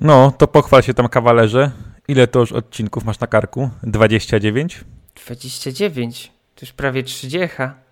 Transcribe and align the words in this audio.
No, 0.00 0.32
to 0.38 0.46
pochwal 0.46 0.82
się 0.82 0.94
tam 0.94 1.08
kawalerze. 1.08 1.70
Ile 2.08 2.26
to 2.26 2.40
już 2.40 2.52
odcinków 2.52 3.04
masz 3.04 3.20
na 3.20 3.26
karku? 3.26 3.70
29? 3.82 4.84
29. 5.26 6.32
To 6.54 6.66
już 6.66 6.72
prawie 6.72 7.02
30. 7.02 7.48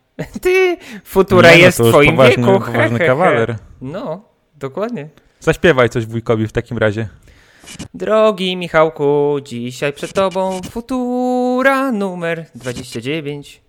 Ty, 0.43 0.77
futura 1.05 1.51
Nie, 1.51 1.57
no, 1.57 1.63
jest 1.63 1.79
w 1.83 1.89
twoim 1.89 2.11
poważny, 2.11 2.47
wieku. 2.47 2.61
poważny 2.61 2.99
kawaler. 2.99 3.57
No, 3.81 4.25
dokładnie. 4.57 5.09
Zaśpiewaj 5.41 5.89
coś 5.91 6.07
wujkowi 6.07 6.47
w 6.47 6.53
takim 6.53 6.79
razie. 6.79 7.09
Drogi 7.95 8.57
Michałku, 8.57 9.37
dzisiaj 9.45 9.93
przed 9.93 10.13
tobą 10.13 10.61
futura 10.71 11.93
numer 11.93 12.47
29 12.55 13.61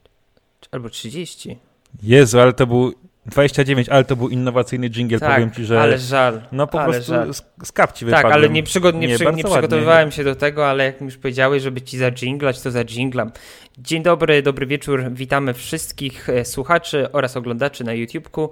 albo 0.71 0.89
30. 0.89 1.57
Jezu, 2.03 2.39
ale 2.39 2.53
to 2.53 2.67
był 2.67 2.93
29, 3.25 3.89
ale 3.89 4.03
to 4.03 4.15
był 4.15 4.29
innowacyjny 4.29 4.89
dżingiel, 4.89 5.19
tak, 5.19 5.33
powiem 5.35 5.51
ci, 5.51 5.65
że 5.65 5.81
ale 5.81 5.97
żal. 5.99 6.41
no 6.51 6.67
po 6.67 6.83
prostu 6.83 7.11
żal. 7.13 7.33
z, 7.33 7.41
Tak, 7.73 7.93
wypadłem. 8.01 8.33
ale 8.33 8.49
nie, 8.49 8.63
przygo- 8.63 8.93
nie, 8.93 9.07
Nie, 9.07 9.15
przy- 9.15 9.23
nie 9.23 9.27
ładnie. 9.29 9.43
przygotowywałem 9.43 10.11
się 10.11 10.23
do 10.23 10.35
tego, 10.35 10.69
ale 10.69 10.83
jak 10.85 11.01
już 11.01 11.17
powiedziałeś, 11.17 11.63
żeby 11.63 11.81
ci 11.81 11.97
zadżinglać, 11.97 12.61
to 12.61 12.71
zadżinglam. 12.71 13.31
Dzień 13.77 14.03
dobry, 14.03 14.41
dobry 14.41 14.65
wieczór. 14.65 15.03
Witamy 15.11 15.53
wszystkich 15.53 16.29
e, 16.29 16.45
słuchaczy 16.45 17.11
oraz 17.11 17.37
oglądaczy 17.37 17.83
na 17.83 17.93
YouTubeku. 17.93 18.51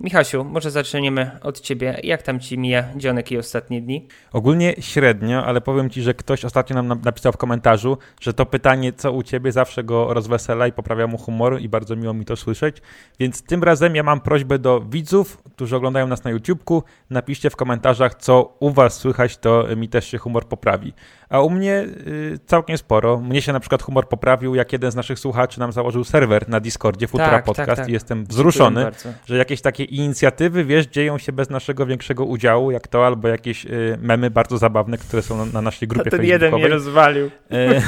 Michasiu, 0.00 0.44
może 0.44 0.70
zaczniemy 0.70 1.30
od 1.42 1.60
ciebie. 1.60 2.00
Jak 2.02 2.22
tam 2.22 2.40
ci 2.40 2.58
mija 2.58 2.84
dzionek 2.96 3.32
i 3.32 3.38
ostatnie 3.38 3.82
dni? 3.82 4.06
Ogólnie 4.32 4.74
średnio, 4.80 5.44
ale 5.46 5.60
powiem 5.60 5.90
ci, 5.90 6.02
że 6.02 6.14
ktoś 6.14 6.44
ostatnio 6.44 6.76
nam 6.76 6.86
na- 6.88 6.94
napisał 6.94 7.32
w 7.32 7.36
komentarzu, 7.36 7.98
że 8.20 8.34
to 8.34 8.46
pytanie, 8.46 8.92
co 8.92 9.12
u 9.12 9.22
ciebie, 9.22 9.52
zawsze 9.52 9.84
go 9.84 10.14
rozwesela 10.14 10.66
i 10.66 10.72
poprawia 10.72 11.06
mu 11.06 11.18
humor 11.18 11.60
i 11.60 11.68
bardzo 11.68 11.96
miło 11.96 12.14
mi 12.14 12.24
to 12.24 12.36
słyszeć. 12.36 12.76
Więc 13.20 13.42
tym 13.42 13.64
razem 13.64 13.96
ja 13.96 14.02
mam 14.02 14.20
prośbę 14.20 14.58
do 14.58 14.80
widzów, 14.80 15.42
którzy 15.54 15.76
oglądają 15.76 16.06
nas 16.06 16.24
na 16.24 16.30
YouTubeku, 16.30 16.82
napiszcie 17.10 17.50
w 17.50 17.56
komentarzach, 17.56 18.14
co 18.14 18.56
u 18.60 18.70
was 18.70 18.94
słychać, 18.96 19.36
to 19.36 19.64
mi 19.76 19.88
też 19.88 20.06
się 20.08 20.18
humor 20.18 20.44
poprawi. 20.48 20.92
A 21.28 21.40
u 21.40 21.50
mnie 21.50 21.86
y, 22.06 22.38
całkiem 22.46 22.78
sporo. 22.78 23.20
Mnie 23.20 23.42
się 23.42 23.52
na 23.52 23.60
przykład 23.60 23.82
humor 23.82 24.08
poprawił, 24.08 24.54
jak 24.54 24.72
jeden 24.72 24.90
z 24.90 24.94
naszych 24.94 25.18
słuchaczy 25.18 25.60
nam 25.60 25.72
założył 25.72 26.04
serwer 26.04 26.48
na 26.48 26.60
Discordzie, 26.60 27.06
Futura 27.06 27.30
Tak, 27.30 27.34
tak, 27.34 27.44
Podcast 27.44 27.80
tak. 27.80 27.88
i 27.88 27.92
jestem 27.92 28.24
wzruszony 28.24 28.90
że 29.26 29.36
jakieś 29.36 29.60
takie 29.60 29.84
inicjatywy, 29.84 30.64
wiesz, 30.64 30.86
dzieją 30.86 31.18
się 31.18 31.32
bez 31.32 31.50
naszego 31.50 31.86
większego 31.86 32.24
udziału, 32.24 32.70
jak 32.70 32.88
to, 32.88 33.06
albo 33.06 33.28
jakieś 33.28 33.64
y, 33.64 33.98
memy 34.00 34.30
bardzo 34.30 34.58
zabawne, 34.58 34.98
które 34.98 35.22
są 35.22 35.36
na, 35.36 35.44
na 35.52 35.62
naszej 35.62 35.88
grupie 35.88 36.10
Ten 36.10 36.24
jeden 36.24 36.54
mnie 36.54 36.68
rozwalił. 36.68 37.30
E, 37.50 37.82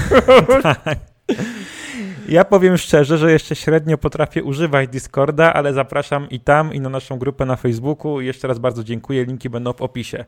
tak. 0.63 0.99
Ja 2.29 2.45
powiem 2.45 2.79
szczerze, 2.79 3.19
że 3.19 3.33
jeszcze 3.33 3.57
średnio 3.57 3.99
potrafię 3.99 4.43
używać 4.43 4.89
Discorda, 4.89 5.53
ale 5.53 5.73
zapraszam 5.73 6.29
i 6.31 6.41
tam, 6.41 6.75
i 6.75 6.81
na 6.81 6.89
naszą 6.89 7.19
grupę 7.19 7.47
na 7.47 7.57
Facebooku. 7.57 8.21
Jeszcze 8.21 8.49
raz 8.49 8.59
bardzo 8.59 8.85
dziękuję, 8.85 9.25
linki 9.25 9.51
będą 9.51 9.73
w 9.73 9.83
opisie. 9.83 10.25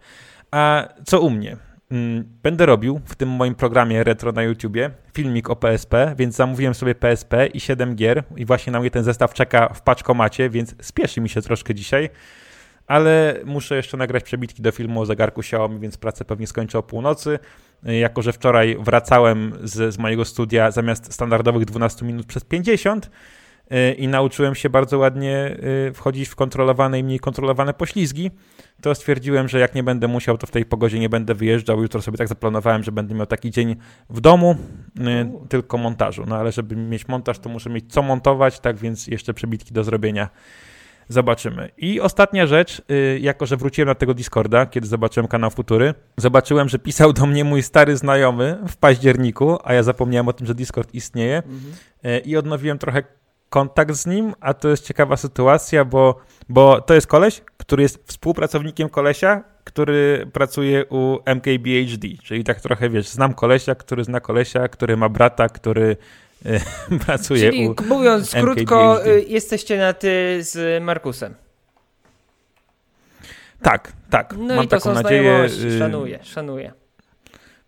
A 0.50 0.88
co 1.04 1.20
u 1.20 1.30
mnie? 1.30 1.56
Mm, 1.92 2.24
Będę 2.42 2.66
robił 2.66 3.00
w 3.04 3.14
tym 3.14 3.28
moim 3.28 3.54
programie 3.54 4.04
retro 4.04 4.32
na 4.32 4.42
YouTubie 4.42 4.90
filmik 5.14 5.50
o 5.50 5.56
PSP, 5.56 6.14
więc 6.18 6.36
zamówiłem 6.36 6.74
sobie 6.74 6.94
PSP 6.94 7.46
i 7.46 7.60
7 7.60 7.94
gier 7.94 8.22
i 8.36 8.44
właśnie 8.44 8.72
na 8.72 8.80
mnie 8.80 8.90
ten 8.90 9.04
zestaw 9.04 9.34
czeka 9.34 9.68
w 9.74 9.82
paczkomacie, 9.82 10.50
więc 10.50 10.74
spieszy 10.80 11.20
mi 11.20 11.28
się 11.28 11.42
troszkę 11.42 11.74
dzisiaj. 11.74 12.10
Ale 12.86 13.40
muszę 13.44 13.76
jeszcze 13.76 13.96
nagrać 13.96 14.24
przebitki 14.24 14.62
do 14.62 14.72
filmu 14.72 15.00
o 15.00 15.06
zegarku 15.06 15.40
Xiaomi, 15.40 15.80
więc 15.80 15.96
pracę 15.96 16.24
pewnie 16.24 16.46
skończę 16.46 16.78
o 16.78 16.82
północy. 16.82 17.38
Y, 17.88 17.96
Jako, 17.96 18.22
że 18.22 18.32
wczoraj 18.32 18.76
wracałem 18.80 19.52
z, 19.62 19.94
z 19.94 19.98
mojego 19.98 20.24
studia 20.24 20.70
zamiast 20.70 21.12
standardowych 21.12 21.64
12 21.64 22.06
minut 22.06 22.26
przez 22.26 22.44
50 22.44 23.06
y, 23.06 23.10
i 23.98 24.08
nauczyłem 24.08 24.54
się 24.54 24.70
bardzo 24.70 24.98
ładnie 24.98 25.56
y, 25.88 25.92
wchodzić 25.94 26.28
w 26.28 26.36
kontrolowane 26.36 26.98
i 26.98 27.04
mniej 27.04 27.18
kontrolowane 27.18 27.74
poślizgi, 27.74 28.30
to 28.80 28.94
stwierdziłem, 28.94 29.48
że 29.48 29.58
jak 29.58 29.74
nie 29.74 29.82
będę 29.82 30.08
musiał, 30.08 30.38
to 30.38 30.46
w 30.46 30.50
tej 30.50 30.64
pogodzie 30.64 30.98
nie 30.98 31.08
będę 31.08 31.34
wyjeżdżał. 31.34 31.82
Jutro 31.82 32.02
sobie 32.02 32.18
tak 32.18 32.28
zaplanowałem, 32.28 32.82
że 32.82 32.92
będę 32.92 33.14
miał 33.14 33.26
taki 33.26 33.50
dzień 33.50 33.76
w 34.10 34.20
domu, 34.20 34.56
y, 34.98 35.48
tylko 35.48 35.78
montażu. 35.78 36.24
No 36.26 36.36
ale 36.36 36.52
żeby 36.52 36.76
mieć 36.76 37.08
montaż, 37.08 37.38
to 37.38 37.48
muszę 37.48 37.70
mieć 37.70 37.92
co 37.92 38.02
montować, 38.02 38.60
tak 38.60 38.76
więc 38.76 39.06
jeszcze 39.06 39.34
przebitki 39.34 39.74
do 39.74 39.84
zrobienia. 39.84 40.28
Zobaczymy. 41.08 41.70
I 41.76 42.00
ostatnia 42.00 42.46
rzecz, 42.46 42.82
jako 43.20 43.46
że 43.46 43.56
wróciłem 43.56 43.88
na 43.88 43.94
tego 43.94 44.14
Discorda, 44.14 44.66
kiedy 44.66 44.86
zobaczyłem 44.86 45.28
kanał 45.28 45.50
Futury, 45.50 45.94
zobaczyłem, 46.16 46.68
że 46.68 46.78
pisał 46.78 47.12
do 47.12 47.26
mnie 47.26 47.44
mój 47.44 47.62
stary 47.62 47.96
znajomy 47.96 48.58
w 48.68 48.76
październiku, 48.76 49.58
a 49.64 49.74
ja 49.74 49.82
zapomniałem 49.82 50.28
o 50.28 50.32
tym, 50.32 50.46
że 50.46 50.54
Discord 50.54 50.94
istnieje 50.94 51.36
Mhm. 51.36 52.24
i 52.24 52.36
odnowiłem 52.36 52.78
trochę 52.78 53.02
kontakt 53.52 53.94
z 53.94 54.06
nim, 54.06 54.34
a 54.40 54.54
to 54.54 54.68
jest 54.68 54.86
ciekawa 54.86 55.16
sytuacja, 55.16 55.84
bo, 55.84 56.20
bo 56.48 56.80
to 56.80 56.94
jest 56.94 57.06
koleś, 57.06 57.42
który 57.56 57.82
jest 57.82 57.98
współpracownikiem 58.06 58.88
kolesia, 58.88 59.44
który 59.64 60.26
pracuje 60.32 60.84
u 60.86 61.18
MKBHD, 61.24 62.08
czyli 62.22 62.44
tak 62.44 62.60
trochę, 62.60 62.90
wiesz, 62.90 63.08
znam 63.08 63.34
kolesia, 63.34 63.74
który 63.74 64.04
zna 64.04 64.20
kolesia, 64.20 64.68
który 64.68 64.96
ma 64.96 65.08
brata, 65.08 65.48
który 65.48 65.96
y, 66.46 66.60
pracuje 67.06 67.50
Czyli 67.50 67.68
u... 67.68 67.74
mówiąc 67.88 68.34
MKBHD. 68.34 68.54
krótko, 68.54 68.98
jesteście 69.26 69.78
na 69.78 69.92
ty 69.92 70.38
z 70.40 70.82
Markusem. 70.82 71.34
Tak, 73.62 73.92
tak. 74.10 74.34
No 74.38 74.54
Mam 74.54 74.64
i 74.64 74.68
to 74.68 74.76
taką 74.76 74.94
są 74.94 75.02
nadzieję. 75.02 75.44
y, 75.64 75.78
Szanuję, 75.78 76.18
szanuję. 76.22 76.72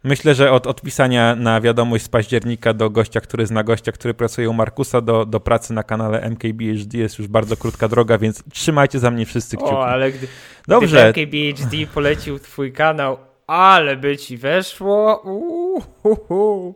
Myślę, 0.05 0.35
że 0.35 0.53
od 0.53 0.67
odpisania 0.67 1.35
na 1.37 1.61
wiadomość 1.61 2.05
z 2.05 2.09
października 2.09 2.73
do 2.75 2.91
gościa, 2.91 3.21
który 3.21 3.47
zna 3.47 3.63
gościa, 3.65 3.93
który 3.93 4.15
pracuje 4.15 4.51
u 4.51 4.53
Markusa, 4.53 5.01
do, 5.01 5.27
do 5.27 5.41
pracy 5.41 5.73
na 5.73 5.83
kanale 5.83 6.21
MKBHD 6.21 6.99
jest 6.99 7.19
już 7.19 7.29
bardzo 7.29 7.57
krótka 7.57 7.89
droga, 7.89 8.19
więc 8.19 8.43
trzymajcie 8.53 8.99
za 8.99 9.11
mnie 9.11 9.27
wszyscy 9.27 9.57
kciuki. 9.57 9.73
O, 9.73 9.87
ale 9.87 10.13
gdy, 10.13 10.29
Dobrze, 10.69 11.13
gdy 11.13 11.23
MKBHD 11.23 11.87
polecił 11.95 12.39
twój 12.39 12.73
kanał, 12.73 13.19
ale 13.47 13.97
by 13.97 14.17
ci 14.17 14.37
weszło. 14.37 15.23
Uuu, 15.25 16.75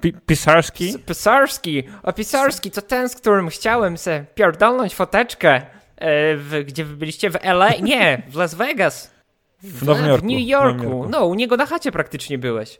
Pi- 0.00 0.12
Pisarski? 0.26 0.94
Pisarski, 1.06 1.82
a 2.02 2.12
Pisarski 2.12 2.70
to 2.70 2.82
ten, 2.82 3.08
z 3.08 3.16
którym 3.16 3.48
chciałem 3.48 3.98
se 3.98 4.24
pierdolnąć 4.34 4.94
foteczkę, 4.94 5.54
e, 5.54 5.62
w, 6.36 6.64
gdzie 6.66 6.84
wy 6.84 6.96
byliście 6.96 7.30
w 7.30 7.36
LA? 7.42 7.70
Nie, 7.82 8.22
w 8.28 8.36
Las 8.36 8.54
Vegas. 8.54 9.19
W 9.62 9.82
Nowym 9.86 10.06
Jorku. 10.06 10.26
W 10.26 10.30
New 10.30 10.38
w 10.38 10.46
Yorku. 10.48 10.82
Jorku. 10.84 11.08
No, 11.10 11.26
u 11.26 11.34
niego 11.34 11.56
na 11.56 11.66
chacie 11.66 11.92
praktycznie 11.92 12.38
byłeś. 12.38 12.78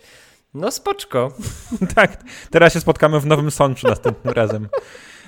No 0.55 0.71
spoczko. 0.71 1.33
tak, 1.95 2.23
teraz 2.51 2.73
się 2.73 2.81
spotkamy 2.81 3.21
w 3.21 3.27
Nowym 3.27 3.51
Sączu 3.51 3.89
następnym 3.89 4.35
razem. 4.35 4.69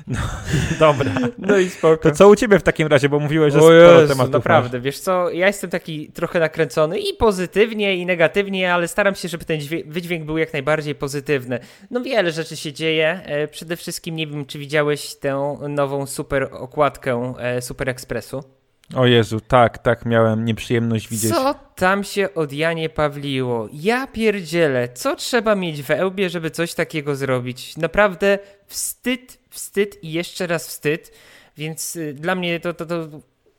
No, 0.07 0.19
dobra. 0.79 1.13
No 1.39 1.59
i 1.59 1.71
spoko. 1.71 1.97
To 2.11 2.17
co 2.17 2.29
u 2.29 2.37
ciebie 2.37 2.59
w 2.59 2.63
takim 2.63 2.89
razie, 2.89 3.09
bo 3.09 3.19
mówiłeś, 3.19 3.53
że 3.53 3.59
O 3.59 3.63
sporo 3.63 4.01
Jezu, 4.01 4.13
tematów 4.13 4.33
naprawdę, 4.33 4.81
wiesz 4.81 4.99
co, 4.99 5.31
ja 5.31 5.47
jestem 5.47 5.71
taki 5.71 6.13
trochę 6.13 6.41
nakręcony 6.41 6.99
i 6.99 7.15
pozytywnie, 7.15 7.97
i 7.97 8.07
negatywnie, 8.07 8.75
ale 8.75 8.89
staram 8.89 9.15
się, 9.15 9.29
żeby 9.29 9.45
ten 9.45 9.61
dźwię- 9.61 9.85
wydźwięk 9.87 10.25
był 10.25 10.39
jak 10.39 10.53
najbardziej 10.53 10.95
pozytywny. 10.95 11.59
No 11.91 12.01
wiele 12.01 12.33
rzeczy 12.33 12.57
się 12.57 12.73
dzieje, 12.73 13.21
e, 13.25 13.49
przede 13.49 13.77
wszystkim 13.77 14.17
nie 14.17 14.27
wiem, 14.27 14.47
czy 14.47 14.59
widziałeś 14.59 15.15
tę 15.15 15.57
nową 15.69 16.07
super 16.07 16.49
okładkę 16.53 17.35
e, 17.39 17.63
Super 17.63 17.89
Expressu. 17.89 18.45
O 18.95 19.07
Jezu, 19.07 19.41
tak, 19.41 19.79
tak, 19.79 20.07
miałem 20.07 20.45
nieprzyjemność 20.45 21.09
widzieć. 21.09 21.31
Co 21.31 21.55
tam 21.75 22.05
się 22.05 22.35
od 22.35 22.53
Janie 22.53 22.89
Pawliło? 22.89 23.69
Ja 23.73 24.07
pierdzielę, 24.07 24.89
co 24.89 25.17
trzeba 25.17 25.55
mieć 25.55 25.83
w 25.83 25.91
ełbie, 25.91 26.31
żeby 26.31 26.51
coś 26.51 26.75
takiego 26.75 27.17
zrobić? 27.17 27.77
Naprawdę 27.77 28.39
wstyd, 28.67 29.39
wstyd 29.51 30.05
i 30.05 30.13
jeszcze 30.13 30.47
raz 30.47 30.69
wstyd, 30.69 31.13
więc 31.57 31.97
y, 31.97 32.15
dla 32.15 32.35
mnie 32.35 32.61
to, 32.61 32.75
to, 32.75 32.87
to 32.87 33.09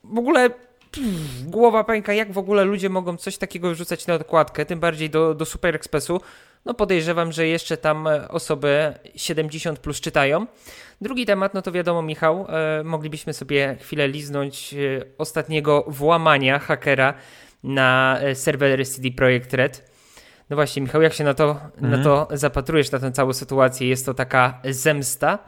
w 0.04 0.18
ogóle 0.18 0.50
pff, 0.50 1.44
głowa 1.46 1.84
pęka, 1.84 2.14
jak 2.14 2.32
w 2.32 2.38
ogóle 2.38 2.64
ludzie 2.64 2.90
mogą 2.90 3.18
coś 3.18 3.38
takiego 3.38 3.72
wrzucać 3.72 4.08
na 4.08 4.14
okładkę, 4.14 4.66
tym 4.66 4.80
bardziej 4.80 5.10
do, 5.10 5.34
do 5.34 5.46
Super 5.46 5.76
Expressu. 5.76 6.22
No 6.66 6.74
podejrzewam, 6.74 7.32
że 7.32 7.48
jeszcze 7.48 7.78
tam 7.78 8.08
e, 8.08 8.28
osoby 8.28 8.94
70 9.16 9.80
plus 9.80 10.02
czytają. 10.02 10.46
Drugi 11.02 11.26
temat, 11.26 11.54
no 11.54 11.62
to 11.62 11.72
wiadomo, 11.72 12.02
Michał, 12.02 12.48
e, 12.50 12.84
moglibyśmy 12.84 13.34
sobie 13.34 13.78
chwilę 13.80 14.08
liznąć 14.08 14.74
e, 14.74 14.78
ostatniego 15.18 15.86
włamania 15.88 16.60
hakera 16.60 17.14
na 17.64 18.20
serwery 18.34 18.86
CD 18.86 19.12
Projekt 19.12 19.54
Red. 19.54 19.92
No 20.50 20.56
właśnie, 20.56 20.82
Michał, 20.82 21.02
jak 21.02 21.14
się 21.14 21.24
na 21.24 21.34
to, 21.34 21.60
na 21.82 21.88
Mhm. 21.88 22.04
to 22.04 22.28
zapatrujesz, 22.32 22.92
na 22.92 23.00
tę 23.00 23.12
całą 23.12 23.34
sytuację? 23.34 23.88
Jest 23.90 24.06
to 24.06 24.14
taka 24.14 24.62
zemsta 24.70 25.40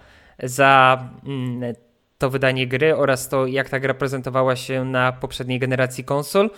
za 0.43 1.03
mm, 1.25 1.73
to 2.17 2.29
wydanie 2.29 2.67
gry 2.67 2.95
oraz 2.95 3.29
to, 3.29 3.47
jak 3.47 3.69
ta 3.69 3.79
gra 3.79 3.93
prezentowała 3.93 4.55
się 4.55 4.85
na 4.85 5.11
poprzedniej 5.11 5.59
generacji 5.59 6.03
konsol. 6.03 6.49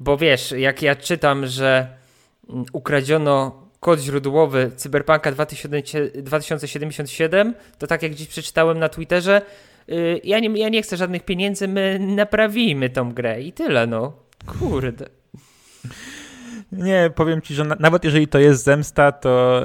Bo 0.00 0.16
wiesz, 0.16 0.52
jak 0.52 0.82
ja 0.82 0.96
czytam, 0.96 1.46
że 1.46 1.86
mm, 2.50 2.64
ukradziono 2.72 3.65
kod 3.80 4.00
źródłowy 4.00 4.70
Cyberpunka 4.76 5.32
2000 5.32 6.22
2077, 6.22 7.54
to 7.78 7.86
tak 7.86 8.02
jak 8.02 8.14
dziś 8.14 8.28
przeczytałem 8.28 8.78
na 8.78 8.88
Twitterze, 8.88 9.42
y, 9.88 10.20
ja 10.24 10.40
nie, 10.40 10.48
ja 10.60 10.68
nie 10.68 10.82
chcę 10.82 10.96
żadnych 10.96 11.24
pieniędzy, 11.24 11.68
my 11.68 11.98
naprawimy 12.00 12.90
tą 12.90 13.12
grę 13.12 13.42
i 13.42 13.52
tyle, 13.52 13.86
no. 13.86 14.12
Kurde. 14.46 15.06
Nie, 16.72 17.10
powiem 17.14 17.42
ci, 17.42 17.54
że 17.54 17.64
na, 17.64 17.76
nawet 17.80 18.04
jeżeli 18.04 18.28
to 18.28 18.38
jest 18.38 18.64
zemsta, 18.64 19.12
to 19.12 19.62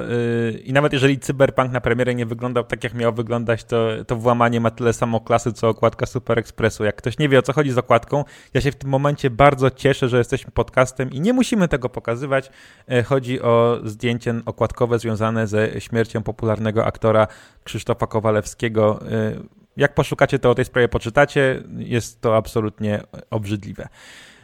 yy, 0.52 0.58
i 0.58 0.72
nawet 0.72 0.92
jeżeli 0.92 1.18
Cyberpunk 1.18 1.72
na 1.72 1.80
premierę 1.80 2.14
nie 2.14 2.26
wyglądał 2.26 2.64
tak, 2.64 2.84
jak 2.84 2.94
miał 2.94 3.12
wyglądać, 3.12 3.64
to, 3.64 3.88
to 4.06 4.16
włamanie 4.16 4.60
ma 4.60 4.70
tyle 4.70 4.92
samo 4.92 5.20
klasy, 5.20 5.52
co 5.52 5.68
okładka 5.68 6.06
Super 6.06 6.38
Expressu. 6.38 6.84
Jak 6.84 6.96
ktoś 6.96 7.18
nie 7.18 7.28
wie, 7.28 7.38
o 7.38 7.42
co 7.42 7.52
chodzi 7.52 7.70
z 7.70 7.78
okładką, 7.78 8.24
ja 8.54 8.60
się 8.60 8.72
w 8.72 8.76
tym 8.76 8.90
momencie 8.90 9.30
bardzo 9.30 9.70
cieszę, 9.70 10.08
że 10.08 10.18
jesteśmy 10.18 10.52
podcastem 10.52 11.10
i 11.10 11.20
nie 11.20 11.32
musimy 11.32 11.68
tego 11.68 11.88
pokazywać. 11.88 12.50
Yy, 12.88 13.02
chodzi 13.02 13.42
o 13.42 13.80
zdjęcie 13.84 14.34
okładkowe 14.46 14.98
związane 14.98 15.46
ze 15.46 15.80
śmiercią 15.80 16.22
popularnego 16.22 16.86
aktora 16.86 17.26
Krzysztofa 17.64 18.06
Kowalewskiego. 18.06 19.00
Yy, 19.10 19.42
jak 19.76 19.94
poszukacie, 19.94 20.38
to 20.38 20.50
o 20.50 20.54
tej 20.54 20.64
sprawie 20.64 20.88
poczytacie. 20.88 21.62
Jest 21.76 22.20
to 22.20 22.36
absolutnie 22.36 23.02
obrzydliwe. 23.30 23.88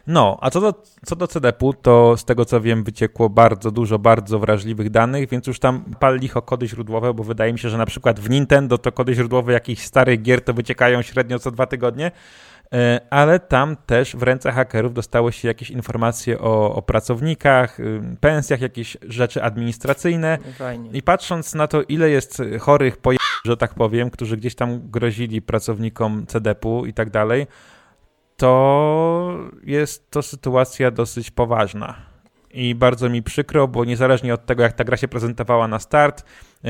No, 0.09 0.37
a 0.41 0.49
co 0.49 0.61
do, 0.61 0.73
co 1.05 1.15
do 1.15 1.27
CDP-u, 1.27 1.73
to 1.73 2.17
z 2.17 2.25
tego 2.25 2.45
co 2.45 2.61
wiem, 2.61 2.83
wyciekło 2.83 3.29
bardzo 3.29 3.71
dużo 3.71 3.99
bardzo 3.99 4.39
wrażliwych 4.39 4.89
danych, 4.89 5.29
więc 5.29 5.47
już 5.47 5.59
tam 5.59 5.83
pal 5.99 6.19
licho 6.19 6.41
kody 6.41 6.67
źródłowe, 6.67 7.13
bo 7.13 7.23
wydaje 7.23 7.53
mi 7.53 7.59
się, 7.59 7.69
że 7.69 7.77
na 7.77 7.85
przykład 7.85 8.19
w 8.19 8.29
Nintendo 8.29 8.77
to 8.77 8.91
kody 8.91 9.13
źródłowe 9.13 9.53
jakichś 9.53 9.81
starych 9.81 10.21
gier 10.21 10.41
to 10.41 10.53
wyciekają 10.53 11.01
średnio 11.01 11.39
co 11.39 11.51
dwa 11.51 11.65
tygodnie, 11.65 12.11
e, 12.73 13.01
ale 13.09 13.39
tam 13.39 13.75
też 13.85 14.15
w 14.15 14.23
ręce 14.23 14.51
hakerów 14.51 14.93
dostało 14.93 15.31
się 15.31 15.47
jakieś 15.47 15.69
informacje 15.71 16.39
o, 16.39 16.75
o 16.75 16.81
pracownikach, 16.81 17.79
y, 17.79 18.01
pensjach, 18.19 18.61
jakieś 18.61 18.97
rzeczy 19.01 19.43
administracyjne. 19.43 20.37
Fajnie. 20.57 20.89
I 20.93 21.01
patrząc 21.01 21.55
na 21.55 21.67
to, 21.67 21.81
ile 21.83 22.09
jest 22.09 22.41
chorych 22.59 22.97
po 22.97 23.11
że 23.45 23.57
tak 23.57 23.73
powiem, 23.73 24.09
którzy 24.09 24.37
gdzieś 24.37 24.55
tam 24.55 24.89
grozili 24.91 25.41
pracownikom 25.41 26.25
CDP-u 26.25 26.85
i 26.85 26.93
tak 26.93 27.09
dalej, 27.09 27.47
to 28.39 29.49
jest 29.63 30.11
to 30.11 30.21
sytuacja 30.21 30.91
dosyć 30.91 31.31
poważna. 31.31 31.95
I 32.51 32.75
bardzo 32.75 33.09
mi 33.09 33.23
przykro, 33.23 33.67
bo 33.67 33.85
niezależnie 33.85 34.33
od 34.33 34.45
tego, 34.45 34.63
jak 34.63 34.73
ta 34.73 34.83
gra 34.83 34.97
się 34.97 35.07
prezentowała 35.07 35.67
na 35.67 35.79
start, 35.79 36.23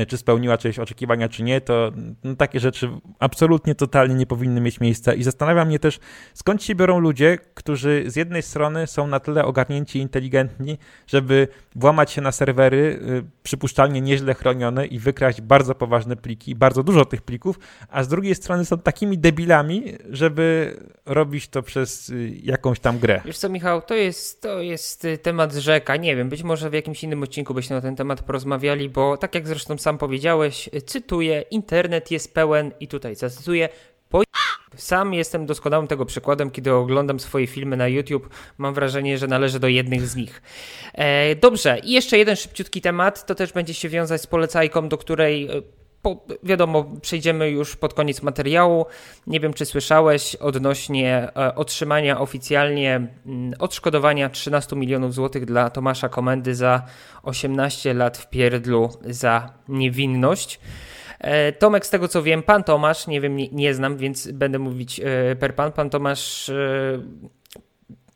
czy 0.08 0.16
spełniła 0.16 0.58
czyjeś 0.58 0.78
oczekiwania, 0.78 1.28
czy 1.28 1.42
nie, 1.42 1.60
to 1.60 1.92
no, 2.24 2.36
takie 2.36 2.60
rzeczy 2.60 2.90
absolutnie, 3.18 3.74
totalnie 3.74 4.14
nie 4.14 4.26
powinny 4.26 4.60
mieć 4.60 4.80
miejsca. 4.80 5.14
I 5.14 5.22
zastanawia 5.22 5.64
mnie 5.64 5.78
też, 5.78 6.00
skąd 6.34 6.62
się 6.62 6.74
biorą 6.74 6.98
ludzie, 6.98 7.38
którzy 7.54 8.04
z 8.06 8.16
jednej 8.16 8.42
strony 8.42 8.86
są 8.86 9.06
na 9.06 9.20
tyle 9.20 9.44
ogarnięci 9.44 9.98
i 9.98 10.02
inteligentni, 10.02 10.78
żeby 11.06 11.48
włamać 11.76 12.10
się 12.10 12.20
na 12.20 12.32
serwery, 12.32 12.76
y, 12.76 13.24
przypuszczalnie 13.42 14.00
nieźle 14.00 14.34
chronione 14.34 14.86
i 14.86 14.98
wykraść 14.98 15.40
bardzo 15.40 15.74
poważne 15.74 16.16
pliki, 16.16 16.54
bardzo 16.54 16.82
dużo 16.82 17.04
tych 17.04 17.22
plików, 17.22 17.58
a 17.88 18.02
z 18.02 18.08
drugiej 18.08 18.34
strony 18.34 18.64
są 18.64 18.78
takimi 18.78 19.18
debilami, 19.18 19.84
żeby 20.10 20.76
robić 21.06 21.48
to 21.48 21.62
przez 21.62 22.08
y, 22.08 22.32
jakąś 22.42 22.80
tam 22.80 22.98
grę. 22.98 23.20
Wiesz 23.24 23.38
co, 23.38 23.48
Michał, 23.48 23.82
to 23.82 23.94
jest, 23.94 24.42
to 24.42 24.60
jest 24.60 25.04
y, 25.04 25.18
temat 25.18 25.54
rzeka. 25.54 25.96
Nie 25.96 26.16
wiem, 26.16 26.28
być 26.28 26.42
może 26.42 26.70
w 26.70 26.72
jakimś 26.72 27.04
innym 27.04 27.22
odcinku 27.22 27.54
byśmy 27.54 27.76
na 27.76 27.82
ten 27.82 27.96
temat 27.96 28.22
porozmawiali, 28.22 28.88
bo 28.88 29.16
tak 29.16 29.34
jak 29.34 29.48
zresztą 29.48 29.78
sam 29.80 29.98
powiedziałeś, 29.98 30.70
cytuję, 30.86 31.44
internet 31.50 32.10
jest 32.10 32.34
pełen 32.34 32.72
i 32.80 32.88
tutaj 32.88 33.14
zacytuję, 33.14 33.68
po... 34.08 34.22
Sam 34.76 35.14
jestem 35.14 35.46
doskonałym 35.46 35.86
tego 35.86 36.06
przykładem, 36.06 36.50
kiedy 36.50 36.72
oglądam 36.72 37.20
swoje 37.20 37.46
filmy 37.46 37.76
na 37.76 37.88
YouTube. 37.88 38.28
Mam 38.58 38.74
wrażenie, 38.74 39.18
że 39.18 39.26
należy 39.26 39.60
do 39.60 39.68
jednych 39.68 40.06
z 40.06 40.16
nich. 40.16 40.42
E, 40.94 41.34
dobrze, 41.34 41.78
i 41.78 41.92
jeszcze 41.92 42.18
jeden 42.18 42.36
szybciutki 42.36 42.80
temat. 42.80 43.26
To 43.26 43.34
też 43.34 43.52
będzie 43.52 43.74
się 43.74 43.88
wiązać 43.88 44.22
z 44.22 44.26
polecajką, 44.26 44.88
do 44.88 44.98
której 44.98 45.48
e, 45.48 45.62
po, 46.02 46.24
wiadomo, 46.42 46.84
przejdziemy 47.02 47.50
już 47.50 47.76
pod 47.76 47.94
koniec 47.94 48.22
materiału. 48.22 48.86
Nie 49.26 49.40
wiem, 49.40 49.54
czy 49.54 49.66
słyszałeś 49.66 50.36
odnośnie 50.36 51.28
e, 51.36 51.54
otrzymania 51.54 52.20
oficjalnie 52.20 53.08
mm, 53.26 53.54
odszkodowania 53.58 54.28
13 54.28 54.76
milionów 54.76 55.14
złotych 55.14 55.44
dla 55.44 55.70
Tomasza 55.70 56.08
Komendy 56.08 56.54
za 56.54 56.82
18 57.22 57.94
lat 57.94 58.18
w 58.18 58.30
pierdlu 58.30 58.90
za 59.04 59.52
niewinność. 59.68 60.60
E, 61.18 61.52
Tomek, 61.52 61.86
z 61.86 61.90
tego 61.90 62.08
co 62.08 62.22
wiem, 62.22 62.42
pan 62.42 62.64
Tomasz, 62.64 63.06
nie 63.06 63.20
wiem, 63.20 63.36
nie, 63.36 63.48
nie 63.48 63.74
znam, 63.74 63.96
więc 63.96 64.30
będę 64.32 64.58
mówić 64.58 65.00
e, 65.00 65.36
per 65.36 65.54
pan. 65.54 65.72
Pan 65.72 65.90
Tomasz 65.90 66.50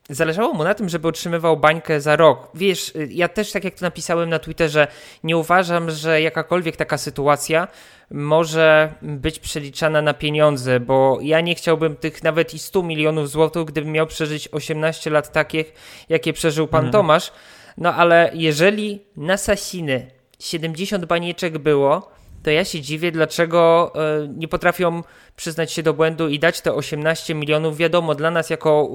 zależało 0.09 0.53
mu 0.53 0.63
na 0.63 0.73
tym, 0.73 0.89
żeby 0.89 1.07
otrzymywał 1.07 1.57
bańkę 1.57 2.01
za 2.01 2.15
rok. 2.15 2.49
Wiesz, 2.53 2.93
ja 3.09 3.27
też 3.27 3.51
tak 3.51 3.63
jak 3.63 3.73
to 3.73 3.85
napisałem 3.85 4.29
na 4.29 4.39
Twitterze, 4.39 4.87
nie 5.23 5.37
uważam, 5.37 5.91
że 5.91 6.21
jakakolwiek 6.21 6.75
taka 6.75 6.97
sytuacja 6.97 7.67
może 8.11 8.93
być 9.01 9.39
przeliczana 9.39 10.01
na 10.01 10.13
pieniądze, 10.13 10.79
bo 10.79 11.17
ja 11.21 11.41
nie 11.41 11.55
chciałbym 11.55 11.95
tych 11.95 12.23
nawet 12.23 12.53
i 12.53 12.59
100 12.59 12.83
milionów 12.83 13.29
złotych, 13.29 13.65
gdybym 13.65 13.91
miał 13.91 14.07
przeżyć 14.07 14.47
18 14.47 15.09
lat 15.09 15.31
takich, 15.31 15.73
jakie 16.09 16.33
przeżył 16.33 16.67
pan 16.67 16.85
mhm. 16.85 16.91
Tomasz. 16.91 17.31
No 17.77 17.93
ale 17.93 18.31
jeżeli 18.33 19.01
na 19.17 19.37
Sasiny 19.37 20.11
70 20.39 21.05
banieczek 21.05 21.57
było, 21.57 22.11
to 22.45 22.51
ja 22.51 22.65
się 22.65 22.81
dziwię, 22.81 23.11
dlaczego 23.11 23.91
e, 23.95 24.27
nie 24.27 24.47
potrafią 24.47 25.03
przyznać 25.35 25.71
się 25.71 25.83
do 25.83 25.93
błędu 25.93 26.29
i 26.29 26.39
dać 26.39 26.61
te 26.61 26.73
18 26.73 27.35
milionów. 27.35 27.77
Wiadomo, 27.77 28.15
dla 28.15 28.31
nas 28.31 28.49
jako 28.49 28.89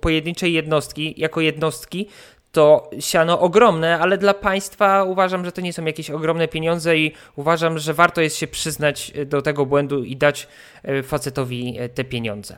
pojedynczej 0.00 0.52
jednostki, 0.52 1.14
jako 1.16 1.40
jednostki, 1.40 2.08
to 2.52 2.90
siano 3.00 3.40
ogromne, 3.40 3.98
ale 3.98 4.18
dla 4.18 4.34
państwa 4.34 5.04
uważam, 5.04 5.44
że 5.44 5.52
to 5.52 5.60
nie 5.60 5.72
są 5.72 5.84
jakieś 5.84 6.10
ogromne 6.10 6.48
pieniądze 6.48 6.98
i 6.98 7.12
uważam, 7.36 7.78
że 7.78 7.94
warto 7.94 8.20
jest 8.20 8.36
się 8.36 8.46
przyznać 8.46 9.12
do 9.26 9.42
tego 9.42 9.66
błędu 9.66 10.04
i 10.04 10.16
dać 10.16 10.48
e, 10.82 11.02
facetowi 11.02 11.76
e, 11.78 11.88
te 11.88 12.04
pieniądze. 12.04 12.56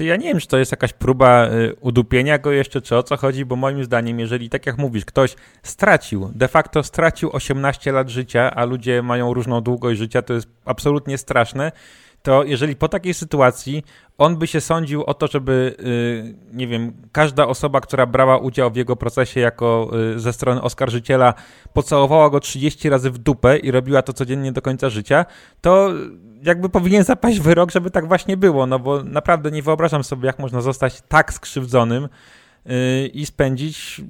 Ty 0.00 0.04
ja 0.04 0.16
nie 0.16 0.26
wiem, 0.26 0.40
czy 0.40 0.46
to 0.46 0.58
jest 0.58 0.70
jakaś 0.70 0.92
próba 0.92 1.46
y, 1.46 1.74
udupienia 1.80 2.38
go 2.38 2.52
jeszcze, 2.52 2.80
czy 2.82 2.96
o 2.96 3.02
co 3.02 3.16
chodzi, 3.16 3.44
bo 3.44 3.56
moim 3.56 3.84
zdaniem, 3.84 4.20
jeżeli 4.20 4.50
tak 4.50 4.66
jak 4.66 4.78
mówisz, 4.78 5.04
ktoś 5.04 5.36
stracił, 5.62 6.30
de 6.34 6.48
facto 6.48 6.82
stracił 6.82 7.30
18 7.32 7.92
lat 7.92 8.08
życia, 8.08 8.50
a 8.54 8.64
ludzie 8.64 9.02
mają 9.02 9.34
różną 9.34 9.60
długość 9.60 9.98
życia, 9.98 10.22
to 10.22 10.34
jest 10.34 10.48
absolutnie 10.64 11.18
straszne, 11.18 11.72
to 12.22 12.44
jeżeli 12.44 12.76
po 12.76 12.88
takiej 12.88 13.14
sytuacji 13.14 13.84
on 14.18 14.36
by 14.36 14.46
się 14.46 14.60
sądził 14.60 15.04
o 15.04 15.14
to, 15.14 15.26
żeby, 15.26 15.76
y, 15.80 16.56
nie 16.56 16.66
wiem, 16.66 16.92
każda 17.12 17.46
osoba, 17.46 17.80
która 17.80 18.06
brała 18.06 18.38
udział 18.38 18.70
w 18.70 18.76
jego 18.76 18.96
procesie 18.96 19.40
jako 19.40 19.90
y, 20.16 20.20
ze 20.20 20.32
strony 20.32 20.62
oskarżyciela, 20.62 21.34
pocałowała 21.72 22.30
go 22.30 22.40
30 22.40 22.90
razy 22.90 23.10
w 23.10 23.18
dupę 23.18 23.58
i 23.58 23.70
robiła 23.70 24.02
to 24.02 24.12
codziennie 24.12 24.52
do 24.52 24.62
końca 24.62 24.90
życia, 24.90 25.26
to 25.60 25.90
jakby 26.42 26.68
powinien 26.68 27.04
zapaść 27.04 27.40
wyrok, 27.40 27.70
żeby 27.70 27.90
tak 27.90 28.08
właśnie 28.08 28.36
było, 28.36 28.66
no 28.66 28.78
bo 28.78 29.02
naprawdę 29.04 29.50
nie 29.50 29.62
wyobrażam 29.62 30.04
sobie, 30.04 30.26
jak 30.26 30.38
można 30.38 30.60
zostać 30.60 31.02
tak 31.08 31.32
skrzywdzonym 31.32 32.08
yy, 32.66 33.06
i 33.06 33.26
spędzić 33.26 34.02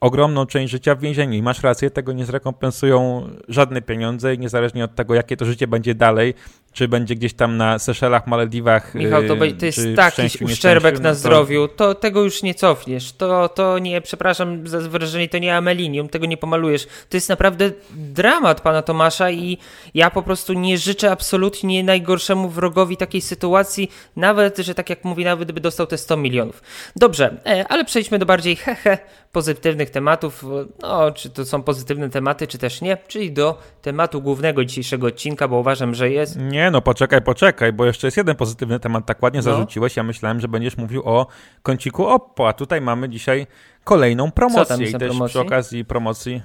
ogromną 0.00 0.46
część 0.46 0.70
życia 0.70 0.94
w 0.94 1.00
więzieniu. 1.00 1.32
I 1.32 1.42
masz 1.42 1.62
rację, 1.62 1.90
tego 1.90 2.12
nie 2.12 2.24
zrekompensują 2.24 3.28
żadne 3.48 3.82
pieniądze 3.82 4.34
i 4.34 4.38
niezależnie 4.38 4.84
od 4.84 4.94
tego, 4.94 5.14
jakie 5.14 5.36
to 5.36 5.44
życie 5.44 5.66
będzie 5.66 5.94
dalej, 5.94 6.34
czy 6.72 6.88
będzie 6.88 7.14
gdzieś 7.14 7.34
tam 7.34 7.56
na 7.56 7.78
Seszelach, 7.78 8.26
Malediwach. 8.26 8.94
Michał, 8.94 9.22
to, 9.22 9.36
to 9.36 9.66
jest 9.66 9.80
taki 9.96 10.44
uszczerbek 10.44 11.00
na 11.00 11.14
zdrowiu, 11.14 11.68
to 11.68 11.94
tego 11.94 12.22
już 12.22 12.42
nie 12.42 12.54
cofniesz. 12.54 13.12
To, 13.12 13.48
to 13.48 13.78
nie, 13.78 14.00
przepraszam 14.00 14.68
za 14.68 14.80
wyrażenie, 14.80 15.28
to 15.28 15.38
nie 15.38 15.56
amelinium, 15.56 16.08
tego 16.08 16.26
nie 16.26 16.36
pomalujesz. 16.36 16.86
To 17.08 17.16
jest 17.16 17.28
naprawdę 17.28 17.70
dramat 17.94 18.60
pana 18.60 18.82
Tomasza 18.82 19.30
i 19.30 19.58
ja 19.94 20.10
po 20.10 20.22
prostu 20.22 20.52
nie 20.52 20.78
życzę 20.78 21.10
absolutnie 21.10 21.84
najgorszemu 21.84 22.48
wrogowi 22.48 22.96
takiej 22.96 23.20
sytuacji, 23.20 23.90
nawet, 24.16 24.58
że 24.58 24.74
tak 24.74 24.90
jak 24.90 25.04
mówi, 25.04 25.24
nawet 25.24 25.46
gdyby 25.46 25.60
dostał 25.60 25.86
te 25.86 25.98
100 25.98 26.16
milionów. 26.16 26.62
Dobrze, 26.96 27.36
e, 27.46 27.68
ale 27.68 27.84
przejdźmy 27.84 28.18
do 28.18 28.26
bardziej 28.26 28.56
hehe 28.56 28.98
pozytywnych 29.32 29.90
tematów. 29.90 30.44
No, 30.82 31.10
czy 31.10 31.30
to 31.30 31.44
są 31.44 31.62
pozytywne 31.62 32.10
tematy, 32.10 32.46
czy 32.46 32.58
też 32.58 32.80
nie, 32.80 32.96
czyli 33.08 33.32
do 33.32 33.58
tematu 33.82 34.22
głównego 34.22 34.64
dzisiejszego 34.64 35.06
odcinka, 35.06 35.48
bo 35.48 35.58
uważam, 35.58 35.94
że 35.94 36.10
jest. 36.10 36.36
Nie, 36.36 36.57
no 36.70 36.80
poczekaj, 36.80 37.22
poczekaj, 37.22 37.72
bo 37.72 37.84
jeszcze 37.84 38.06
jest 38.06 38.16
jeden 38.16 38.36
pozytywny 38.36 38.80
temat, 38.80 39.06
tak 39.06 39.22
ładnie 39.22 39.38
no. 39.38 39.42
zarzuciłeś. 39.42 39.96
Ja 39.96 40.02
myślałem, 40.02 40.40
że 40.40 40.48
będziesz 40.48 40.76
mówił 40.76 41.02
o 41.04 41.26
kąciku 41.62 42.06
Oppo, 42.06 42.48
a 42.48 42.52
tutaj 42.52 42.80
mamy 42.80 43.08
dzisiaj 43.08 43.46
kolejną 43.84 44.30
promocję 44.30 44.88
i 44.88 44.92
też 44.92 45.08
promocji? 45.08 45.28
przy 45.28 45.40
okazji 45.40 45.84
promocji 45.84 46.42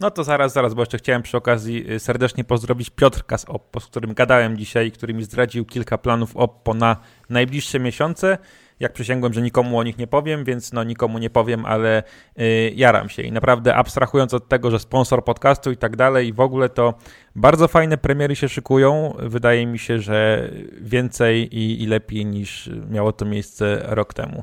no 0.00 0.10
to 0.10 0.24
zaraz, 0.24 0.52
zaraz, 0.52 0.74
bo 0.74 0.82
jeszcze 0.82 0.98
chciałem 0.98 1.22
przy 1.22 1.36
okazji 1.36 1.92
y, 1.92 2.00
serdecznie 2.00 2.44
pozdrowić 2.44 2.90
Piotrka 2.90 3.38
z 3.38 3.44
Oppo, 3.44 3.80
z 3.80 3.86
którym 3.86 4.14
gadałem 4.14 4.56
dzisiaj, 4.56 4.92
który 4.92 5.14
mi 5.14 5.24
zdradził 5.24 5.64
kilka 5.64 5.98
planów 5.98 6.36
Oppo 6.36 6.74
na 6.74 6.96
najbliższe 7.28 7.80
miesiące 7.80 8.38
jak 8.80 8.92
przysięgłem, 8.92 9.32
że 9.32 9.42
nikomu 9.42 9.78
o 9.78 9.82
nich 9.82 9.98
nie 9.98 10.06
powiem, 10.06 10.44
więc 10.44 10.72
no 10.72 10.84
nikomu 10.84 11.18
nie 11.18 11.30
powiem, 11.30 11.66
ale 11.66 12.02
yy, 12.36 12.70
jaram 12.70 13.08
się. 13.08 13.22
I 13.22 13.32
naprawdę 13.32 13.74
abstrahując 13.74 14.34
od 14.34 14.48
tego, 14.48 14.70
że 14.70 14.78
sponsor 14.78 15.24
podcastu 15.24 15.70
i 15.70 15.76
tak 15.76 15.96
dalej 15.96 16.28
i 16.28 16.32
w 16.32 16.40
ogóle 16.40 16.68
to 16.68 16.94
bardzo 17.36 17.68
fajne 17.68 17.98
premiery 17.98 18.36
się 18.36 18.48
szykują. 18.48 19.14
Wydaje 19.18 19.66
mi 19.66 19.78
się, 19.78 19.98
że 19.98 20.50
więcej 20.80 21.56
i, 21.56 21.82
i 21.82 21.86
lepiej 21.86 22.26
niż 22.26 22.70
miało 22.90 23.12
to 23.12 23.24
miejsce 23.24 23.82
rok 23.86 24.14
temu. 24.14 24.42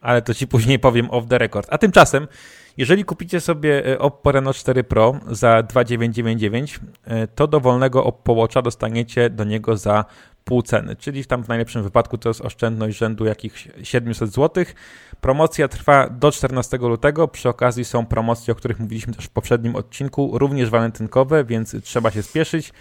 ale 0.00 0.22
to 0.22 0.34
ci 0.34 0.46
później 0.46 0.78
powiem 0.78 1.10
off 1.10 1.26
the 1.28 1.38
record. 1.38 1.66
A 1.70 1.78
tymczasem, 1.78 2.28
jeżeli 2.76 3.04
kupicie 3.04 3.40
sobie 3.40 3.86
e, 3.86 3.98
Oppo 3.98 4.32
Reno 4.32 4.54
4 4.54 4.84
Pro 4.84 5.14
za 5.26 5.62
2999, 5.62 6.80
e, 7.04 7.26
to 7.26 7.46
dowolnego 7.46 8.04
Oppo 8.04 8.32
Watcha 8.32 8.62
dostaniecie 8.62 9.30
do 9.30 9.44
niego 9.44 9.76
za 9.76 10.04
pół 10.48 10.62
ceny, 10.62 10.96
czyli 10.96 11.24
tam 11.24 11.44
w 11.44 11.48
najlepszym 11.48 11.82
wypadku 11.82 12.18
to 12.18 12.28
jest 12.28 12.40
oszczędność 12.40 12.98
rzędu 12.98 13.24
jakichś 13.24 13.68
700 13.82 14.30
zł. 14.32 14.64
Promocja 15.20 15.68
trwa 15.68 16.08
do 16.10 16.32
14 16.32 16.76
lutego. 16.76 17.28
Przy 17.28 17.48
okazji 17.48 17.84
są 17.84 18.06
promocje, 18.06 18.52
o 18.52 18.54
których 18.54 18.80
mówiliśmy 18.80 19.14
też 19.14 19.24
w 19.24 19.30
poprzednim 19.30 19.76
odcinku, 19.76 20.38
również 20.38 20.70
walentynkowe, 20.70 21.44
więc 21.44 21.76
trzeba 21.82 22.10
się 22.10 22.22
spieszyć. 22.22 22.72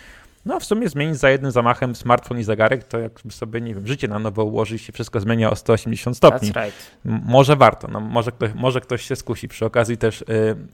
No, 0.47 0.59
w 0.59 0.65
sumie 0.65 0.89
zmienić 0.89 1.17
za 1.17 1.29
jednym 1.29 1.51
zamachem 1.51 1.95
smartfon 1.95 2.39
i 2.39 2.43
zegarek, 2.43 2.83
to 2.83 2.99
jakby 2.99 3.31
sobie, 3.31 3.61
nie 3.61 3.75
wiem, 3.75 3.87
życie 3.87 4.07
na 4.07 4.19
nowo 4.19 4.43
ułożyć 4.43 4.81
się 4.81 4.93
wszystko 4.93 5.19
zmienia 5.19 5.51
o 5.51 5.55
180 5.55 6.17
stopni. 6.17 6.51
That's 6.51 6.63
right. 6.63 6.75
Może 7.05 7.55
warto, 7.55 7.87
no, 7.87 7.99
może, 7.99 8.31
ktoś, 8.31 8.53
może 8.55 8.81
ktoś 8.81 9.01
się 9.01 9.15
skusi. 9.15 9.47
Przy 9.47 9.65
okazji 9.65 9.97
też 9.97 10.21
y, 10.21 10.25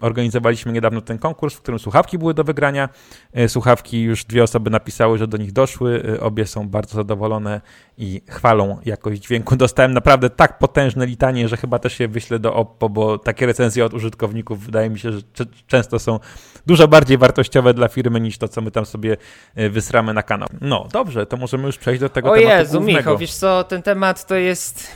organizowaliśmy 0.02 0.72
niedawno 0.72 1.02
ten 1.02 1.18
konkurs, 1.18 1.56
w 1.56 1.62
którym 1.62 1.80
słuchawki 1.80 2.18
były 2.18 2.34
do 2.34 2.44
wygrania. 2.44 2.90
Y, 3.38 3.50
słuchawki 3.50 4.02
już 4.02 4.26
dwie 4.26 4.44
osoby 4.44 4.70
napisały, 4.70 5.18
że 5.18 5.28
do 5.28 5.38
nich 5.38 5.52
doszły. 5.52 6.04
Y, 6.10 6.22
obie 6.22 6.48
są 6.48 6.70
bardzo 6.70 6.96
zadowolone 6.96 7.62
i 7.98 8.22
chwalą 8.30 8.78
jakość 8.86 9.22
dźwięku. 9.22 9.56
Dostałem 9.56 9.94
naprawdę 9.94 10.30
tak 10.30 10.60
potężne 10.60 11.06
litanie, 11.06 11.48
że 11.48 11.58
chyba 11.58 11.80
też 11.80 11.94
się 11.94 12.08
wyślę 12.08 12.40
do 12.40 12.54
Oppo, 12.54 12.90
bo 12.90 13.18
takie 13.18 13.46
recenzje 13.46 13.86
od 13.86 13.94
użytkowników 13.94 14.66
wydaje 14.66 14.90
mi 14.90 15.00
się, 15.00 15.12
że 15.12 15.46
często 15.68 16.00
są 16.00 16.20
dużo 16.66 16.88
bardziej 16.88 17.18
wartościowe 17.18 17.74
dla 17.74 17.88
firmy 17.88 18.20
niż 18.20 18.38
to, 18.38 18.48
co 18.48 18.62
my 18.62 18.72
tam 18.72 18.86
sobie 18.86 19.18
e, 19.56 19.63
wysramy 19.70 20.14
na 20.14 20.24
kanał. 20.24 20.50
No, 20.62 20.88
dobrze, 20.92 21.26
to 21.26 21.38
możemy 21.38 21.66
już 21.66 21.78
przejść 21.78 22.02
do 22.02 22.10
tego 22.10 22.32
o 22.32 22.36
tematu 22.36 22.50
Jezu, 22.50 22.72
głównego. 22.72 23.00
Michał, 23.00 23.18
wiesz 23.18 23.34
co, 23.34 23.64
ten 23.64 23.82
temat 23.82 24.26
to 24.26 24.36
jest 24.36 24.88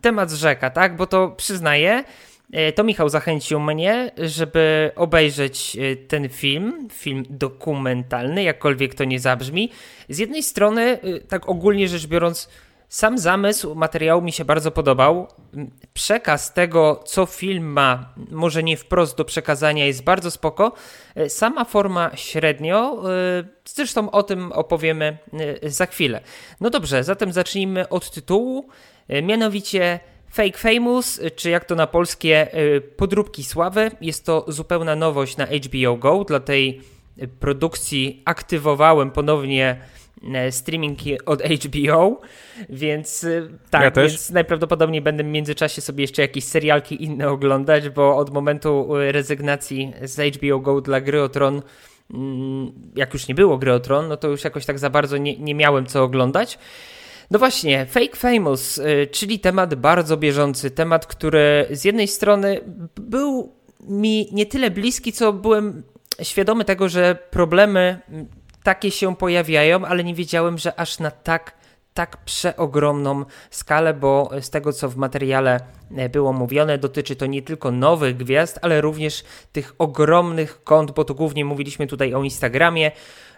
temat 0.00 0.30
rzeka, 0.30 0.70
tak? 0.70 0.96
Bo 0.96 1.06
to 1.06 1.28
przyznaję, 1.28 2.04
e, 2.52 2.72
to 2.72 2.84
Michał 2.84 3.08
zachęcił 3.08 3.60
mnie, 3.60 4.10
żeby 4.18 4.90
obejrzeć 4.96 5.76
e, 5.76 5.96
ten 5.96 6.28
film, 6.28 6.88
film 6.92 7.24
dokumentalny, 7.30 8.42
jakkolwiek 8.42 8.94
to 8.94 9.04
nie 9.04 9.20
zabrzmi. 9.20 9.70
Z 10.08 10.18
jednej 10.18 10.42
strony, 10.42 10.98
tak 11.28 11.48
ogólnie 11.48 11.88
rzecz 11.88 12.06
biorąc, 12.06 12.48
sam 12.92 13.18
zamysł 13.18 13.74
materiału 13.74 14.22
mi 14.22 14.32
się 14.32 14.44
bardzo 14.44 14.70
podobał. 14.70 15.28
Przekaz 15.94 16.52
tego, 16.52 17.02
co 17.06 17.26
film 17.26 17.64
ma, 17.64 18.14
może 18.30 18.62
nie 18.62 18.76
wprost 18.76 19.16
do 19.16 19.24
przekazania, 19.24 19.86
jest 19.86 20.04
bardzo 20.04 20.30
spoko. 20.30 20.72
Sama 21.28 21.64
forma 21.64 22.10
średnio, 22.16 23.02
e, 23.10 23.44
zresztą 23.64 24.10
o 24.10 24.22
tym 24.22 24.52
opowiemy 24.52 25.18
e, 25.62 25.70
za 25.70 25.86
chwilę. 25.86 26.20
No 26.60 26.70
dobrze, 26.70 27.04
zatem 27.04 27.32
zacznijmy 27.32 27.88
od 27.88 28.10
tytułu, 28.10 28.68
e, 29.08 29.22
mianowicie 29.22 30.00
Fake 30.32 30.58
Famous, 30.58 31.20
czy 31.36 31.50
jak 31.50 31.64
to 31.64 31.74
na 31.74 31.86
polskie, 31.86 32.48
podróbki 32.96 33.44
sławy. 33.44 33.90
Jest 34.00 34.26
to 34.26 34.44
zupełna 34.48 34.96
nowość 34.96 35.36
na 35.36 35.46
HBO 35.46 35.96
Go. 35.96 36.24
Dla 36.24 36.40
tej 36.40 36.80
produkcji 37.40 38.22
aktywowałem 38.24 39.10
ponownie 39.10 39.76
E, 39.76 40.01
streaming 40.50 40.98
od 41.26 41.42
HBO, 41.42 42.20
więc 42.68 43.24
e, 43.24 43.48
tak, 43.70 43.96
ja 43.96 44.02
więc 44.02 44.30
najprawdopodobniej 44.30 45.00
będę 45.02 45.24
w 45.24 45.26
międzyczasie 45.26 45.80
sobie 45.80 46.02
jeszcze 46.02 46.22
jakieś 46.22 46.44
serialki 46.44 47.04
inne 47.04 47.28
oglądać, 47.28 47.88
bo 47.88 48.16
od 48.16 48.30
momentu 48.30 48.96
e, 48.96 49.12
rezygnacji 49.12 49.92
z 50.02 50.36
HBO 50.36 50.58
Go 50.58 50.80
dla 50.80 51.00
gry 51.00 51.22
o 51.22 51.28
Tron, 51.28 51.62
mm, 52.14 52.72
jak 52.96 53.12
już 53.14 53.28
nie 53.28 53.34
było 53.34 53.58
gry 53.58 53.72
o 53.72 53.80
Tron, 53.80 54.08
no 54.08 54.16
to 54.16 54.28
już 54.28 54.44
jakoś 54.44 54.66
tak 54.66 54.78
za 54.78 54.90
bardzo 54.90 55.16
nie, 55.16 55.38
nie 55.38 55.54
miałem 55.54 55.86
co 55.86 56.02
oglądać. 56.02 56.58
No 57.30 57.38
właśnie, 57.38 57.86
Fake 57.86 58.16
Famous, 58.16 58.80
czyli 59.10 59.38
temat 59.38 59.74
bardzo 59.74 60.16
bieżący, 60.16 60.70
temat, 60.70 61.06
który 61.06 61.66
z 61.70 61.84
jednej 61.84 62.08
strony 62.08 62.60
był 63.00 63.52
mi 63.80 64.28
nie 64.32 64.46
tyle 64.46 64.70
bliski, 64.70 65.12
co 65.12 65.32
byłem 65.32 65.82
świadomy 66.22 66.64
tego, 66.64 66.88
że 66.88 67.18
problemy 67.30 68.00
takie 68.62 68.90
się 68.90 69.16
pojawiają, 69.16 69.84
ale 69.84 70.04
nie 70.04 70.14
wiedziałem, 70.14 70.58
że 70.58 70.80
aż 70.80 70.98
na 70.98 71.10
tak, 71.10 71.54
tak 71.94 72.16
przeogromną 72.24 73.24
skalę, 73.50 73.94
bo 73.94 74.30
z 74.40 74.50
tego 74.50 74.72
co 74.72 74.88
w 74.88 74.96
materiale 74.96 75.60
e, 75.96 76.08
było 76.08 76.32
mówione, 76.32 76.78
dotyczy 76.78 77.16
to 77.16 77.26
nie 77.26 77.42
tylko 77.42 77.70
nowych 77.70 78.16
gwiazd, 78.16 78.58
ale 78.62 78.80
również 78.80 79.24
tych 79.52 79.74
ogromnych 79.78 80.64
kont, 80.64 80.92
bo 80.92 81.04
tu 81.04 81.14
głównie 81.14 81.44
mówiliśmy 81.44 81.86
tutaj 81.86 82.14
o 82.14 82.22
Instagramie, 82.22 82.90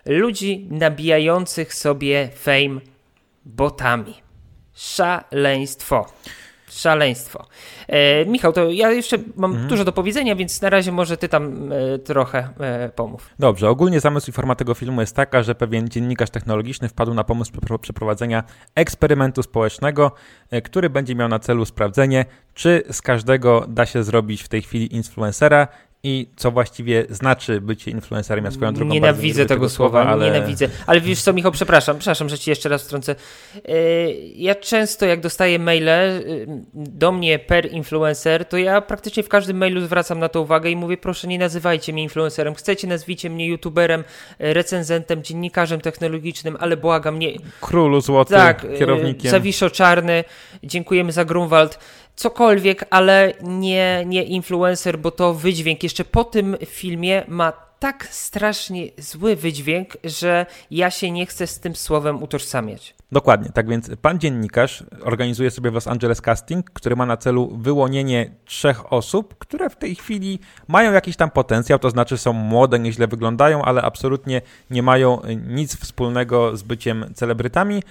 ludzi 0.07 0.69
nabijających 0.71 1.75
sobie 1.75 2.29
fame 2.35 2.81
botami. 3.45 4.15
Szaleństwo. 4.75 6.07
Szaleństwo. 6.75 7.47
E, 7.89 8.27
Michał, 8.27 8.53
to 8.53 8.71
ja 8.71 8.91
jeszcze 8.91 9.19
mam 9.37 9.51
mhm. 9.51 9.69
dużo 9.69 9.85
do 9.85 9.93
powiedzenia, 9.93 10.37
więc 10.37 10.63
na 10.63 10.71
razie 10.71 10.93
może 10.93 11.17
ty 11.17 11.29
tam 11.29 11.73
e, 11.73 11.99
trochę 11.99 12.49
e, 12.61 12.89
pomów. 12.89 13.31
Dobrze, 13.39 13.69
ogólnie 13.69 14.01
zamysł 14.01 14.31
i 14.31 14.33
forma 14.33 14.55
tego 14.55 14.75
filmu 14.75 15.01
jest 15.01 15.17
taka, 15.17 15.43
że 15.43 15.55
pewien 15.55 15.89
dziennikarz 15.89 16.31
technologiczny 16.31 16.89
wpadł 16.89 17.15
na 17.15 17.25
pomysł 17.25 17.53
przeprowadzenia 17.81 18.45
eksperymentu 18.75 19.43
społecznego, 19.43 20.13
e, 20.51 20.63
który 20.63 20.91
będzie 20.91 21.15
miał 21.15 21.29
na 21.29 21.39
celu 21.39 21.65
sprawdzenie, 21.65 22.25
czy 22.55 22.83
z 22.91 23.03
każdego 23.03 23.65
da 23.69 23.87
się 23.87 24.05
zrobić 24.05 24.43
w 24.43 24.49
tej 24.49 24.63
chwili 24.63 24.95
influencera 24.95 25.69
i 26.05 26.27
co 26.37 26.51
właściwie 26.51 27.07
znaczy 27.11 27.61
bycie 27.61 27.91
influencerem. 27.91 28.45
Ja 28.45 28.51
swoją 28.51 28.75
drogą 28.75 28.93
Nienawidzę 28.93 29.47
tego 29.47 29.69
słowa, 29.69 30.05
ale... 30.07 30.27
nienawidzę. 30.27 30.69
Ale 30.87 31.01
wiesz 31.01 31.23
co, 31.23 31.33
Michał, 31.33 31.53
przepraszam, 31.53 31.99
przepraszam, 31.99 32.29
że 32.29 32.39
ci 32.39 32.51
jeszcze 32.51 32.69
raz 32.69 32.83
wtrącę. 32.83 33.15
E, 33.69 33.75
ja 34.35 34.55
często 34.55 35.07
jak 35.07 35.21
dostaję 35.21 35.59
maile 35.59 35.89
e, 35.89 36.21
do 36.75 37.13
mnie 37.13 37.39
per 37.39 37.73
influencer, 37.73 38.45
to 38.45 38.57
ja 38.59 38.81
praktycznie 38.81 39.23
w 39.23 39.29
każdym 39.29 39.57
mailu 39.57 39.81
zwracam 39.81 40.19
na 40.19 40.29
to 40.29 40.41
uwagę 40.41 40.71
i 40.71 40.77
mówię, 40.77 40.97
proszę 40.97 41.29
nie 41.29 41.39
nazywajcie 41.39 41.93
mnie 41.93 42.03
influencerem. 42.03 42.55
Chcecie, 42.55 42.89
nazwijcie 42.89 43.31
mnie 43.31 43.47
youtuberem, 43.47 44.05
e, 44.39 44.55
recenzentem, 44.55 45.23
dziennikarzem 45.23 45.81
technologicznym, 45.81 46.57
ale 46.61 46.77
błagam, 46.77 47.19
nie... 47.19 47.33
Królu 47.61 48.01
złoty, 48.01 48.35
tak, 48.35 48.79
kierownikiem. 48.79 49.31
Zawiszo 49.31 49.71
czarny, 49.71 50.25
dziękujemy 50.63 51.13
za 51.13 51.25
Grunwald 51.25 51.79
cokolwiek, 52.17 52.85
ale 52.91 53.33
nie, 53.43 54.05
nie 54.07 54.25
influencer, 54.25 54.99
bo 54.99 55.11
to 55.11 55.35
wydźwięk 55.35 55.83
jeszcze 55.83 56.05
po 56.05 56.25
tym 56.25 56.57
filmie 56.67 57.25
ma 57.29 57.53
tak 57.79 58.07
strasznie 58.11 58.89
zły 58.99 59.37
wydźwięk, 59.37 59.97
że 60.05 60.47
ja 60.71 60.91
się 60.91 61.11
nie 61.11 61.27
chcę 61.27 61.47
z 61.47 61.61
tym 61.61 61.77
słowem 61.77 62.23
utożsamiać. 62.23 62.95
Dokładnie, 63.13 63.51
tak 63.55 63.69
więc 63.69 63.91
pan 64.03 64.19
dziennikarz 64.19 64.85
organizuje 65.03 65.51
sobie 65.51 65.71
w 65.71 65.75
Los 65.75 65.87
Angeles 65.87 66.21
casting, 66.21 66.71
który 66.71 66.97
ma 66.97 67.07
na 67.07 67.17
celu 67.17 67.57
wyłonienie 67.57 68.31
trzech 68.45 68.93
osób, 68.93 69.39
które 69.39 69.71
w 69.71 69.77
tej 69.77 69.95
chwili 69.95 70.39
mają 70.69 70.93
jakiś 70.93 71.17
tam 71.17 71.31
potencjał, 71.31 71.79
to 71.79 71.91
znaczy 71.91 72.19
są 72.19 72.33
młode, 72.33 72.79
nieźle 72.79 73.07
wyglądają, 73.07 73.63
ale 73.63 73.83
absolutnie 73.83 74.43
nie 74.71 74.83
mają 74.83 75.21
nic 75.47 75.77
wspólnego 75.77 76.57
z 76.57 76.63
byciem 76.63 77.05
celebrytami, 77.15 77.83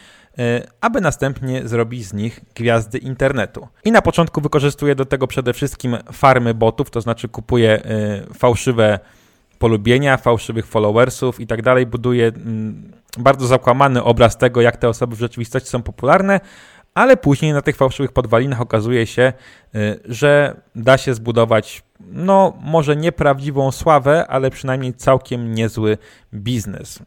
aby 0.82 1.02
następnie 1.02 1.68
zrobić 1.68 2.06
z 2.06 2.14
nich 2.14 2.40
gwiazdy 2.56 2.98
internetu. 2.98 3.68
I 3.86 3.92
na 3.92 4.02
początku 4.02 4.42
wykorzystuje 4.42 4.96
do 4.96 5.06
tego 5.06 5.28
przede 5.28 5.54
wszystkim 5.54 5.98
farmy 6.12 6.54
botów, 6.54 6.90
to 6.90 7.02
znaczy 7.02 7.28
kupuje 7.28 7.84
e, 7.86 8.34
fałszywe 8.34 9.00
polubienia, 9.60 10.18
fałszywych 10.18 10.68
followersów 10.68 11.40
i 11.40 11.48
tak 11.48 11.62
dalej, 11.62 11.86
buduje 11.86 12.28
mm, 12.28 12.92
bardzo 13.18 13.48
zakłamany 13.48 14.04
obraz 14.04 14.38
tego, 14.38 14.62
jak 14.62 14.78
te 14.78 14.90
osoby 14.90 15.16
w 15.16 15.20
rzeczywistości 15.20 15.70
są 15.70 15.82
popularne, 15.82 16.40
ale 16.94 17.18
później 17.18 17.54
na 17.54 17.62
tych 17.62 17.76
fałszywych 17.76 18.12
podwalinach 18.12 18.62
okazuje 18.62 19.08
się, 19.08 19.34
y, 19.76 20.00
że 20.06 20.62
da 20.76 20.98
się 20.98 21.14
zbudować, 21.14 21.84
no 22.00 22.58
może 22.62 22.96
nieprawdziwą 22.96 23.72
sławę, 23.72 24.28
ale 24.28 24.52
przynajmniej 24.52 24.94
całkiem 24.94 25.56
niezły 25.56 25.98
biznes. 26.34 27.00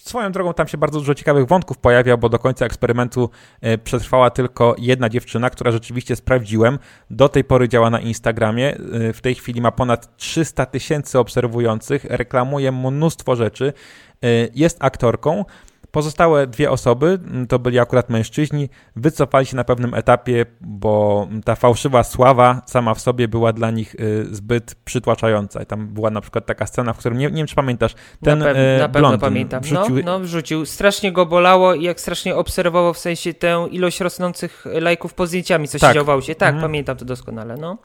Swoją 0.00 0.32
drogą 0.32 0.54
tam 0.54 0.68
się 0.68 0.78
bardzo 0.78 0.98
dużo 0.98 1.14
ciekawych 1.14 1.46
wątków 1.46 1.78
pojawia, 1.78 2.16
bo 2.16 2.28
do 2.28 2.38
końca 2.38 2.66
eksperymentu 2.66 3.30
e, 3.60 3.78
przetrwała 3.78 4.30
tylko 4.30 4.74
jedna 4.78 5.08
dziewczyna, 5.08 5.50
która 5.50 5.72
rzeczywiście 5.72 6.16
sprawdziłem. 6.16 6.78
Do 7.10 7.28
tej 7.28 7.44
pory 7.44 7.68
działa 7.68 7.90
na 7.90 8.00
Instagramie. 8.00 8.76
E, 8.76 9.12
w 9.12 9.20
tej 9.20 9.34
chwili 9.34 9.60
ma 9.60 9.72
ponad 9.72 10.16
300 10.16 10.66
tysięcy 10.66 11.18
obserwujących, 11.18 12.04
reklamuje 12.04 12.72
mnóstwo 12.72 13.36
rzeczy. 13.36 13.72
E, 14.22 14.26
jest 14.54 14.76
aktorką. 14.80 15.44
Pozostałe 15.94 16.46
dwie 16.46 16.70
osoby, 16.70 17.18
to 17.48 17.58
byli 17.58 17.78
akurat 17.78 18.10
mężczyźni, 18.10 18.68
wycofali 18.96 19.46
się 19.46 19.56
na 19.56 19.64
pewnym 19.64 19.94
etapie, 19.94 20.46
bo 20.60 21.28
ta 21.44 21.54
fałszywa 21.54 22.04
sława 22.04 22.62
sama 22.66 22.94
w 22.94 23.00
sobie 23.00 23.28
była 23.28 23.52
dla 23.52 23.70
nich 23.70 23.94
y, 23.94 24.26
zbyt 24.30 24.74
przytłaczająca. 24.84 25.62
I 25.62 25.66
tam 25.66 25.86
była 25.86 26.10
na 26.10 26.20
przykład 26.20 26.46
taka 26.46 26.66
scena, 26.66 26.92
w 26.92 26.98
którym, 26.98 27.18
nie, 27.18 27.26
nie 27.26 27.36
wiem 27.36 27.46
czy 27.46 27.54
pamiętasz, 27.54 27.94
ten 28.22 28.38
na, 28.38 28.44
pe 28.44 28.78
na 28.78 28.88
pewno 28.88 29.18
pamiętam. 29.18 29.62
Wrzucił... 29.62 29.96
No, 29.96 30.02
no, 30.04 30.20
wrzucił. 30.20 30.66
Strasznie 30.66 31.12
go 31.12 31.26
bolało 31.26 31.74
i 31.74 31.82
jak 31.82 32.00
strasznie 32.00 32.36
obserwował 32.36 32.94
w 32.94 32.98
sensie 32.98 33.34
tę 33.34 33.66
ilość 33.70 34.00
rosnących 34.00 34.64
lajków 34.80 35.14
po 35.14 35.26
zdjęciami, 35.26 35.68
co 35.68 35.78
tak. 35.78 35.90
się 35.90 35.94
działo 35.94 36.20
się. 36.20 36.34
Tak, 36.34 36.48
mhm. 36.48 36.62
pamiętam 36.62 36.96
to 36.96 37.04
doskonale. 37.04 37.56
No. 37.56 37.78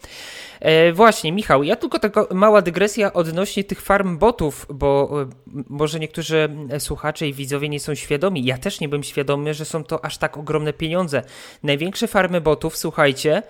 E, 0.60 0.94
właśnie, 0.94 1.32
Michał, 1.32 1.64
ja 1.64 1.76
tylko 1.76 2.00
taka 2.00 2.26
mała 2.34 2.62
dygresja 2.62 3.14
odnośnie 3.14 3.64
tych 3.64 3.82
farm 3.82 4.18
botów, 4.18 4.66
bo 4.74 5.22
e, 5.22 5.30
może 5.70 6.00
niektórzy 6.00 6.50
słuchacze 6.80 7.28
i 7.28 7.34
widzowie 7.34 7.70
nie 7.70 7.80
są 7.80 7.96
świadomi. 7.96 8.46
Ja 8.46 8.58
też 8.58 8.80
nie 8.80 8.90
byłem 8.90 9.04
świadomy, 9.04 9.54
że 9.54 9.66
są 9.66 9.84
to 9.84 10.06
aż 10.06 10.18
tak 10.18 10.38
ogromne 10.38 10.74
pieniądze. 10.74 11.24
Największe 11.64 12.08
farmy 12.08 12.42
botów, 12.42 12.78
słuchajcie, 12.78 13.44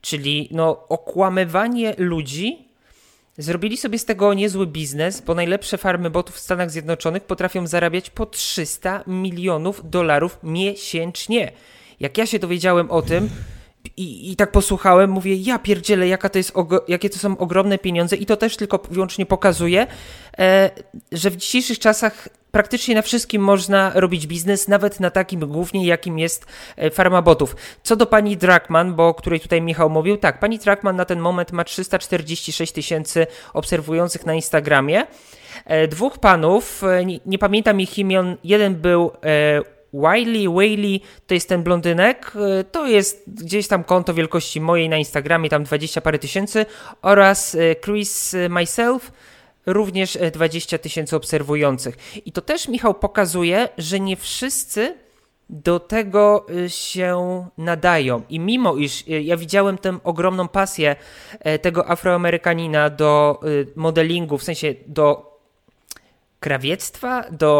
czyli 0.00 0.48
no, 0.50 0.88
okłamywanie 0.88 1.94
ludzi. 1.98 2.68
Zrobili 3.38 3.76
sobie 3.76 3.98
z 3.98 4.04
tego 4.04 4.34
niezły 4.34 4.66
biznes, 4.66 5.20
bo 5.20 5.34
najlepsze 5.34 5.78
farmy 5.78 6.10
botów 6.10 6.34
w 6.34 6.38
Stanach 6.38 6.70
Zjednoczonych 6.70 7.24
potrafią 7.24 7.66
zarabiać 7.66 8.10
po 8.10 8.26
300 8.26 9.04
milionów 9.06 9.90
dolarów 9.90 10.38
miesięcznie. 10.42 11.52
Jak 12.00 12.18
ja 12.18 12.26
się 12.26 12.38
dowiedziałem 12.38 12.90
o 12.90 13.02
tym, 13.02 13.30
i, 13.96 14.32
I 14.32 14.36
tak 14.36 14.52
posłuchałem, 14.52 15.10
mówię, 15.10 15.36
ja 15.36 15.58
pierdzielę, 15.58 16.08
jaka 16.08 16.28
to 16.28 16.38
jest 16.38 16.52
jakie 16.88 17.10
to 17.10 17.18
są 17.18 17.38
ogromne 17.38 17.78
pieniądze 17.78 18.16
i 18.16 18.26
to 18.26 18.36
też 18.36 18.56
tylko 18.56 18.80
wyłącznie 18.90 19.26
pokazuje, 19.26 19.86
e, 20.38 20.70
że 21.12 21.30
w 21.30 21.36
dzisiejszych 21.36 21.78
czasach 21.78 22.28
praktycznie 22.50 22.94
na 22.94 23.02
wszystkim 23.02 23.42
można 23.42 23.92
robić 23.94 24.26
biznes, 24.26 24.68
nawet 24.68 25.00
na 25.00 25.10
takim 25.10 25.40
głównie, 25.40 25.86
jakim 25.86 26.18
jest 26.18 26.46
e, 26.76 26.90
farma 26.90 27.22
botów. 27.22 27.56
Co 27.82 27.96
do 27.96 28.06
pani 28.06 28.36
Drakman, 28.36 28.94
bo 28.94 29.08
o 29.08 29.14
której 29.14 29.40
tutaj 29.40 29.62
Michał 29.62 29.90
mówił, 29.90 30.16
tak, 30.16 30.40
pani 30.40 30.58
Drakman 30.58 30.96
na 30.96 31.04
ten 31.04 31.20
moment 31.20 31.52
ma 31.52 31.64
346 31.64 32.72
tysięcy 32.72 33.26
obserwujących 33.52 34.26
na 34.26 34.34
Instagramie. 34.34 35.06
E, 35.64 35.88
dwóch 35.88 36.18
panów, 36.18 36.84
e, 36.84 37.04
nie, 37.04 37.20
nie 37.26 37.38
pamiętam 37.38 37.80
ich 37.80 37.98
imion, 37.98 38.36
jeden 38.44 38.74
był 38.74 39.10
e, 39.24 39.74
Wiley, 39.94 40.48
Whaley 40.48 41.00
to 41.26 41.34
jest 41.34 41.48
ten 41.48 41.62
blondynek, 41.62 42.32
y, 42.60 42.64
to 42.64 42.86
jest 42.86 43.22
gdzieś 43.26 43.68
tam 43.68 43.84
konto 43.84 44.14
wielkości 44.14 44.60
mojej 44.60 44.88
na 44.88 44.96
Instagramie, 44.96 45.48
tam 45.48 45.64
20 45.64 46.00
parę 46.00 46.18
tysięcy 46.18 46.66
oraz 47.02 47.54
y, 47.54 47.76
Chris 47.84 48.36
Myself, 48.50 49.12
również 49.66 50.18
20 50.32 50.76
y, 50.76 50.78
tysięcy 50.78 51.16
obserwujących. 51.16 51.96
I 52.26 52.32
to 52.32 52.40
też 52.40 52.68
Michał 52.68 52.94
pokazuje, 52.94 53.68
że 53.78 54.00
nie 54.00 54.16
wszyscy 54.16 54.94
do 55.50 55.80
tego 55.80 56.46
się 56.68 57.46
nadają. 57.58 58.22
I 58.28 58.40
mimo 58.40 58.76
iż 58.76 59.04
ja 59.06 59.36
widziałem 59.36 59.78
tę 59.78 59.98
ogromną 60.04 60.48
pasję 60.48 60.96
tego 61.62 61.90
Afroamerykanina 61.90 62.90
do 62.90 63.40
modelingu, 63.76 64.38
w 64.38 64.44
sensie 64.44 64.74
do 64.86 65.33
krawiectwa, 66.44 67.24
do 67.30 67.50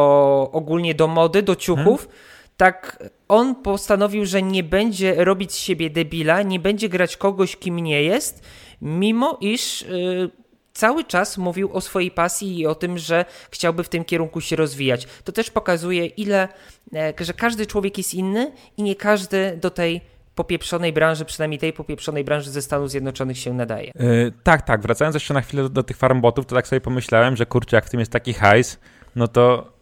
ogólnie 0.53 0.95
do 0.95 1.09
mody, 1.09 1.43
do 1.43 1.57
ciuchów, 1.57 2.01
hmm. 2.01 2.19
tak 2.57 3.03
on 3.29 3.55
postanowił, 3.55 4.27
że 4.27 4.43
nie 4.43 4.63
będzie 4.63 5.25
robić 5.25 5.53
z 5.53 5.57
siebie 5.57 5.91
debila, 5.91 6.43
nie 6.43 6.61
będzie 6.61 6.89
grać 6.89 7.17
kogoś, 7.17 7.57
kim 7.57 7.79
nie 7.79 8.03
jest, 8.03 8.43
mimo 8.83 9.39
iż 9.41 9.83
yy, 9.83 10.31
cały 10.73 11.05
czas 11.05 11.39
mówił 11.39 11.73
o 11.73 11.81
swojej 11.81 12.11
pasji 12.11 12.59
i 12.59 12.67
o 12.67 12.75
tym, 12.75 12.99
że 12.99 13.25
chciałby 13.51 13.85
w 13.85 13.89
tym 13.89 14.05
kierunku 14.05 14.41
się 14.41 14.57
rozwijać. 14.57 15.07
To 15.25 15.33
też 15.33 15.51
pokazuje, 15.51 16.07
ile, 16.07 16.49
e, 16.95 17.13
że 17.21 17.33
każdy 17.33 17.67
człowiek 17.67 17.99
jest 17.99 18.15
inny 18.15 18.53
i 18.77 18.83
nie 18.83 18.97
każdy 18.97 19.59
do 19.61 19.71
tej 19.71 20.01
popieprzonej 20.35 20.93
branży, 20.93 21.25
przynajmniej 21.25 21.59
tej 21.59 21.73
popieprzonej 21.73 22.25
branży 22.25 22.51
ze 22.51 22.63
Stanów 22.63 22.91
Zjednoczonych 22.91 23.39
się 23.39 23.55
nadaje. 23.55 23.93
Yy, 23.95 24.33
tak, 24.43 24.63
tak. 24.63 24.83
Wracając 24.83 25.15
jeszcze 25.15 25.35
na 25.35 25.41
chwilę 25.41 25.63
do, 25.63 25.69
do 25.69 25.83
tych 25.83 25.97
farmbotów, 25.97 26.47
to 26.47 26.55
tak 26.55 26.69
sobie 26.69 26.81
pomyślałem, 26.81 27.37
że 27.37 27.47
kurczę, 27.47 27.77
jak 27.77 27.87
w 27.87 27.91
tym 27.91 28.01
jest 28.01 28.13
taki 28.13 28.33
hajs, 28.33 28.79
no 29.17 29.29
to 29.29 29.74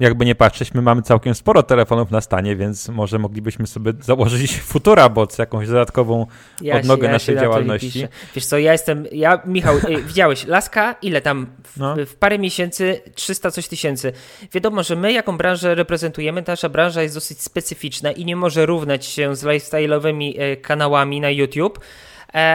jakby 0.00 0.24
nie 0.24 0.34
patrzeć, 0.34 0.74
my 0.74 0.82
mamy 0.82 1.02
całkiem 1.02 1.34
sporo 1.34 1.62
telefonów 1.62 2.10
na 2.10 2.20
stanie, 2.20 2.56
więc 2.56 2.88
może 2.88 3.18
moglibyśmy 3.18 3.66
sobie 3.66 3.92
założyć 4.00 4.60
Futura 4.72 5.08
Bots, 5.08 5.38
jakąś 5.38 5.68
dodatkową 5.68 6.26
ja 6.60 6.76
odnogę 6.76 7.02
się, 7.02 7.06
ja 7.06 7.12
naszej 7.12 7.36
działalności. 7.36 8.02
Na 8.02 8.08
Wiesz 8.34 8.46
co, 8.46 8.58
ja 8.58 8.72
jestem, 8.72 9.06
ja, 9.12 9.42
Michał, 9.44 9.76
y, 9.76 10.02
widziałeś, 10.08 10.46
Laska, 10.46 10.94
ile 11.02 11.20
tam 11.20 11.46
w, 11.64 11.76
no. 11.76 11.96
w, 12.06 12.14
parę 12.14 12.38
miesięcy 12.38 13.00
300 13.14 13.50
coś 13.50 13.68
tysięcy. 13.68 14.12
Wiadomo, 14.52 14.82
że 14.82 14.96
my 14.96 15.12
jaką 15.12 15.36
branżę 15.36 15.74
reprezentujemy, 15.74 16.44
nasza 16.46 16.68
branża 16.68 17.02
jest 17.02 17.14
dosyć 17.14 17.40
specyficzna 17.40 18.12
i 18.12 18.24
nie 18.24 18.36
może 18.36 18.66
równać 18.66 19.06
się 19.06 19.36
z 19.36 19.44
lifestyle'owymi 19.44 20.40
y, 20.40 20.56
kanałami 20.56 21.20
na 21.20 21.30
YouTube, 21.30 21.80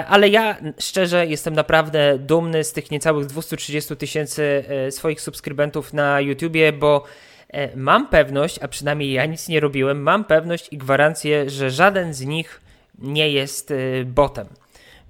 ale 0.07 0.29
ja 0.29 0.57
szczerze 0.79 1.27
jestem 1.27 1.53
naprawdę 1.53 2.17
dumny 2.19 2.63
z 2.63 2.73
tych 2.73 2.91
niecałych 2.91 3.25
230 3.25 3.95
tysięcy 3.95 4.63
y, 4.87 4.91
swoich 4.91 5.21
subskrybentów 5.21 5.93
na 5.93 6.21
YouTubie, 6.21 6.73
bo 6.73 7.03
E, 7.49 7.77
mam 7.77 8.07
pewność, 8.07 8.59
a 8.59 8.67
przynajmniej 8.67 9.11
ja 9.11 9.25
nic 9.25 9.47
nie 9.47 9.59
robiłem, 9.59 10.01
mam 10.01 10.23
pewność 10.23 10.67
i 10.71 10.77
gwarancję, 10.77 11.49
że 11.49 11.71
żaden 11.71 12.13
z 12.13 12.21
nich 12.21 12.61
nie 12.99 13.31
jest 13.31 13.71
e, 13.71 13.75
botem. 14.05 14.47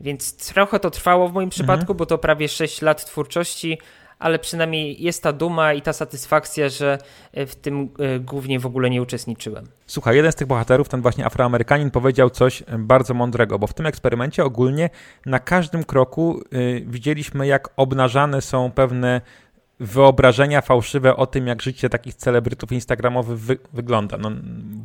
Więc 0.01 0.53
trochę 0.53 0.79
to 0.79 0.91
trwało 0.91 1.29
w 1.29 1.33
moim 1.33 1.49
przypadku, 1.49 1.81
mhm. 1.81 1.97
bo 1.97 2.05
to 2.05 2.17
prawie 2.17 2.49
6 2.49 2.81
lat 2.81 3.05
twórczości, 3.05 3.77
ale 4.19 4.39
przynajmniej 4.39 5.03
jest 5.03 5.23
ta 5.23 5.33
duma 5.33 5.73
i 5.73 5.81
ta 5.81 5.93
satysfakcja, 5.93 6.69
że 6.69 6.97
e, 7.33 7.45
w 7.45 7.55
tym 7.55 7.89
głównie 8.19 8.59
w 8.59 8.65
ogóle 8.65 8.89
nie 8.89 9.01
uczestniczyłem. 9.01 9.65
Słuchaj, 9.87 10.15
jeden 10.15 10.31
z 10.31 10.35
tych 10.35 10.47
bohaterów, 10.47 10.89
ten 10.89 11.01
właśnie 11.01 11.25
Afroamerykanin, 11.25 11.91
powiedział 11.91 12.29
coś 12.29 12.63
bardzo 12.79 13.13
mądrego, 13.13 13.59
bo 13.59 13.67
w 13.67 13.73
tym 13.73 13.85
eksperymencie 13.85 14.43
ogólnie 14.43 14.89
na 15.25 15.39
każdym 15.39 15.83
kroku 15.83 16.43
widzieliśmy, 16.85 17.47
jak 17.47 17.69
obnażane 17.77 18.41
są 18.41 18.71
pewne 18.71 19.21
wyobrażenia 19.79 20.61
fałszywe 20.61 21.15
o 21.15 21.27
tym, 21.27 21.47
jak 21.47 21.61
życie 21.61 21.89
takich 21.89 22.15
celebrytów 22.15 22.71
instagramowych 22.71 23.39
wy 23.39 23.57
wygląda. 23.73 24.17
No, 24.17 24.31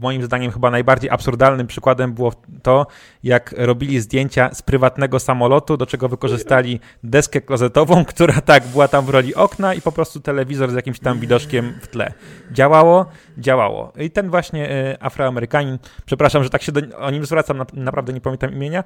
moim 0.00 0.22
zdaniem 0.22 0.52
chyba 0.52 0.70
najbardziej 0.70 1.11
absurdalnym 1.11 1.66
przykładem 1.66 2.12
było 2.12 2.33
to, 2.62 2.87
jak 3.22 3.54
robili 3.59 4.00
zdjęcia 4.00 4.54
z 4.54 4.62
prywatnego 4.62 5.18
samolotu, 5.18 5.76
do 5.76 5.87
czego 5.87 6.09
wykorzystali 6.09 6.80
deskę 7.02 7.40
klozetową, 7.40 8.04
która 8.14 8.40
tak 8.40 8.66
była 8.66 8.88
tam 8.88 9.04
w 9.04 9.09
roli 9.09 9.35
okna 9.35 9.74
i 9.74 9.80
po 9.80 9.92
prostu 9.92 10.20
telewizor 10.20 10.70
z 10.70 10.74
jakimś 10.74 10.98
tam 10.98 11.20
widoczkiem 11.20 11.74
w 11.80 11.88
tle. 11.88 12.12
Działało? 12.52 13.07
Działało. 13.38 13.92
I 13.96 14.11
ten 14.11 14.30
właśnie 14.30 14.70
y, 14.70 14.96
Afroamerykanin, 15.00 15.78
przepraszam, 16.07 16.44
że 16.44 16.50
tak 16.50 16.62
się 16.62 16.72
do, 16.72 16.98
o 16.98 17.11
nim 17.11 17.26
zwracam, 17.26 17.59
na, 17.59 17.66
naprawdę 17.72 18.12
nie 18.12 18.20
pamiętam 18.20 18.52
imienia, 18.52 18.85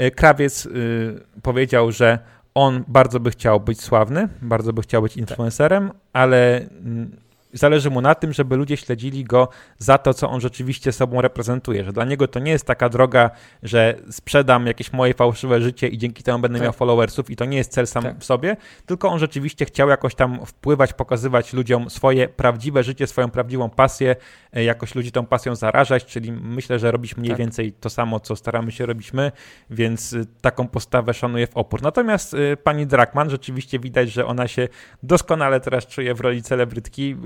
y, 0.00 0.10
krawiec 0.10 0.66
y, 0.66 1.22
powiedział, 1.42 1.92
że 1.92 2.18
on 2.56 2.84
bardzo 2.88 3.20
by 3.20 3.30
chciał 3.30 3.60
być 3.60 3.80
sławny, 3.80 4.28
bardzo 4.42 4.72
by 4.72 4.82
chciał 4.82 5.02
być 5.02 5.16
influencerem, 5.16 5.90
ale 6.12 6.56
mm, 6.60 7.16
zależy 7.52 7.90
mu 7.90 8.00
na 8.00 8.14
tym, 8.14 8.32
żeby 8.32 8.56
ludzie 8.56 8.76
śledzili 8.76 9.24
go 9.24 9.48
za 9.78 9.98
to, 9.98 10.14
co 10.14 10.30
on 10.30 10.40
rzeczywiście 10.40 10.92
sobą 10.92 11.20
reprezentuje, 11.20 11.84
że 11.84 11.92
dla 11.92 12.04
niego 12.04 12.28
to 12.28 12.38
nie 12.38 12.50
jest 12.50 12.66
taka 12.66 12.88
droga, 12.88 13.30
że 13.62 13.94
sprzedam 14.10 14.66
jakieś 14.66 14.92
moje 14.92 15.14
fałszywe 15.14 15.60
życie 15.60 15.88
i 15.88 15.98
dzięki 15.98 16.22
temu 16.22 16.38
będę 16.38 16.58
tak. 16.58 16.64
miał 16.64 16.72
followersów 16.72 17.30
i 17.30 17.36
to 17.36 17.44
nie 17.44 17.56
jest 17.56 17.72
cel 17.72 17.86
sam 17.86 18.02
tak. 18.02 18.18
w 18.18 18.24
sobie, 18.24 18.56
tylko 18.86 19.08
on 19.08 19.18
rzeczywiście 19.18 19.64
chciał 19.64 19.88
jakoś 19.88 20.14
tam 20.14 20.46
wpływać, 20.46 20.92
pokazywać 20.92 21.52
ludziom 21.52 21.90
swoje 21.90 22.28
prawdziwe 22.28 22.82
życie, 22.82 23.06
swoją 23.06 23.30
prawdziwą 23.30 23.70
pasję, 23.70 24.16
e, 24.52 24.64
jakoś 24.64 24.94
ludzi 24.94 25.12
tą 25.12 25.26
pasją 25.26 25.54
zarażać, 25.54 26.04
czyli 26.04 26.32
myślę, 26.32 26.78
że 26.78 26.90
robić 26.90 27.16
mniej 27.16 27.30
tak. 27.30 27.38
więcej 27.38 27.72
to 27.72 27.90
samo, 27.90 28.20
co 28.20 28.36
staramy 28.36 28.72
się 28.72 28.86
robić 28.86 29.12
my, 29.12 29.32
więc 29.70 30.12
e, 30.12 30.24
taką 30.40 30.68
postawę 30.68 31.14
szanuję 31.14 31.46
w 31.46 31.56
opór. 31.56 31.82
Natomiast 31.82 32.34
e, 32.34 32.56
pani 32.56 32.86
Drakman 32.86 33.30
rzeczywiście 33.30 33.78
widać, 33.78 34.10
że 34.12 34.26
ona 34.26 34.48
się 34.48 34.68
doskonale 35.02 35.60
teraz 35.60 35.86
czuje 35.86 36.14
w 36.14 36.20
roli 36.20 36.42
celebrytki, 36.42 37.16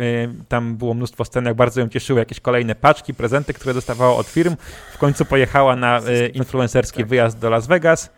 tam 0.48 0.76
było 0.76 0.94
mnóstwo 0.94 1.24
scen, 1.24 1.44
jak 1.44 1.54
bardzo 1.54 1.80
ją 1.80 1.88
cieszyły 1.88 2.20
jakieś 2.20 2.40
kolejne 2.40 2.74
paczki, 2.74 3.14
prezenty, 3.14 3.54
które 3.54 3.74
dostawała 3.74 4.16
od 4.16 4.26
firm. 4.26 4.56
W 4.92 4.98
końcu 4.98 5.24
pojechała 5.24 5.76
na 5.76 5.98
e, 5.98 6.26
influencerski 6.26 7.04
wyjazd 7.04 7.38
do 7.38 7.50
Las 7.50 7.66
Vegas 7.66 8.10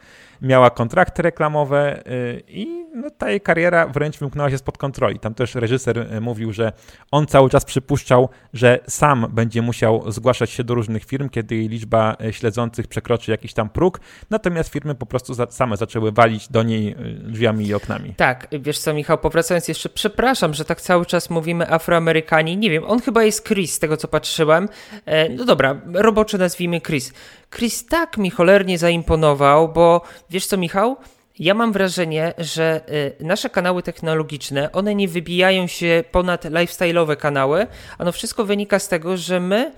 miała 0.43 0.71
kontrakty 0.71 1.23
reklamowe 1.23 2.03
y, 2.07 2.43
i 2.49 2.82
no, 2.95 3.11
ta 3.11 3.31
jej 3.31 3.41
kariera 3.41 3.87
wręcz 3.87 4.19
wymknęła 4.19 4.51
się 4.51 4.59
spod 4.59 4.79
kontroli. 4.79 5.19
Tam 5.19 5.35
też 5.35 5.55
reżyser 5.55 5.99
y, 5.99 6.21
mówił, 6.21 6.53
że 6.53 6.73
on 7.11 7.27
cały 7.27 7.51
czas 7.51 7.65
przypuszczał, 7.65 8.29
że 8.53 8.79
sam 8.89 9.27
będzie 9.31 9.63
musiał 9.63 10.13
zgłaszać 10.13 10.51
się 10.51 10.65
do 10.65 10.75
różnych 10.75 11.05
firm, 11.05 11.29
kiedy 11.29 11.55
jej 11.55 11.69
liczba 11.69 12.17
y, 12.25 12.33
śledzących 12.33 12.87
przekroczy 12.87 13.31
jakiś 13.31 13.55
tam 13.55 13.69
próg, 13.69 14.01
natomiast 14.31 14.73
firmy 14.73 14.95
po 14.95 15.07
prostu 15.07 15.35
same 15.51 15.77
zaczęły 15.77 16.13
walić 16.13 16.49
do 16.49 16.63
niej 16.63 16.97
drzwiami 17.19 17.67
i 17.67 17.75
oknami. 17.75 18.15
Tak, 18.17 18.49
wiesz 18.61 18.79
co 18.79 18.95
Michał, 18.95 19.19
powracając 19.19 19.69
jeszcze, 19.69 19.89
przepraszam, 19.89 20.55
że 20.55 20.65
tak 20.65 20.81
cały 20.81 21.07
czas 21.07 21.31
mówimy 21.31 21.71
Afroamerykanie, 21.71 22.57
nie 22.57 22.71
wiem, 22.71 22.85
on 22.87 23.01
chyba 23.01 23.25
jest 23.25 23.49
Chris, 23.49 23.75
z 23.75 23.79
tego 23.79 23.97
co 23.97 24.09
patrzyłem. 24.09 24.69
E, 25.07 25.29
no 25.29 25.45
dobra, 25.45 25.81
robocze 25.93 26.39
nazwijmy 26.39 26.81
Chris. 26.81 27.13
Chris 27.51 27.87
tak 27.87 28.19
mi 28.19 28.31
cholernie 28.31 28.79
zaimponował, 28.79 29.69
bo 29.69 30.03
wiesz 30.31 30.47
co, 30.47 30.57
Michał? 30.57 30.97
Ja 31.43 31.55
mam 31.55 31.73
wrażenie, 31.73 32.35
że 32.39 32.81
y, 33.21 33.25
nasze 33.25 33.51
kanały 33.51 33.83
technologiczne, 33.83 34.73
one 34.73 34.95
nie 34.95 35.09
wybijają 35.09 35.67
się 35.67 36.05
ponad 36.11 36.45
lifestyle'owe 36.45 37.17
kanały, 37.17 37.67
no 37.99 38.13
wszystko 38.13 38.45
wynika 38.45 38.79
z 38.79 38.89
tego, 38.89 39.17
że 39.17 39.41
my 39.41 39.73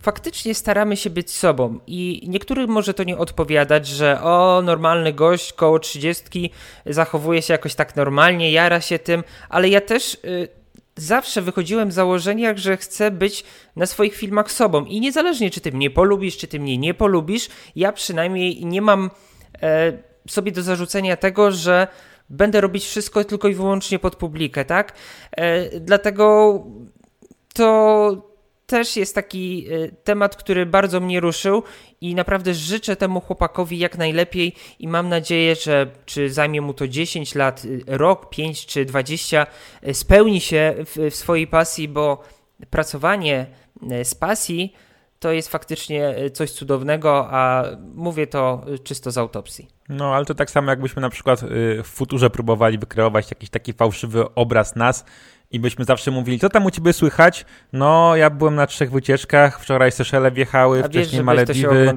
faktycznie 0.00 0.54
staramy 0.54 0.96
się 0.96 1.10
być 1.10 1.30
sobą. 1.30 1.78
I 1.86 2.24
niektórym 2.28 2.70
może 2.70 2.94
to 2.94 3.04
nie 3.04 3.18
odpowiadać, 3.18 3.86
że 3.86 4.22
o, 4.22 4.62
normalny 4.64 5.12
gość 5.12 5.52
koło 5.52 5.78
trzydziestki 5.78 6.50
zachowuje 6.86 7.42
się 7.42 7.54
jakoś 7.54 7.74
tak 7.74 7.96
normalnie, 7.96 8.52
jara 8.52 8.80
się 8.80 8.98
tym, 8.98 9.24
ale 9.48 9.68
ja 9.68 9.80
też 9.80 10.14
y, 10.14 10.48
zawsze 10.96 11.42
wychodziłem 11.42 11.92
z 11.92 11.94
założenia, 11.94 12.56
że 12.56 12.76
chcę 12.76 13.10
być 13.10 13.44
na 13.76 13.86
swoich 13.86 14.14
filmach 14.14 14.52
sobą. 14.52 14.84
I 14.84 15.00
niezależnie 15.00 15.50
czy 15.50 15.60
ty 15.60 15.72
mnie 15.72 15.90
polubisz, 15.90 16.36
czy 16.36 16.46
ty 16.46 16.60
mnie 16.60 16.78
nie 16.78 16.94
polubisz, 16.94 17.48
ja 17.76 17.92
przynajmniej 17.92 18.66
nie 18.66 18.82
mam 18.82 19.10
e, 19.62 20.08
sobie 20.28 20.52
do 20.52 20.62
zarzucenia 20.62 21.16
tego, 21.16 21.52
że 21.52 21.86
będę 22.30 22.60
robić 22.60 22.84
wszystko 22.84 23.24
tylko 23.24 23.48
i 23.48 23.54
wyłącznie 23.54 23.98
pod 23.98 24.16
publikę, 24.16 24.64
tak? 24.64 24.92
E, 25.36 25.80
dlatego 25.80 26.64
to 27.54 28.28
też 28.68 28.96
jest 28.96 29.14
taki 29.14 29.72
y, 29.72 29.96
temat, 30.04 30.36
który 30.36 30.66
bardzo 30.66 31.00
mnie 31.00 31.20
ruszył 31.20 31.62
i 32.00 32.14
naprawdę 32.14 32.54
życzę 32.54 32.96
temu 32.96 33.20
chłopakowi 33.20 33.78
jak 33.78 33.98
najlepiej 33.98 34.54
i 34.78 34.88
mam 34.88 35.08
nadzieję, 35.08 35.54
że 35.54 35.90
czy 36.06 36.30
zajmie 36.30 36.60
mu 36.60 36.74
to 36.74 36.88
10 36.88 37.34
lat, 37.34 37.64
y, 37.64 37.82
rok, 37.86 38.30
5 38.30 38.66
czy 38.66 38.84
20, 38.84 39.46
y, 39.88 39.94
spełni 39.94 40.40
się 40.40 40.74
w, 40.78 41.10
w 41.10 41.14
swojej 41.14 41.46
pasji, 41.46 41.88
bo 41.88 42.22
pracowanie 42.70 43.46
z 44.04 44.14
pasji 44.14 44.72
to 45.18 45.32
jest 45.32 45.48
faktycznie 45.48 46.14
coś 46.32 46.50
cudownego, 46.50 47.26
a 47.30 47.64
mówię 47.94 48.26
to 48.26 48.64
czysto 48.84 49.10
z 49.10 49.18
autopsji. 49.18 49.77
No, 49.88 50.14
ale 50.14 50.24
to 50.24 50.34
tak 50.34 50.50
samo 50.50 50.70
jakbyśmy 50.70 51.02
na 51.02 51.10
przykład 51.10 51.40
w 51.84 51.88
futurze 51.88 52.30
próbowali 52.30 52.78
wykreować 52.78 53.30
jakiś 53.30 53.50
taki 53.50 53.72
fałszywy 53.72 54.34
obraz 54.34 54.76
nas 54.76 55.04
i 55.50 55.60
byśmy 55.60 55.84
zawsze 55.84 56.10
mówili, 56.10 56.38
co 56.38 56.48
tam 56.48 56.66
u 56.66 56.70
ciebie 56.70 56.92
słychać? 56.92 57.44
No, 57.72 58.16
ja 58.16 58.30
byłem 58.30 58.54
na 58.54 58.66
trzech 58.66 58.90
wycieczkach, 58.90 59.60
wczoraj 59.60 59.92
Seszele 59.92 60.30
wjechały, 60.30 60.84
A 60.84 60.88
wcześniej 60.88 61.18
wiesz, 61.18 61.24
Malediwy, 61.24 61.94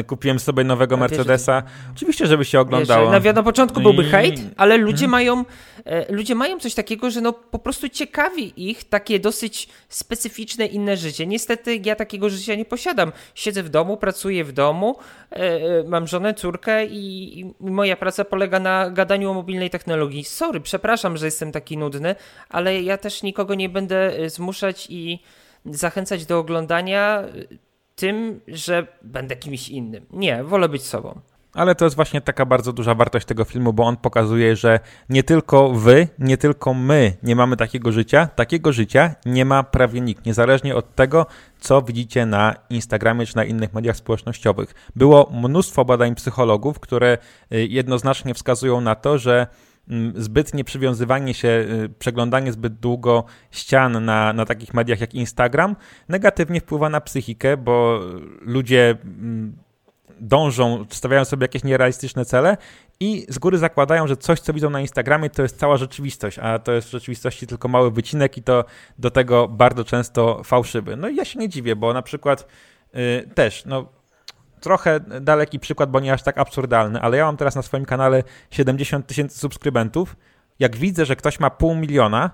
y, 0.00 0.04
kupiłem 0.04 0.38
sobie 0.38 0.64
nowego 0.64 0.94
A 0.94 0.98
Mercedesa. 0.98 1.62
Wiesz, 1.62 1.92
Oczywiście, 1.96 2.26
żeby 2.26 2.44
się 2.44 2.60
oglądało. 2.60 3.10
Wiesz, 3.10 3.24
na, 3.24 3.32
na 3.32 3.42
początku 3.42 3.80
no 3.80 3.84
byłby 3.84 4.02
I... 4.02 4.10
hejt, 4.10 4.40
ale 4.56 4.76
ludzie 4.76 5.06
hmm. 5.06 5.10
mają 5.10 5.44
e, 5.84 6.12
ludzie 6.12 6.34
mają 6.34 6.58
coś 6.58 6.74
takiego, 6.74 7.10
że 7.10 7.20
no 7.20 7.32
po 7.32 7.58
prostu 7.58 7.88
ciekawi 7.88 8.70
ich 8.70 8.84
takie 8.84 9.20
dosyć 9.20 9.68
specyficzne 9.88 10.66
inne 10.66 10.96
życie. 10.96 11.26
Niestety 11.26 11.80
ja 11.84 11.96
takiego 11.96 12.30
życia 12.30 12.54
nie 12.54 12.64
posiadam. 12.64 13.12
Siedzę 13.34 13.62
w 13.62 13.68
domu, 13.68 13.96
pracuję 13.96 14.44
w 14.44 14.52
domu, 14.52 14.96
e, 15.32 15.36
e 15.36 15.84
mam 15.88 16.06
żonę, 16.06 16.34
córkę 16.34 16.86
i, 16.86 17.40
i 17.40 17.54
moja 17.60 17.96
praca 17.96 18.24
polega 18.24 18.60
na 18.60 18.90
gadaniu 18.90 19.30
o 19.30 19.34
mobilnej 19.34 19.70
technologii. 19.70 20.24
Sorry, 20.24 20.60
przepraszam, 20.60 21.16
że 21.16 21.26
jestem 21.26 21.52
taki 21.52 21.78
nudny, 21.78 22.14
ale 22.48 22.82
ja 22.82 22.91
ja 22.92 22.98
też 22.98 23.22
nikogo 23.22 23.54
nie 23.54 23.68
będę 23.68 24.20
y, 24.20 24.30
zmuszać 24.30 24.86
i 24.90 25.22
zachęcać 25.64 26.26
do 26.26 26.38
oglądania 26.38 27.24
y, 27.34 27.58
tym, 27.94 28.40
że 28.48 28.86
będę 29.02 29.36
kimś 29.36 29.68
innym. 29.68 30.06
Nie, 30.10 30.44
wolę 30.44 30.68
być 30.68 30.82
sobą. 30.82 31.20
Ale 31.54 31.74
to 31.74 31.84
jest 31.84 31.96
właśnie 31.96 32.20
taka 32.20 32.46
bardzo 32.46 32.72
duża 32.72 32.94
wartość 32.94 33.26
tego 33.26 33.44
filmu, 33.44 33.72
bo 33.72 33.84
on 33.84 33.96
pokazuje, 33.96 34.56
że 34.56 34.80
nie 35.08 35.22
tylko 35.22 35.70
wy, 35.70 36.08
nie 36.18 36.36
tylko 36.36 36.74
my 36.74 37.16
nie 37.22 37.36
mamy 37.36 37.56
takiego 37.56 37.92
życia, 37.92 38.26
takiego 38.26 38.72
życia 38.72 39.14
nie 39.26 39.44
ma 39.44 39.62
prawie 39.62 40.00
nikt, 40.00 40.26
niezależnie 40.26 40.76
od 40.76 40.94
tego, 40.94 41.26
co 41.60 41.82
widzicie 41.82 42.26
na 42.26 42.54
Instagramie 42.70 43.26
czy 43.26 43.36
na 43.36 43.44
innych 43.44 43.72
mediach 43.72 43.96
społecznościowych. 43.96 44.74
Było 44.96 45.30
mnóstwo 45.32 45.84
badań 45.84 46.14
psychologów, 46.14 46.80
które 46.80 47.18
y, 47.52 47.66
jednoznacznie 47.66 48.34
wskazują 48.34 48.80
na 48.80 48.94
to, 48.94 49.18
że 49.18 49.46
zbytnie 50.14 50.64
przywiązywanie 50.64 51.34
się, 51.34 51.48
y, 51.48 51.88
przeglądanie 51.98 52.52
zbyt 52.52 52.74
długo 52.74 53.24
ścian 53.50 54.04
na, 54.04 54.32
na 54.32 54.44
takich 54.44 54.74
mediach 54.74 55.00
jak 55.00 55.14
Instagram 55.14 55.76
negatywnie 56.08 56.60
wpływa 56.60 56.88
na 56.88 57.00
psychikę, 57.00 57.56
bo 57.56 58.00
ludzie 58.40 58.96
mm, 59.04 59.56
dążą, 60.20 60.84
stawiają 60.90 61.24
sobie 61.24 61.44
jakieś 61.44 61.64
nierealistyczne 61.64 62.24
cele 62.24 62.56
i 63.00 63.26
z 63.28 63.38
góry 63.38 63.58
zakładają, 63.58 64.06
że 64.06 64.16
coś, 64.16 64.40
co 64.40 64.52
widzą 64.52 64.70
na 64.70 64.80
Instagramie, 64.80 65.30
to 65.30 65.42
jest 65.42 65.58
cała 65.58 65.76
rzeczywistość, 65.76 66.38
a 66.38 66.58
to 66.58 66.72
jest 66.72 66.88
w 66.88 66.90
rzeczywistości 66.90 67.46
tylko 67.46 67.68
mały 67.68 67.90
wycinek 67.90 68.36
i 68.38 68.42
to 68.42 68.64
do 68.98 69.10
tego 69.10 69.48
bardzo 69.48 69.84
często 69.84 70.42
fałszywy. 70.44 70.96
No 70.96 71.08
i 71.08 71.16
ja 71.16 71.24
się 71.24 71.38
nie 71.38 71.48
dziwię, 71.48 71.76
bo 71.76 71.92
na 71.92 72.02
przykład 72.02 72.46
yy, 72.94 73.28
też, 73.34 73.64
no 73.64 74.01
trochę 74.62 75.00
daleki 75.00 75.58
przykład, 75.58 75.90
bo 75.90 76.00
nie 76.00 76.12
aż 76.12 76.22
tak 76.22 76.38
absurdalny, 76.38 77.00
ale 77.00 77.16
ja 77.16 77.24
mam 77.24 77.36
teraz 77.36 77.54
na 77.54 77.62
swoim 77.62 77.84
kanale 77.84 78.22
70 78.50 79.06
tysięcy 79.06 79.38
subskrybentów. 79.38 80.16
Jak 80.58 80.76
widzę, 80.76 81.06
że 81.06 81.16
ktoś 81.16 81.40
ma 81.40 81.50
pół 81.50 81.74
miliona, 81.74 82.30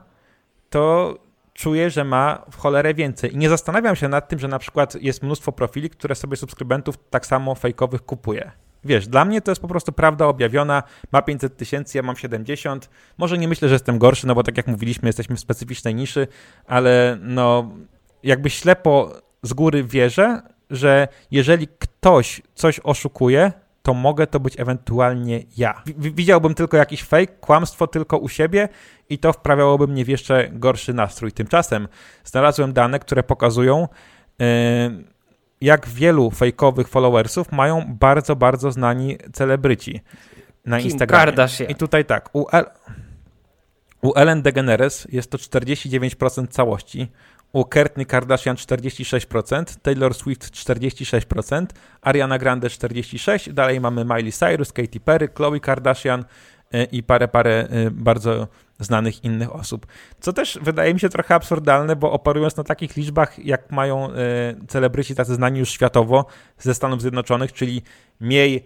to 0.71 1.15
czuję, 1.55 1.91
że 1.91 2.05
ma 2.05 2.45
w 2.51 2.57
cholerę 2.57 2.95
więcej. 2.95 3.35
I 3.35 3.37
nie 3.37 3.49
zastanawiam 3.49 3.97
się 3.97 4.09
nad 4.09 4.29
tym, 4.29 4.39
że 4.39 4.49
na 4.49 4.59
przykład 4.59 4.95
jest 4.95 5.23
mnóstwo 5.23 5.53
profili, 5.53 5.91
które 5.91 6.15
sobie 6.15 6.37
subskrybentów 6.37 6.99
tak 7.11 7.27
samo 7.27 7.55
fejkowych 7.55 8.03
kupuje. 8.05 8.53
Wiesz, 8.85 9.09
dla 9.09 9.25
mnie 9.25 9.41
to 9.41 9.51
jest 9.51 9.63
po 9.63 9.69
prostu 9.69 9.93
prawda 9.93 10.27
objawiona. 10.27 10.83
Ma 11.13 11.23
500 11.23 11.57
tysięcy, 11.57 11.99
ja 11.99 12.03
mam 12.03 12.17
70. 12.17 12.91
Może 13.19 13.39
nie 13.39 13.49
myślę, 13.49 13.69
że 13.69 13.75
jestem 13.75 13.99
gorszy, 13.99 14.27
no 14.27 14.35
bo 14.35 14.43
tak 14.43 14.57
jak 14.57 14.67
mówiliśmy, 14.67 15.09
jesteśmy 15.09 15.37
w 15.37 15.41
specyficznej 15.41 15.95
niszy, 15.95 16.27
ale 16.67 17.19
no 17.21 17.71
jakby 18.23 18.51
ślepo 18.51 19.13
z 19.43 19.53
góry 19.53 19.85
wierzę, 19.85 20.43
że 20.71 21.09
jeżeli 21.31 21.69
ktoś 21.79 22.43
coś 22.55 22.81
oszukuje, 22.85 23.53
to 23.83 23.95
mogę 23.95 24.27
to 24.27 24.41
być 24.41 24.61
ewentualnie 24.61 25.43
ja. 25.57 25.83
Widziałbym 25.97 26.55
tylko 26.55 26.77
jakiś 26.77 27.03
fake, 27.03 27.27
kłamstwo 27.27 27.87
tylko 27.87 28.19
u 28.19 28.29
siebie 28.29 28.69
i 29.09 29.19
to 29.19 29.33
wprawiałoby 29.33 29.87
mnie 29.87 30.05
w 30.05 30.09
jeszcze 30.09 30.49
gorszy 30.53 30.95
nastrój. 30.95 31.33
Tymczasem 31.33 31.89
znalazłem 32.25 32.73
dane, 32.73 32.99
które 32.99 33.23
pokazują, 33.23 33.89
yy, 34.39 34.47
jak 35.61 35.89
wielu 35.89 36.31
fejkowych 36.31 36.89
followersów 36.89 37.53
mają 37.53 37.85
bardzo, 37.89 38.37
bardzo 38.37 38.73
znani 38.73 39.19
celebryci 39.33 40.01
na 40.65 40.79
Kim 40.79 40.91
Instagramie. 40.91 41.25
Kardashian. 41.25 41.71
I 41.71 41.75
tutaj 41.75 42.05
tak, 42.05 42.31
u, 42.33 42.47
El 42.53 42.65
u 44.03 44.13
Ellen 44.15 44.43
DeGeneres 44.43 45.07
jest 45.13 45.31
to 45.31 45.39
49% 45.39 46.49
całości, 46.49 47.09
u 47.53 47.65
Kourtney 47.65 48.07
Kardashian 48.07 48.57
46%, 48.57 49.65
Taylor 49.83 50.15
Swift 50.15 50.51
46%, 50.51 51.67
Ariana 52.03 52.39
Grande 52.39 52.69
46%, 52.69 53.53
dalej 53.53 53.81
mamy 53.81 54.05
Miley 54.05 54.33
Cyrus, 54.33 54.73
Katy 54.73 55.01
Perry, 55.01 55.29
Khloe 55.29 55.61
Kardashian 55.61 56.25
e, 56.73 56.85
i 56.85 57.03
parę, 57.03 57.29
parę 57.29 57.69
e, 57.71 57.91
bardzo 57.91 58.49
znanych 58.79 59.25
innych 59.25 59.55
osób. 59.55 59.87
Co 60.21 60.33
też 60.33 60.59
wydaje 60.63 60.95
mi 60.95 61.01
się 61.01 61.09
trochę 61.09 61.35
absurdalne, 61.35 61.97
bo 61.97 62.13
operując 62.13 62.57
na 62.57 62.65
takich 62.65 62.97
liczbach, 62.97 63.45
jak 63.45 63.71
mają 63.71 64.13
e, 64.13 64.15
celebryci 64.69 65.15
tacy 65.15 65.35
znani 65.35 65.59
już 65.59 65.71
światowo 65.71 66.27
ze 66.59 66.75
Stanów 66.75 67.01
Zjednoczonych, 67.01 67.53
czyli 67.53 67.83
mniej 68.21 68.65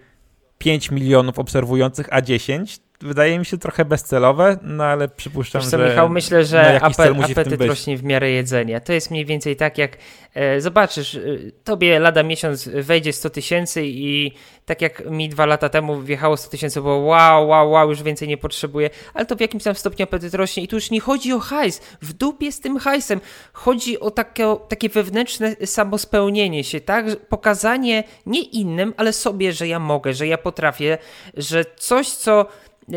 5 0.59 0.91
milionów 0.91 1.39
obserwujących, 1.39 2.09
a 2.11 2.21
10, 2.21 2.81
wydaje 3.03 3.39
mi 3.39 3.47
się 3.47 3.59
trochę 3.59 3.85
bezcelowe, 3.85 4.59
no 4.63 4.85
ale 4.85 5.09
przypuszczam, 5.09 5.63
co, 5.63 5.79
że... 5.79 5.89
Michał, 5.89 6.09
myślę, 6.09 6.45
że 6.45 6.79
no, 6.81 6.87
apet, 6.87 7.31
apetyt 7.31 7.63
rośnie 7.63 7.97
w 7.97 8.05
miarę 8.05 8.31
jedzenia. 8.31 8.81
To 8.81 8.93
jest 8.93 9.11
mniej 9.11 9.27
więcej 9.27 9.57
tak, 9.57 9.79
jak 9.79 9.97
e, 10.35 10.61
zobaczysz, 10.61 11.15
e, 11.15 11.21
tobie 11.65 11.99
lada 11.99 12.23
miesiąc 12.23 12.69
wejdzie 12.69 13.13
100 13.13 13.31
tysięcy 13.31 13.83
i 13.85 14.33
tak 14.67 14.83
jak 14.83 15.11
mi 15.11 15.29
dwa 15.29 15.47
lata 15.47 15.69
temu 15.69 16.01
wjechało 16.01 16.37
100 16.37 16.51
tysięcy, 16.51 16.81
bo 16.81 16.97
wow, 16.97 17.49
wow, 17.49 17.71
wow, 17.71 17.89
już 17.89 18.03
więcej 18.03 18.29
nie 18.29 18.37
potrzebuję, 18.37 18.91
ale 19.15 19.27
to 19.27 19.37
w 19.37 19.41
jakimś 19.41 19.63
tam 19.63 19.75
stopniu 19.75 20.05
apetyt 20.05 20.35
rośnie 20.35 20.63
i 20.63 20.69
tu 20.69 20.77
już 20.77 20.91
nie 20.91 21.01
chodzi 21.01 21.33
o 21.33 21.39
hajs, 21.39 21.81
w 22.03 22.13
dupie 22.13 22.53
z 22.53 22.61
tym 22.61 22.79
hajsem, 22.79 23.21
chodzi 23.53 24.01
o 24.01 24.11
takie, 24.11 24.57
takie 24.69 24.89
wewnętrzne 24.89 25.57
samospełnienie 25.65 26.65
się, 26.65 26.81
tak? 26.81 27.17
Pokazanie 27.29 28.05
nie 28.27 28.43
innym, 28.43 28.95
ale 28.97 29.13
sobie, 29.13 29.53
że 29.53 29.69
ja 29.69 29.79
mogę, 29.79 30.15
że 30.15 30.27
ja 30.27 30.39
potrafię, 30.39 30.99
że 31.37 31.65
coś, 31.77 32.11
co 32.11 32.47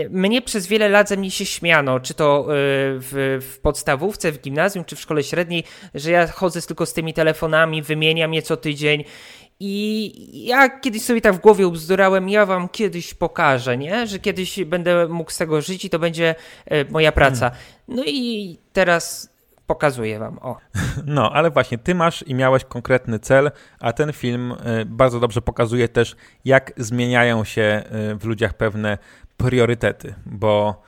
mnie 0.10 0.42
przez 0.42 0.68
wiele 0.68 0.90
lat 0.90 1.10
ze 1.10 1.18
mnie 1.18 1.32
się 1.32 1.46
śmiano, 1.46 2.00
czy 2.00 2.14
to 2.14 2.40
e, 2.40 2.46
w, 2.50 3.40
w, 3.42 3.60
podstawówce, 3.60 4.32
w 4.32 4.42
gimnazjum, 4.42 4.86
czy 4.86 4.96
w 4.96 5.00
szkole 5.00 5.24
średniej, 5.24 5.64
że 5.94 6.12
ja 6.12 6.28
chodzę 6.28 6.62
tylko 6.62 6.86
z 6.86 6.94
tymi 6.94 7.14
telefonami, 7.14 7.82
wymieniam 7.82 8.34
je 8.34 8.42
co 8.42 8.58
tydzień. 8.58 9.04
I 9.60 10.48
ja 10.48 10.80
kiedyś 10.80 11.02
sobie 11.02 11.22
tak 11.22 11.34
w 11.34 11.40
głowie 11.40 11.68
ubzdurałem, 11.68 12.30
ja 12.30 12.46
wam 12.46 12.70
kiedyś 12.70 13.14
pokażę, 13.14 13.78
nie? 13.78 14.08
że 14.08 14.20
kiedyś 14.20 14.64
będę 14.64 15.08
mógł 15.08 15.32
z 15.32 15.38
tego 15.38 15.62
żyć 15.62 15.86
i 15.86 15.90
to 15.90 16.00
będzie 16.00 16.36
e, 16.66 16.86
moja 16.86 17.12
praca. 17.12 17.52
No 17.88 18.04
i 18.06 18.58
teraz 18.74 19.36
pokazuję 19.68 20.20
wam. 20.20 20.40
O. 20.42 20.58
No, 21.06 21.32
ale 21.34 21.52
właśnie 21.52 21.78
ty 21.78 21.96
masz 21.96 22.24
i 22.28 22.36
miałeś 22.36 22.64
konkretny 22.64 23.20
cel, 23.20 23.52
a 23.80 23.94
ten 23.94 24.14
film 24.14 24.52
e, 24.64 24.86
bardzo 24.86 25.20
dobrze 25.20 25.42
pokazuje 25.42 25.88
też, 25.88 26.16
jak 26.46 26.74
zmieniają 26.78 27.44
się 27.44 27.84
w 28.20 28.26
ludziach 28.26 28.54
pewne 28.54 28.98
priorytety, 29.38 30.16
bo 30.26 30.82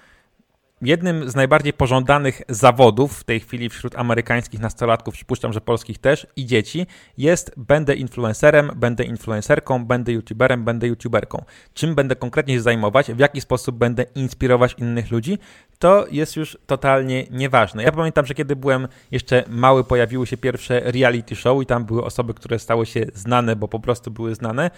jednym 0.82 1.30
z 1.30 1.36
najbardziej 1.36 1.74
pożądanych 1.74 2.42
zawodów 2.50 3.20
w 3.20 3.24
tej 3.24 3.40
chwili 3.40 3.70
wśród 3.70 3.96
amerykańskich 3.96 4.60
nastolatków, 4.60 5.14
przypuszczam, 5.14 5.54
że 5.54 5.62
polskich 5.62 5.98
też 5.98 6.28
i 6.36 6.46
dzieci, 6.46 6.88
jest 7.18 7.54
będę 7.58 7.96
influencerem, 7.96 8.72
będę 8.76 9.04
influencerką, 9.04 9.86
będę 9.86 10.12
youtuberem, 10.12 10.64
będę 10.64 10.88
youtuberką. 10.88 11.44
Czym 11.74 11.96
będę 11.96 12.16
konkretnie 12.16 12.54
się 12.54 12.62
zajmować, 12.62 13.12
w 13.12 13.20
jaki 13.20 13.42
sposób 13.42 13.76
będę 13.76 14.06
inspirować 14.16 14.76
innych 14.78 15.12
ludzi, 15.12 15.40
to 15.80 16.06
jest 16.12 16.36
już 16.36 16.58
totalnie 16.68 17.24
nieważne. 17.32 17.84
Ja 17.84 17.92
pamiętam, 17.92 18.26
że 18.26 18.34
kiedy 18.34 18.56
byłem 18.56 18.88
jeszcze 19.12 19.44
mały, 19.48 19.84
pojawiły 19.84 20.28
się 20.28 20.38
pierwsze 20.38 20.80
reality 20.80 21.36
show 21.36 21.64
i 21.64 21.66
tam 21.66 21.86
były 21.86 22.04
osoby, 22.04 22.34
które 22.34 22.60
stały 22.60 22.86
się 22.86 23.06
znane, 23.14 23.56
bo 23.56 23.68
po 23.68 23.80
prostu 23.80 24.12
były 24.12 24.36
znane. 24.36 24.72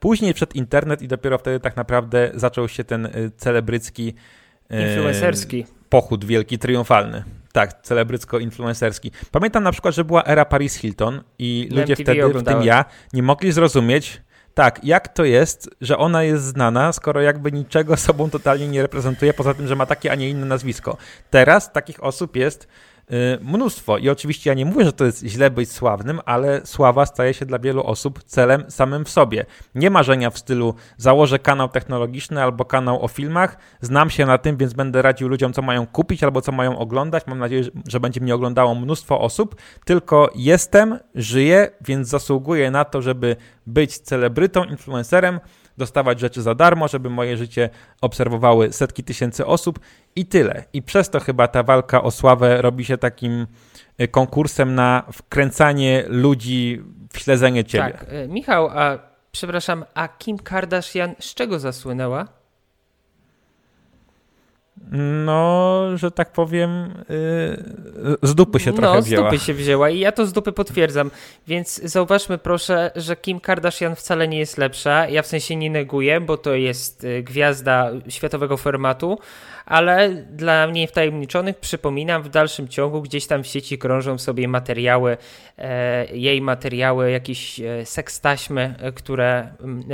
Później 0.00 0.34
przed 0.34 0.56
internet 0.56 1.02
i 1.02 1.08
dopiero 1.08 1.38
wtedy 1.38 1.60
tak 1.60 1.76
naprawdę 1.76 2.30
zaczął 2.34 2.68
się 2.68 2.84
ten 2.84 3.06
y, 3.06 3.30
celebrycki 3.36 4.14
y, 4.72 4.82
influencerski 4.82 5.66
pochód 5.88 6.24
wielki, 6.24 6.58
triumfalny. 6.58 7.24
Tak, 7.52 7.82
celebrycko-influencerski. 7.82 9.10
Pamiętam 9.30 9.62
na 9.62 9.72
przykład, 9.72 9.94
że 9.94 10.04
była 10.04 10.24
era 10.24 10.44
Paris 10.44 10.74
Hilton 10.74 11.22
i 11.38 11.68
ludzie 11.70 11.92
MTV 11.92 12.02
wtedy, 12.02 12.24
oglądałem. 12.24 12.60
w 12.60 12.62
tym 12.62 12.68
ja, 12.68 12.84
nie 13.12 13.22
mogli 13.22 13.52
zrozumieć, 13.52 14.22
tak, 14.54 14.84
jak 14.84 15.08
to 15.08 15.24
jest, 15.24 15.70
że 15.80 15.98
ona 15.98 16.22
jest 16.22 16.44
znana, 16.44 16.92
skoro 16.92 17.20
jakby 17.20 17.52
niczego 17.52 17.96
sobą 18.06 18.30
totalnie 18.30 18.68
nie 18.68 18.82
reprezentuje, 18.82 19.34
poza 19.34 19.54
tym, 19.54 19.66
że 19.66 19.76
ma 19.76 19.86
takie, 19.86 20.12
a 20.12 20.14
nie 20.14 20.30
inne 20.30 20.46
nazwisko. 20.46 20.96
Teraz 21.30 21.72
takich 21.72 22.04
osób 22.04 22.36
jest 22.36 22.68
mnóstwo. 23.40 23.98
I 23.98 24.08
oczywiście 24.08 24.50
ja 24.50 24.54
nie 24.54 24.64
mówię, 24.64 24.84
że 24.84 24.92
to 24.92 25.04
jest 25.04 25.24
źle 25.24 25.50
być 25.50 25.72
sławnym, 25.72 26.20
ale 26.24 26.66
sława 26.66 27.06
staje 27.06 27.34
się 27.34 27.46
dla 27.46 27.58
wielu 27.58 27.82
osób 27.82 28.22
celem 28.22 28.64
samym 28.68 29.04
w 29.04 29.10
sobie. 29.10 29.46
Nie 29.74 29.90
marzenia 29.90 30.30
w 30.30 30.38
stylu 30.38 30.74
założę 30.96 31.38
kanał 31.38 31.68
technologiczny 31.68 32.42
albo 32.42 32.64
kanał 32.64 33.04
o 33.04 33.08
filmach, 33.08 33.56
znam 33.80 34.10
się 34.10 34.26
na 34.26 34.38
tym, 34.38 34.56
więc 34.56 34.72
będę 34.72 35.02
radził 35.02 35.28
ludziom, 35.28 35.52
co 35.52 35.62
mają 35.62 35.86
kupić 35.86 36.24
albo 36.24 36.40
co 36.40 36.52
mają 36.52 36.78
oglądać. 36.78 37.26
Mam 37.26 37.38
nadzieję, 37.38 37.62
że 37.88 38.00
będzie 38.00 38.20
mnie 38.20 38.34
oglądało 38.34 38.74
mnóstwo 38.74 39.20
osób, 39.20 39.56
tylko 39.84 40.30
jestem, 40.34 40.98
żyję, 41.14 41.70
więc 41.80 42.08
zasługuję 42.08 42.70
na 42.70 42.84
to, 42.84 43.02
żeby 43.02 43.36
być 43.66 43.98
celebrytą, 43.98 44.64
influencerem, 44.64 45.40
dostawać 45.78 46.20
rzeczy 46.20 46.42
za 46.42 46.54
darmo, 46.54 46.88
żeby 46.88 47.10
moje 47.10 47.36
życie 47.36 47.70
obserwowały 48.00 48.72
setki 48.72 49.04
tysięcy 49.04 49.46
osób 49.46 49.80
i 50.16 50.26
tyle. 50.26 50.64
I 50.72 50.82
przez 50.82 51.10
to 51.10 51.20
chyba 51.20 51.48
ta 51.48 51.62
walka 51.62 52.02
o 52.02 52.10
sławę 52.10 52.62
robi 52.62 52.84
się 52.84 52.98
takim 52.98 53.46
y, 54.00 54.08
konkursem 54.08 54.74
na 54.74 55.04
wkręcanie 55.12 56.04
ludzi 56.08 56.82
w 57.12 57.18
śledzenie 57.18 57.64
ciebie. 57.64 57.92
Tak, 57.92 58.12
y, 58.12 58.28
Michał, 58.28 58.68
a 58.68 58.98
przepraszam, 59.32 59.84
a 59.94 60.08
Kim 60.08 60.38
Kardashian 60.38 61.14
z 61.20 61.34
czego 61.34 61.58
zasłynęła? 61.58 62.28
No, 64.90 65.82
że 65.94 66.10
tak 66.10 66.32
powiem, 66.32 66.94
yy, 67.08 68.16
z 68.22 68.34
dupy 68.34 68.60
się 68.60 68.72
trochę 68.72 69.02
wzięła. 69.02 69.22
No, 69.22 69.30
z 69.30 69.32
dupy 69.32 69.44
się 69.44 69.54
wzięła 69.54 69.90
i 69.90 69.98
ja 69.98 70.12
to 70.12 70.26
z 70.26 70.32
dupy 70.32 70.52
potwierdzam. 70.52 71.10
Więc 71.46 71.80
zauważmy 71.84 72.38
proszę, 72.38 72.90
że 72.96 73.16
Kim 73.16 73.40
Kardashian 73.40 73.94
wcale 73.96 74.28
nie 74.28 74.38
jest 74.38 74.58
lepsza. 74.58 75.08
Ja 75.08 75.22
w 75.22 75.26
sensie 75.26 75.56
nie 75.56 75.70
neguję, 75.70 76.20
bo 76.20 76.36
to 76.36 76.54
jest 76.54 77.04
y, 77.04 77.22
gwiazda 77.22 77.90
światowego 78.08 78.56
formatu, 78.56 79.18
ale 79.66 80.08
dla 80.10 80.66
mnie 80.66 80.88
wtajemniczonych 80.88 81.58
przypominam, 81.58 82.22
w 82.22 82.28
dalszym 82.28 82.68
ciągu 82.68 83.02
gdzieś 83.02 83.26
tam 83.26 83.42
w 83.42 83.46
sieci 83.46 83.78
krążą 83.78 84.18
sobie 84.18 84.48
materiały, 84.48 85.16
e, 85.58 86.06
jej 86.16 86.42
materiały, 86.42 87.10
jakieś 87.10 87.60
e, 87.60 87.86
sekstaśmy, 87.86 88.74
które 88.94 89.48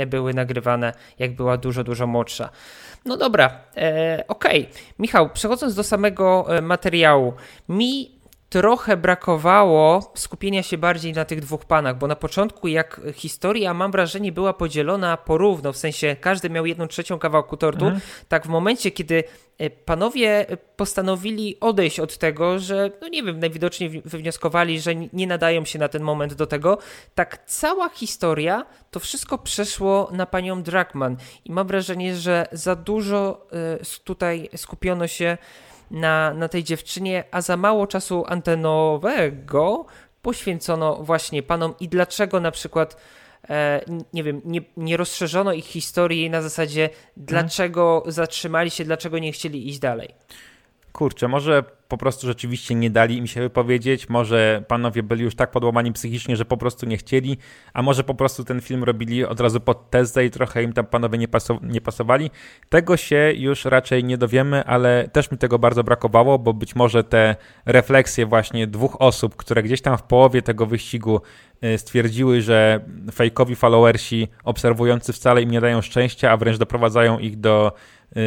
były 0.07 0.33
nagrywane, 0.33 0.93
jak 1.19 1.35
była 1.35 1.57
dużo, 1.57 1.83
dużo 1.83 2.07
młodsza. 2.07 2.49
No 3.05 3.17
dobra, 3.17 3.59
e, 3.77 4.23
okej. 4.27 4.61
Okay. 4.61 4.83
Michał, 4.99 5.29
przechodząc 5.29 5.75
do 5.75 5.83
samego 5.83 6.57
e, 6.57 6.61
materiału, 6.61 7.33
mi 7.69 8.22
trochę 8.53 8.97
brakowało 8.97 10.11
skupienia 10.15 10.63
się 10.63 10.77
bardziej 10.77 11.13
na 11.13 11.25
tych 11.25 11.41
dwóch 11.41 11.65
panach, 11.65 11.97
bo 11.97 12.07
na 12.07 12.15
początku 12.15 12.67
jak 12.67 13.01
historia, 13.13 13.73
mam 13.73 13.91
wrażenie, 13.91 14.31
była 14.31 14.53
podzielona 14.53 15.17
porówno, 15.17 15.73
w 15.73 15.77
sensie 15.77 16.15
każdy 16.21 16.49
miał 16.49 16.65
jedną 16.65 16.87
trzecią 16.87 17.19
kawałku 17.19 17.57
tortu, 17.57 17.85
mhm. 17.85 18.01
tak 18.27 18.45
w 18.45 18.49
momencie, 18.49 18.91
kiedy 18.91 19.23
e, 19.57 19.69
panowie 19.69 20.45
postanowili 20.75 21.57
odejść 21.59 21.99
od 21.99 22.17
tego, 22.17 22.59
że, 22.59 22.91
no 23.01 23.07
nie 23.07 23.23
wiem, 23.23 23.39
najwidoczniej 23.39 24.01
wywnioskowali, 24.05 24.79
że 24.79 24.95
nie 24.95 25.27
nadają 25.27 25.65
się 25.65 25.79
na 25.79 25.87
ten 25.87 26.03
moment 26.03 26.33
do 26.33 26.47
tego, 26.47 26.77
tak 27.15 27.45
cała 27.45 27.89
historia, 27.89 28.65
to 28.91 28.99
wszystko 28.99 29.37
przeszło 29.37 30.09
na 30.11 30.25
panią 30.25 30.63
Dragman 30.63 31.17
i 31.45 31.51
mam 31.51 31.67
wrażenie, 31.67 32.15
że 32.15 32.47
za 32.51 32.75
dużo 32.75 33.47
e, 33.51 34.01
tutaj 34.03 34.49
skupiono 34.55 35.07
się 35.07 35.37
na, 35.93 36.33
na 36.33 36.47
tej 36.47 36.63
dziewczynie, 36.63 37.23
a 37.31 37.41
za 37.41 37.57
mało 37.57 37.87
czasu 37.87 38.23
antenowego 38.27 39.85
poświęcono 40.21 40.95
właśnie 40.95 41.43
panom 41.43 41.73
i 41.79 41.89
dlaczego 41.89 42.39
na 42.39 42.51
przykład 42.51 42.97
e, 43.49 43.81
nie 44.13 44.23
wiem, 44.23 44.41
nie, 44.45 44.61
nie 44.77 44.97
rozszerzono 44.97 45.53
ich 45.53 45.65
historii 45.65 46.29
na 46.29 46.41
zasadzie 46.41 46.89
dlaczego 47.17 47.95
hmm. 47.95 48.11
zatrzymali 48.11 48.71
się, 48.71 48.85
dlaczego 48.85 49.19
nie 49.19 49.31
chcieli 49.31 49.69
iść 49.69 49.79
dalej. 49.79 50.09
Kurczę, 50.93 51.27
może 51.27 51.63
po 51.87 51.97
prostu 51.97 52.27
rzeczywiście 52.27 52.75
nie 52.75 52.89
dali 52.89 53.17
im 53.17 53.27
się 53.27 53.41
wypowiedzieć, 53.41 54.09
może 54.09 54.63
panowie 54.67 55.03
byli 55.03 55.23
już 55.23 55.35
tak 55.35 55.51
podłamani 55.51 55.93
psychicznie, 55.93 56.35
że 56.35 56.45
po 56.45 56.57
prostu 56.57 56.85
nie 56.85 56.97
chcieli, 56.97 57.37
a 57.73 57.81
może 57.81 58.03
po 58.03 58.15
prostu 58.15 58.43
ten 58.43 58.61
film 58.61 58.83
robili 58.83 59.25
od 59.25 59.39
razu 59.39 59.59
pod 59.59 59.89
tezę 59.89 60.25
i 60.25 60.29
trochę 60.29 60.63
im 60.63 60.73
tam 60.73 60.85
panowie 60.85 61.17
nie, 61.17 61.27
pasow 61.27 61.57
nie 61.61 61.81
pasowali. 61.81 62.31
Tego 62.69 62.97
się 62.97 63.33
już 63.35 63.65
raczej 63.65 64.03
nie 64.03 64.17
dowiemy, 64.17 64.63
ale 64.65 65.09
też 65.13 65.31
mi 65.31 65.37
tego 65.37 65.59
bardzo 65.59 65.83
brakowało, 65.83 66.39
bo 66.39 66.53
być 66.53 66.75
może 66.75 67.03
te 67.03 67.35
refleksje 67.65 68.25
właśnie 68.25 68.67
dwóch 68.67 69.01
osób, 69.01 69.35
które 69.35 69.63
gdzieś 69.63 69.81
tam 69.81 69.97
w 69.97 70.03
połowie 70.03 70.41
tego 70.41 70.65
wyścigu 70.65 71.21
y, 71.63 71.77
stwierdziły, 71.77 72.41
że 72.41 72.79
fejkowi 73.13 73.55
followersi 73.55 74.27
obserwujący 74.43 75.13
wcale 75.13 75.41
im 75.41 75.51
nie 75.51 75.61
dają 75.61 75.81
szczęścia, 75.81 76.31
a 76.31 76.37
wręcz 76.37 76.57
doprowadzają 76.57 77.19
ich 77.19 77.39
do 77.39 77.73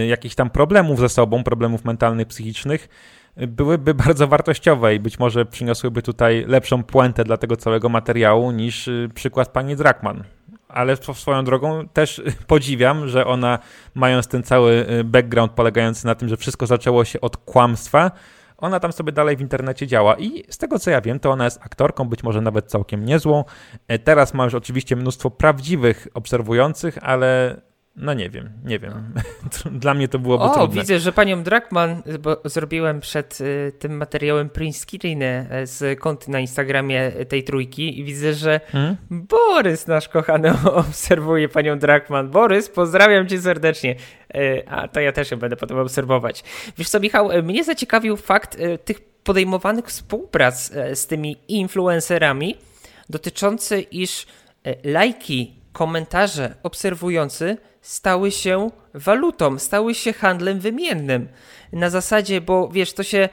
jakichś 0.09 0.35
tam 0.35 0.51
problemów 0.51 1.01
ze 1.01 1.09
sobą, 1.09 1.45
problemów 1.45 1.85
mentalnych, 1.85 2.27
psychicznych, 2.27 2.89
byłyby 3.37 3.95
bardzo 4.07 4.29
wartościowe 4.29 4.95
i 4.95 5.01
być 5.01 5.19
może 5.19 5.47
przyniosłyby 5.47 6.03
tutaj 6.03 6.45
lepszą 6.49 6.83
puentę 6.83 7.25
dla 7.25 7.37
tego 7.37 7.57
całego 7.57 7.89
materiału 7.89 8.51
niż 8.51 8.89
y, 8.89 9.11
przykład 9.15 9.49
pani 9.49 9.77
Drakman. 9.77 10.25
Ale 10.69 10.97
swoją 10.97 11.45
drogą 11.45 11.89
też 11.89 12.23
podziwiam, 12.47 13.09
że 13.09 13.27
ona, 13.27 13.59
mając 13.95 14.29
ten 14.29 14.43
cały 14.43 14.87
y, 14.91 15.05
background 15.05 15.53
polegający 15.53 16.07
na 16.07 16.15
tym, 16.15 16.29
że 16.29 16.37
wszystko 16.37 16.67
zaczęło 16.67 17.05
się 17.05 17.21
od 17.21 17.37
kłamstwa, 17.37 18.11
ona 18.59 18.81
tam 18.81 18.93
sobie 18.93 19.13
dalej 19.13 19.37
w 19.37 19.41
internecie 19.41 19.87
działa 19.87 20.17
i 20.19 20.45
z 20.49 20.59
tego 20.59 20.79
co 20.79 20.91
ja 20.91 21.01
wiem, 21.01 21.21
to 21.21 21.31
ona 21.31 21.45
jest 21.45 21.61
aktorką, 21.63 22.05
być 22.05 22.23
może 22.23 22.41
nawet 22.41 22.67
całkiem 22.67 23.05
niezłą. 23.05 23.45
E, 23.89 23.99
teraz 23.99 24.35
ma 24.35 24.45
już 24.45 24.55
oczywiście 24.55 24.97
mnóstwo 24.97 25.31
prawdziwych 25.31 26.09
obserwujących, 26.15 26.99
ale 27.03 27.61
no 27.97 28.15
nie 28.15 28.31
wiem, 28.31 28.51
nie 28.65 28.79
wiem. 28.79 29.13
Dla 29.81 29.95
mnie 29.95 30.09
to 30.09 30.19
byłoby 30.19 30.45
o, 30.45 30.55
trudne. 30.55 30.81
widzę, 30.81 30.99
że 30.99 31.13
panią 31.13 31.43
Drakman, 31.43 32.03
bo 32.21 32.41
zrobiłem 32.45 33.01
przed 33.01 33.41
y, 33.41 33.73
tym 33.79 33.97
materiałem 33.97 34.49
print 34.51 34.77
screeny 34.77 35.47
y, 35.63 35.67
z 35.67 36.01
konty 36.01 36.31
na 36.31 36.41
Instagramie 36.41 37.13
tej 37.29 37.45
trójki 37.45 38.01
i 38.01 38.05
widzę, 38.05 38.35
że 38.35 38.61
hmm? 38.73 38.97
Borys, 39.11 39.87
nasz 39.87 40.09
kochany, 40.09 40.53
obserwuje 40.73 41.49
panią 41.49 41.79
Drakman. 41.79 42.31
Borys, 42.31 42.69
pozdrawiam 42.69 43.29
cię 43.29 43.41
serdecznie. 43.41 43.97
Y, 44.37 44.63
a 44.69 44.89
to 44.89 45.01
ja 45.01 45.13
też 45.13 45.31
ją 45.31 45.39
będę 45.39 45.57
potem 45.57 45.79
obserwować. 45.79 46.45
Wiesz 46.79 46.89
co, 46.89 47.01
Michał, 47.01 47.31
mnie 47.43 47.65
zaciekawił 47.65 48.17
fakt 48.17 48.59
tych 48.85 49.01
podejmowanych 49.01 49.87
współprac 49.87 50.73
z 50.95 51.07
tymi 51.07 51.37
influencerami 51.49 52.57
dotyczący, 53.09 53.81
iż 53.81 54.27
lajki, 54.85 55.55
komentarze 55.73 56.55
obserwujący 56.63 57.57
stały 57.87 58.31
się 58.31 58.71
walutą, 58.95 59.59
stały 59.59 59.95
się 59.95 60.13
handlem 60.13 60.61
wymiennym. 60.61 61.29
Na 61.73 61.91
zasadzie, 61.91 62.41
bo 62.41 62.69
wiesz, 62.69 62.93
to 62.93 63.03
się. 63.03 63.29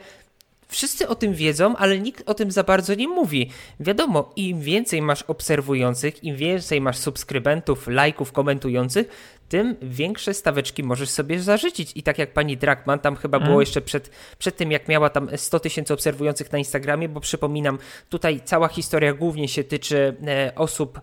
Wszyscy 0.68 1.08
o 1.08 1.14
tym 1.14 1.34
wiedzą, 1.34 1.76
ale 1.76 1.98
nikt 1.98 2.28
o 2.28 2.34
tym 2.34 2.50
za 2.50 2.64
bardzo 2.64 2.94
nie 2.94 3.08
mówi. 3.08 3.50
Wiadomo, 3.80 4.32
im 4.36 4.60
więcej 4.60 5.02
masz 5.02 5.22
obserwujących, 5.22 6.24
im 6.24 6.36
więcej 6.36 6.80
masz 6.80 6.98
subskrybentów, 6.98 7.88
lajków, 7.88 8.32
komentujących, 8.32 9.38
tym 9.48 9.76
większe 9.82 10.34
staweczki 10.34 10.82
możesz 10.82 11.10
sobie 11.10 11.40
zażyczyć. 11.40 11.92
I 11.94 12.02
tak 12.02 12.18
jak 12.18 12.32
pani 12.32 12.56
Drakman, 12.56 12.98
tam 12.98 13.16
chyba 13.16 13.38
było 13.38 13.48
mhm. 13.48 13.60
jeszcze 13.60 13.80
przed, 13.80 14.10
przed 14.38 14.56
tym, 14.56 14.72
jak 14.72 14.88
miała 14.88 15.10
tam 15.10 15.28
100 15.36 15.60
tysięcy 15.60 15.94
obserwujących 15.94 16.52
na 16.52 16.58
Instagramie, 16.58 17.08
bo 17.08 17.20
przypominam, 17.20 17.78
tutaj 18.08 18.40
cała 18.44 18.68
historia 18.68 19.12
głównie 19.12 19.48
się 19.48 19.64
tyczy 19.64 20.16
e, 20.26 20.52
osób 20.54 21.00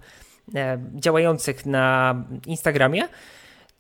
e, 0.56 0.80
działających 0.96 1.66
na 1.66 2.16
Instagramie 2.46 3.08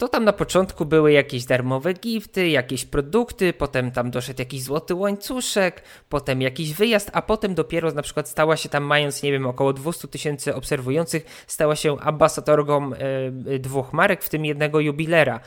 to 0.01 0.07
tam 0.07 0.23
na 0.23 0.33
początku 0.33 0.85
były 0.85 1.11
jakieś 1.11 1.45
darmowe 1.45 1.93
gifty, 1.93 2.49
jakieś 2.49 2.85
produkty, 2.85 3.53
potem 3.53 3.91
tam 3.91 4.11
doszedł 4.11 4.41
jakiś 4.41 4.63
złoty 4.63 4.95
łańcuszek, 4.95 5.83
potem 6.09 6.41
jakiś 6.41 6.73
wyjazd, 6.73 7.09
a 7.13 7.21
potem 7.21 7.55
dopiero 7.55 7.91
na 7.91 8.01
przykład 8.01 8.29
stała 8.29 8.57
się 8.57 8.69
tam, 8.69 8.83
mając, 8.83 9.23
nie 9.23 9.31
wiem, 9.31 9.47
około 9.47 9.73
200 9.73 10.07
tysięcy 10.07 10.55
obserwujących, 10.55 11.45
stała 11.47 11.75
się 11.75 11.99
ambasadorką 11.99 12.91
y, 12.93 13.59
dwóch 13.59 13.93
marek, 13.93 14.23
w 14.23 14.29
tym 14.29 14.45
jednego 14.45 14.79
jubilera. 14.79 15.39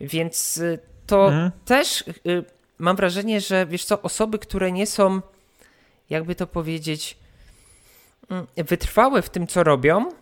Więc 0.00 0.56
y, 0.56 0.78
to 1.06 1.26
mhm. 1.26 1.50
też 1.64 2.04
y, 2.26 2.44
mam 2.78 2.96
wrażenie, 2.96 3.40
że 3.40 3.66
wiesz 3.66 3.84
co, 3.84 4.02
osoby, 4.02 4.38
które 4.38 4.72
nie 4.72 4.86
są, 4.86 5.20
jakby 6.10 6.34
to 6.34 6.46
powiedzieć, 6.46 7.18
mm, 8.30 8.46
wytrwałe 8.56 9.22
w 9.22 9.30
tym, 9.30 9.46
co 9.46 9.64
robią, 9.64 10.12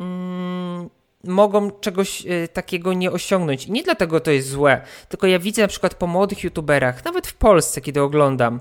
mm, 0.00 0.90
mogą 1.24 1.70
czegoś 1.70 2.26
y, 2.26 2.48
takiego 2.52 2.92
nie 2.92 3.12
osiągnąć. 3.12 3.66
I 3.66 3.72
nie 3.72 3.82
dlatego 3.82 4.20
to 4.20 4.30
jest 4.30 4.48
złe, 4.48 4.80
tylko 5.08 5.26
ja 5.26 5.38
widzę 5.38 5.62
na 5.62 5.68
przykład 5.68 5.94
po 5.94 6.06
młodych 6.06 6.44
youtuberach, 6.44 7.04
nawet 7.04 7.26
w 7.26 7.34
Polsce, 7.34 7.80
kiedy 7.80 8.02
oglądam, 8.02 8.60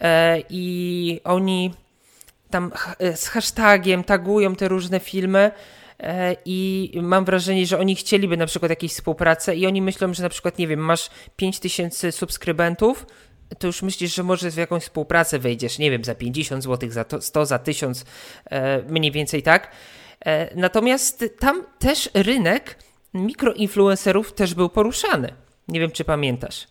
e, 0.00 0.42
i 0.50 1.20
oni 1.24 1.74
tam 2.50 2.72
e, 2.98 3.16
z 3.16 3.28
hashtagiem 3.28 4.04
tagują 4.04 4.56
te 4.56 4.68
różne 4.68 5.00
filmy. 5.00 5.50
E, 6.00 6.36
I 6.44 6.90
mam 7.02 7.24
wrażenie, 7.24 7.66
że 7.66 7.78
oni 7.78 7.96
chcieliby 7.96 8.36
na 8.36 8.46
przykład 8.46 8.70
jakieś 8.70 8.92
współpracę 8.92 9.56
i 9.56 9.66
oni 9.66 9.82
myślą, 9.82 10.14
że 10.14 10.22
na 10.22 10.28
przykład, 10.28 10.58
nie 10.58 10.68
wiem, 10.68 10.80
masz 10.80 11.10
5000 11.36 12.12
subskrybentów, 12.12 13.06
to 13.58 13.66
już 13.66 13.82
myślisz, 13.82 14.14
że 14.14 14.22
może 14.22 14.50
w 14.50 14.56
jakąś 14.56 14.82
współpracę 14.82 15.38
wejdziesz, 15.38 15.78
nie 15.78 15.90
wiem, 15.90 16.04
za 16.04 16.14
50 16.14 16.62
zł, 16.64 16.90
za 16.90 17.04
100, 17.20 17.46
za 17.46 17.58
1000, 17.58 18.04
mniej 18.88 19.12
więcej 19.12 19.42
tak. 19.42 19.70
E, 20.26 20.56
natomiast 20.56 21.24
tam 21.38 21.62
też 21.78 22.10
rynek 22.14 22.78
mikroinfluencerów 23.14 24.32
też 24.32 24.54
był 24.54 24.68
poruszany. 24.68 25.32
Nie 25.68 25.80
wiem, 25.80 25.90
czy 25.90 26.04
pamiętasz. 26.04 26.66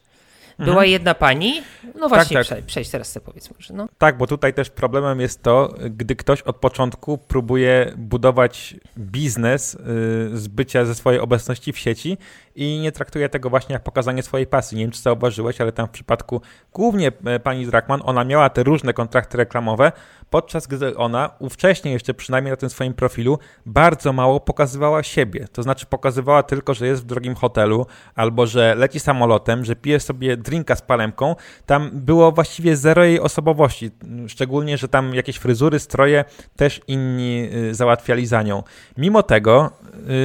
była 0.60 0.70
mhm. 0.70 0.92
jedna 0.92 1.14
pani, 1.14 1.62
no 2.00 2.10
właśnie, 2.10 2.38
tak, 2.38 2.48
tak. 2.48 2.66
przejdź 2.66 2.90
teraz 2.90 3.12
sobie 3.12 3.26
powiedz 3.26 3.52
może. 3.52 3.74
No. 3.74 3.88
Tak, 3.98 4.18
bo 4.18 4.28
tutaj 4.28 4.54
też 4.54 4.70
problemem 4.70 5.20
jest 5.20 5.44
to, 5.44 5.76
gdy 5.90 6.16
ktoś 6.16 6.42
od 6.42 6.56
początku 6.56 7.18
próbuje 7.18 7.94
budować 7.98 8.76
biznes 8.98 9.74
y, 9.76 9.78
z 10.34 10.48
bycia 10.48 10.86
ze 10.86 10.96
swojej 10.96 11.20
obecności 11.20 11.74
w 11.74 11.80
sieci 11.80 12.18
i 12.56 12.80
nie 12.80 12.92
traktuje 12.92 13.30
tego 13.30 13.50
właśnie 13.50 13.74
jak 13.74 13.84
pokazanie 13.84 14.24
swojej 14.24 14.48
pasji. 14.48 14.78
Nie 14.78 14.84
wiem, 14.84 14.92
czy 14.92 15.02
zauważyłeś, 15.02 15.62
ale 15.62 15.72
tam 15.72 15.88
w 15.88 15.92
przypadku 15.92 16.42
głównie 16.74 17.12
e, 17.26 17.40
pani 17.40 17.66
Drakman, 17.66 18.02
ona 18.04 18.24
miała 18.24 18.50
te 18.50 18.64
różne 18.64 18.94
kontrakty 18.94 19.38
reklamowe, 19.38 19.92
podczas 20.30 20.68
gdy 20.68 20.98
ona 20.98 21.30
wcześniej 21.50 21.94
jeszcze 21.94 22.14
przynajmniej 22.14 22.52
na 22.52 22.58
tym 22.58 22.70
swoim 22.70 22.94
profilu 22.94 23.40
bardzo 23.66 24.14
mało 24.14 24.40
pokazywała 24.40 25.04
siebie. 25.04 25.48
To 25.52 25.64
znaczy 25.64 25.86
pokazywała 25.86 26.44
tylko, 26.44 26.74
że 26.74 26.88
jest 26.88 27.02
w 27.02 27.06
drogim 27.06 27.36
hotelu, 27.36 27.86
albo 28.16 28.46
że 28.46 28.76
leci 28.76 29.00
samolotem, 29.00 29.66
że 29.66 29.76
pije 29.76 30.00
sobie 30.00 30.38
drinka 30.38 30.76
z 30.76 30.82
palemką. 30.82 31.36
Tam 31.66 31.90
było 31.94 32.32
właściwie 32.32 32.78
zero 32.78 33.04
jej 33.04 33.20
osobowości. 33.20 33.92
Szczególnie, 34.28 34.78
że 34.78 34.88
tam 34.88 35.16
jakieś 35.16 35.38
fryzury, 35.38 35.80
stroje 35.80 36.26
też 36.56 36.82
inni 36.88 37.50
y, 37.54 37.76
załatwiali 37.76 38.26
za 38.26 38.42
nią. 38.42 38.64
Mimo 38.98 39.24
tego 39.24 39.72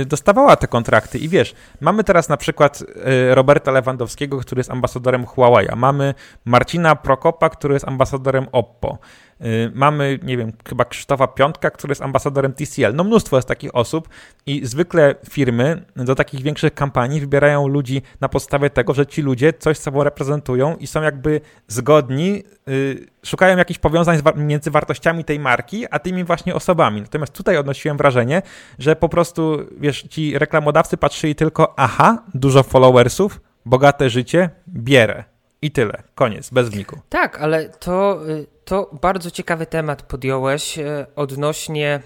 y, 0.02 0.04
dostawała 0.04 0.56
te 0.56 0.66
kontrakty 0.66 1.18
i 1.18 1.28
wiesz, 1.28 1.54
mamy 1.80 2.04
teraz 2.04 2.17
na 2.28 2.36
przykład 2.36 2.82
y, 2.82 3.34
Roberta 3.34 3.70
Lewandowskiego, 3.70 4.38
który 4.38 4.60
jest 4.60 4.70
ambasadorem 4.70 5.26
Huawei, 5.26 5.68
mamy 5.76 6.14
Marcina 6.44 6.96
Prokopa, 6.96 7.50
który 7.50 7.74
jest 7.74 7.88
ambasadorem 7.88 8.46
Oppo. 8.52 8.98
Y, 9.44 9.70
mamy, 9.74 10.18
nie 10.22 10.36
wiem, 10.36 10.52
chyba 10.68 10.84
Krzysztofa 10.84 11.26
Piątka, 11.26 11.70
który 11.70 11.90
jest 11.90 12.02
ambasadorem 12.02 12.52
TCL. 12.52 12.94
No 12.94 13.04
mnóstwo 13.04 13.36
jest 13.36 13.48
takich 13.48 13.74
osób 13.74 14.08
i 14.46 14.66
zwykle 14.66 15.14
firmy 15.30 15.84
do 15.96 16.14
takich 16.14 16.42
większych 16.42 16.74
kampanii 16.74 17.20
wybierają 17.20 17.68
ludzi 17.68 18.02
na 18.20 18.28
podstawie 18.28 18.70
tego, 18.70 18.94
że 18.94 19.06
ci 19.06 19.22
ludzie 19.22 19.52
coś 19.52 19.78
sobą 19.78 20.04
reprezentują 20.04 20.76
i 20.76 20.86
są 20.86 21.02
jakby 21.02 21.40
zgodni, 21.68 22.42
yy, 22.66 23.06
szukają 23.22 23.56
jakichś 23.56 23.80
powiązań 23.80 24.18
między 24.36 24.70
wartościami 24.70 25.24
tej 25.24 25.38
marki, 25.38 25.86
a 25.90 25.98
tymi 25.98 26.24
właśnie 26.24 26.54
osobami. 26.54 27.02
Natomiast 27.02 27.32
tutaj 27.32 27.56
odnosiłem 27.56 27.96
wrażenie, 27.96 28.42
że 28.78 28.96
po 28.96 29.08
prostu, 29.08 29.66
wiesz, 29.80 30.02
ci 30.02 30.38
reklamodawcy 30.38 30.96
patrzyli 30.96 31.34
tylko, 31.34 31.74
aha, 31.76 32.22
dużo 32.34 32.62
followersów, 32.62 33.40
bogate 33.64 34.10
życie, 34.10 34.50
bierę. 34.68 35.24
I 35.62 35.70
tyle. 35.70 36.02
Koniec, 36.14 36.50
bez 36.50 36.68
wniku. 36.68 37.00
Tak, 37.08 37.40
ale 37.40 37.68
to, 37.68 38.28
y, 38.28 38.46
to 38.68 38.90
bardzo 39.00 39.30
ciekawy 39.30 39.66
temat 39.66 40.02
podjąłeś 40.02 40.78
y, 40.78 41.06
odnośnie 41.16 42.00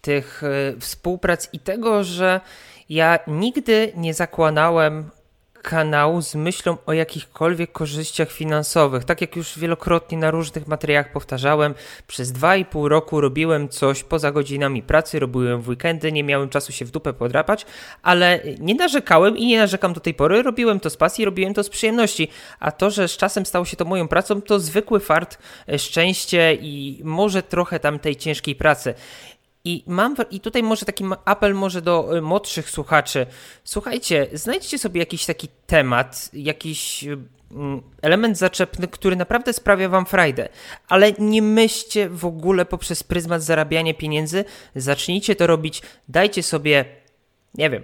tych 0.00 0.42
y, 0.42 0.80
współprac 0.80 1.48
i 1.52 1.58
tego, 1.58 2.04
że 2.04 2.40
ja 2.88 3.18
nigdy 3.26 3.92
nie 3.96 4.14
zakładałem 4.14 5.10
kanału 5.62 6.22
z 6.22 6.34
myślą 6.34 6.76
o 6.86 6.92
jakichkolwiek 6.92 7.72
korzyściach 7.72 8.32
finansowych. 8.32 9.04
Tak 9.04 9.20
jak 9.20 9.36
już 9.36 9.58
wielokrotnie 9.58 10.18
na 10.18 10.30
różnych 10.30 10.66
materiałach 10.66 11.12
powtarzałem, 11.12 11.74
przez 12.06 12.32
2,5 12.32 12.86
roku 12.86 13.20
robiłem 13.20 13.68
coś 13.68 14.02
poza 14.02 14.32
godzinami 14.32 14.82
pracy, 14.82 15.18
robiłem 15.18 15.62
w 15.62 15.68
weekendy, 15.68 16.12
nie 16.12 16.24
miałem 16.24 16.48
czasu 16.48 16.72
się 16.72 16.84
w 16.84 16.90
dupę 16.90 17.12
podrapać, 17.12 17.66
ale 18.02 18.40
nie 18.60 18.74
narzekałem 18.74 19.36
i 19.36 19.46
nie 19.46 19.58
narzekam 19.58 19.92
do 19.92 20.00
tej 20.00 20.14
pory. 20.14 20.42
Robiłem 20.42 20.80
to 20.80 20.90
z 20.90 20.96
pasji, 20.96 21.24
robiłem 21.24 21.54
to 21.54 21.64
z 21.64 21.68
przyjemności. 21.68 22.28
A 22.60 22.72
to, 22.72 22.90
że 22.90 23.08
z 23.08 23.16
czasem 23.16 23.46
stało 23.46 23.64
się 23.64 23.76
to 23.76 23.84
moją 23.84 24.08
pracą, 24.08 24.42
to 24.42 24.60
zwykły 24.60 25.00
fart, 25.00 25.38
e, 25.68 25.78
szczęście 25.78 26.54
i 26.54 27.00
może 27.04 27.42
trochę 27.42 27.80
tam 27.80 27.98
tej 27.98 28.16
ciężkiej 28.16 28.54
pracy. 28.54 28.94
I 29.64 29.84
mam, 29.86 30.16
i 30.30 30.40
tutaj 30.40 30.62
może 30.62 30.86
taki 30.86 31.04
apel 31.24 31.54
może 31.54 31.82
do 31.82 32.16
y, 32.16 32.22
młodszych 32.22 32.70
słuchaczy. 32.70 33.26
Słuchajcie, 33.64 34.26
znajdźcie 34.32 34.78
sobie 34.78 35.00
jakiś 35.00 35.26
taki 35.26 35.48
temat, 35.66 36.30
jakiś 36.32 37.04
y, 37.04 37.18
mm, 37.52 37.82
element 38.02 38.38
zaczepny, 38.38 38.88
który 38.88 39.16
naprawdę 39.16 39.52
sprawia 39.52 39.88
wam 39.88 40.06
frajdę, 40.06 40.48
ale 40.88 41.12
nie 41.12 41.42
myślcie 41.42 42.08
w 42.08 42.24
ogóle 42.24 42.64
poprzez 42.64 43.02
pryzmat 43.02 43.42
zarabiania 43.42 43.94
pieniędzy. 43.94 44.44
Zacznijcie 44.76 45.36
to 45.36 45.46
robić, 45.46 45.82
dajcie 46.08 46.42
sobie, 46.42 46.84
nie 47.54 47.70
wiem, 47.70 47.82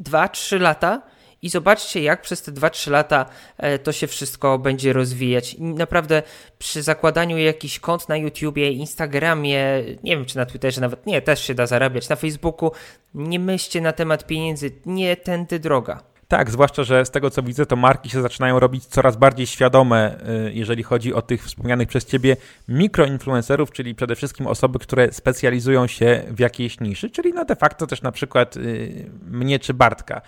2-3 0.00 0.60
lata 0.60 1.02
i 1.42 1.48
zobaczcie, 1.48 2.02
jak 2.02 2.22
przez 2.22 2.42
te 2.42 2.52
2-3 2.52 2.90
lata 2.90 3.26
e, 3.58 3.78
to 3.78 3.92
się 3.92 4.06
wszystko 4.06 4.58
będzie 4.58 4.92
rozwijać. 4.92 5.56
naprawdę 5.58 6.22
przy 6.58 6.82
zakładaniu 6.82 7.38
jakichś 7.38 7.78
kont 7.78 8.08
na 8.08 8.16
YouTubie, 8.16 8.70
Instagramie, 8.70 9.82
nie 10.02 10.16
wiem 10.16 10.24
czy 10.24 10.36
na 10.36 10.46
Twitterze 10.46 10.80
nawet, 10.80 11.06
nie, 11.06 11.22
też 11.22 11.44
się 11.44 11.54
da 11.54 11.66
zarabiać, 11.66 12.08
na 12.08 12.16
Facebooku, 12.16 12.72
nie 13.14 13.38
myślcie 13.38 13.80
na 13.80 13.92
temat 13.92 14.26
pieniędzy, 14.26 14.70
nie 14.86 15.16
tędy 15.16 15.58
droga. 15.58 16.10
Tak, 16.30 16.50
zwłaszcza, 16.50 16.84
że 16.84 17.04
z 17.04 17.10
tego 17.10 17.30
co 17.30 17.42
widzę, 17.42 17.66
to 17.66 17.76
marki 17.76 18.10
się 18.10 18.22
zaczynają 18.22 18.60
robić 18.60 18.86
coraz 18.86 19.16
bardziej 19.16 19.46
świadome, 19.46 20.16
y, 20.48 20.52
jeżeli 20.52 20.82
chodzi 20.82 21.14
o 21.14 21.22
tych 21.22 21.44
wspomnianych 21.44 21.88
przez 21.88 22.06
ciebie 22.06 22.36
mikroinfluencerów, 22.68 23.70
czyli 23.70 23.94
przede 23.94 24.16
wszystkim 24.16 24.46
osoby, 24.46 24.78
które 24.78 25.12
specjalizują 25.12 25.86
się 25.86 26.22
w 26.30 26.38
jakiejś 26.38 26.80
niszy, 26.80 27.10
czyli 27.10 27.32
no 27.32 27.44
de 27.44 27.56
facto 27.56 27.86
też 27.86 28.02
na 28.02 28.12
przykład 28.12 28.56
y, 28.56 29.10
mnie 29.30 29.58
czy 29.58 29.74
Bartka 29.74 30.22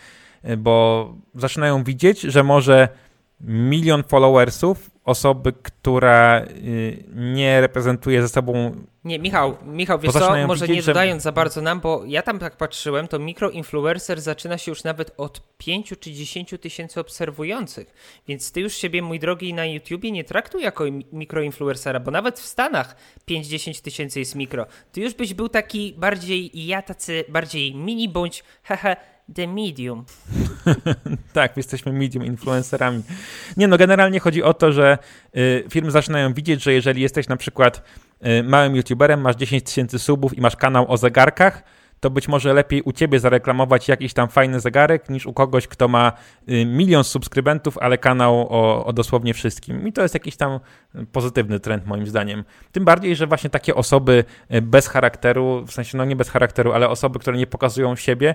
bo 0.59 1.14
zaczynają 1.35 1.85
widzieć, 1.85 2.20
że 2.20 2.42
może 2.42 2.88
milion 3.40 4.02
followersów 4.02 4.90
osoby, 5.05 5.52
która 5.62 6.42
y, 6.42 7.05
nie 7.14 7.61
reprezentuje 7.61 8.22
ze 8.22 8.28
sobą. 8.28 8.76
Nie, 9.05 9.18
Michał, 9.18 9.57
Michał, 9.66 9.98
wiesz 9.98 10.12
co, 10.12 10.46
może 10.46 10.66
widzieć, 10.66 10.87
nie 10.87 10.92
dodając 10.92 11.20
że... 11.20 11.24
za 11.24 11.33
bardzo 11.33 11.61
nam, 11.61 11.81
bo 11.81 12.02
ja 12.07 12.22
tam 12.22 12.38
tak 12.38 12.57
patrzyłem, 12.57 13.09
to 13.09 13.18
mikroinfluencer 13.18 14.20
zaczyna 14.20 14.59
się 14.59 14.70
już 14.70 14.85
nawet 14.85 15.14
od 15.16 15.57
5 15.59 15.94
czy 16.00 16.12
10 16.12 16.55
tysięcy 16.61 17.00
obserwujących, 17.00 17.94
więc 18.28 18.52
ty 18.52 18.61
już 18.61 18.74
siebie, 18.74 19.02
mój 19.02 19.18
drogi, 19.18 19.55
na 19.55 19.66
YouTubie 19.66 20.11
nie 20.11 20.24
traktuj 20.24 20.62
jako 20.62 20.85
mikroinfluencera, 21.12 22.00
bo 22.00 22.11
nawet 22.11 22.40
w 22.40 22.46
Stanach 22.46 22.96
5-10 23.31 23.83
tysięcy 23.83 24.18
jest 24.18 24.35
mikro. 24.35 24.66
Ty 24.92 25.00
już 25.00 25.14
byś 25.14 25.35
był 25.35 25.48
taki 25.48 25.94
bardziej, 25.98 26.66
ja 26.66 26.83
tacy 26.83 27.24
bardziej 27.28 27.74
mini 27.74 28.09
bądź 28.09 28.44
hehe, 28.62 28.96
The 29.35 29.47
Medium. 29.47 30.05
tak, 31.33 31.57
jesteśmy 31.57 31.92
medium 31.92 32.25
influencerami. 32.25 33.03
Nie 33.57 33.68
no, 33.68 33.79
generalnie 33.79 34.21
chodzi 34.21 34.42
o 34.42 34.55
to, 34.55 34.73
że 34.73 34.99
y, 35.37 35.64
firmy 35.71 35.90
zaczynają 35.90 36.35
widzieć, 36.35 36.62
że 36.62 36.73
jeżeli 36.73 37.03
jesteś 37.03 37.29
na 37.29 37.37
przykład 37.37 37.83
y, 38.27 38.42
małym 38.42 38.77
youtuberem, 38.77 39.21
masz 39.21 39.37
10 39.37 39.62
tysięcy 39.62 39.99
subów 39.99 40.38
i 40.38 40.40
masz 40.40 40.57
kanał 40.57 40.92
o 40.92 40.97
zegarkach, 40.97 41.62
to 42.03 42.11
być 42.11 42.29
może 42.29 42.53
lepiej 42.53 42.83
u 42.83 42.93
ciebie 42.93 43.21
zareklamować 43.21 43.88
jakiś 43.88 44.12
tam 44.15 44.29
fajny 44.29 44.61
zegarek, 44.61 45.09
niż 45.09 45.27
u 45.27 45.33
kogoś, 45.33 45.69
kto 45.69 45.88
ma 45.88 46.12
y, 46.49 46.67
milion 46.67 47.05
subskrybentów, 47.05 47.79
ale 47.79 47.99
kanał 47.99 48.47
o, 48.51 48.85
o, 48.85 48.93
dosłownie 48.93 49.35
wszystkim. 49.35 49.88
I 49.88 49.93
to 49.93 50.03
jest 50.03 50.15
jakiś 50.15 50.37
tam 50.37 50.61
pozytywny 51.12 51.61
trend, 51.61 51.87
moim 51.87 52.07
zdaniem. 52.07 52.45
Tym 52.73 52.85
bardziej, 52.85 53.17
że 53.17 53.27
właśnie 53.27 53.51
takie 53.51 53.75
osoby 53.75 54.25
y, 54.55 54.62
bez 54.62 54.88
charakteru, 54.88 55.65
w 55.67 55.73
sensie 55.73 55.99
no 55.99 56.05
nie 56.05 56.17
bez 56.17 56.31
charakteru, 56.31 56.73
ale 56.73 56.88
osoby, 56.88 57.19
które 57.19 57.37
nie 57.37 57.47
pokazują 57.47 57.97
siebie, 57.97 58.35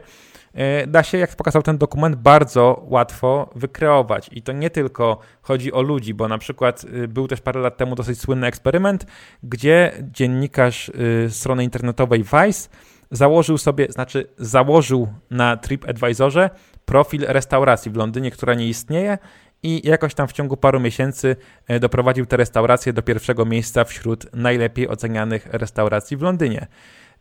y, 0.83 0.87
da 0.87 1.03
się, 1.03 1.17
jak 1.17 1.35
pokazał 1.35 1.61
ten 1.61 1.77
dokument, 1.77 2.15
bardzo 2.15 2.85
łatwo 2.85 3.49
wykreować. 3.55 4.29
I 4.31 4.41
to 4.41 4.51
nie 4.51 4.69
tylko 4.69 5.19
chodzi 5.41 5.73
o 5.73 5.81
ludzi, 5.81 6.13
bo 6.13 6.27
na 6.27 6.37
przykład 6.37 6.85
był 7.07 7.27
też 7.27 7.41
parę 7.41 7.59
lat 7.59 7.77
temu 7.77 7.95
dosyć 7.95 8.19
słynny 8.19 8.47
eksperyment, 8.47 9.05
gdzie 9.43 9.91
dziennikarz 10.11 10.91
strony 11.29 11.63
internetowej 11.63 12.23
Vice 12.23 12.69
założył 13.11 13.57
sobie, 13.57 13.87
znaczy 13.89 14.27
założył 14.37 15.07
na 15.31 15.57
TripAdvisorze 15.57 16.49
profil 16.85 17.25
restauracji 17.27 17.91
w 17.91 17.95
Londynie, 17.95 18.31
która 18.31 18.53
nie 18.53 18.67
istnieje 18.67 19.17
i 19.63 19.87
jakoś 19.87 20.13
tam 20.13 20.27
w 20.27 20.33
ciągu 20.33 20.57
paru 20.57 20.79
miesięcy 20.79 21.35
e, 21.67 21.79
doprowadził 21.79 22.25
tę 22.25 22.37
restaurację 22.37 22.93
do 22.93 23.01
pierwszego 23.01 23.45
miejsca 23.45 23.83
wśród 23.83 24.33
najlepiej 24.33 24.87
ocenianych 24.87 25.47
restauracji 25.51 26.17
w 26.17 26.21
Londynie. 26.21 26.67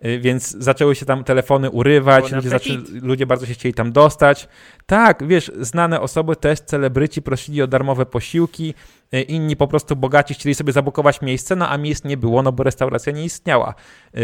Y, 0.05 0.18
więc 0.18 0.51
zaczęły 0.51 0.94
się 0.94 1.07
tam 1.07 1.25
telefony 1.25 1.70
urywać, 1.70 2.33
ludzie, 2.33 2.49
zaczęli, 2.49 2.79
ludzie, 3.03 3.27
bardzo 3.27 3.46
się 3.46 3.55
chcieli 3.55 3.75
tam 3.75 3.92
dostać. 3.92 4.49
Tak, 4.87 5.27
wiesz, 5.27 5.53
znane 5.61 6.01
osoby, 6.01 6.37
też 6.37 6.61
celebryci 6.61 7.22
prosili 7.22 7.62
o 7.62 7.66
darmowe 7.66 8.07
posiłki, 8.07 8.75
y, 9.14 9.22
inni 9.22 9.57
po 9.57 9.68
prostu 9.68 9.96
bogaci 9.96 10.35
chcieli 10.35 10.55
sobie 10.55 10.72
zabukować 10.72 11.22
miejsce, 11.22 11.57
no 11.57 11.68
a 11.68 11.79
miejsc 11.79 12.05
nie 12.05 12.16
było, 12.16 12.42
no 12.42 12.53
bo 12.53 12.62
restauracja 12.62 13.12
nie 13.12 13.25
istniała. 13.25 13.75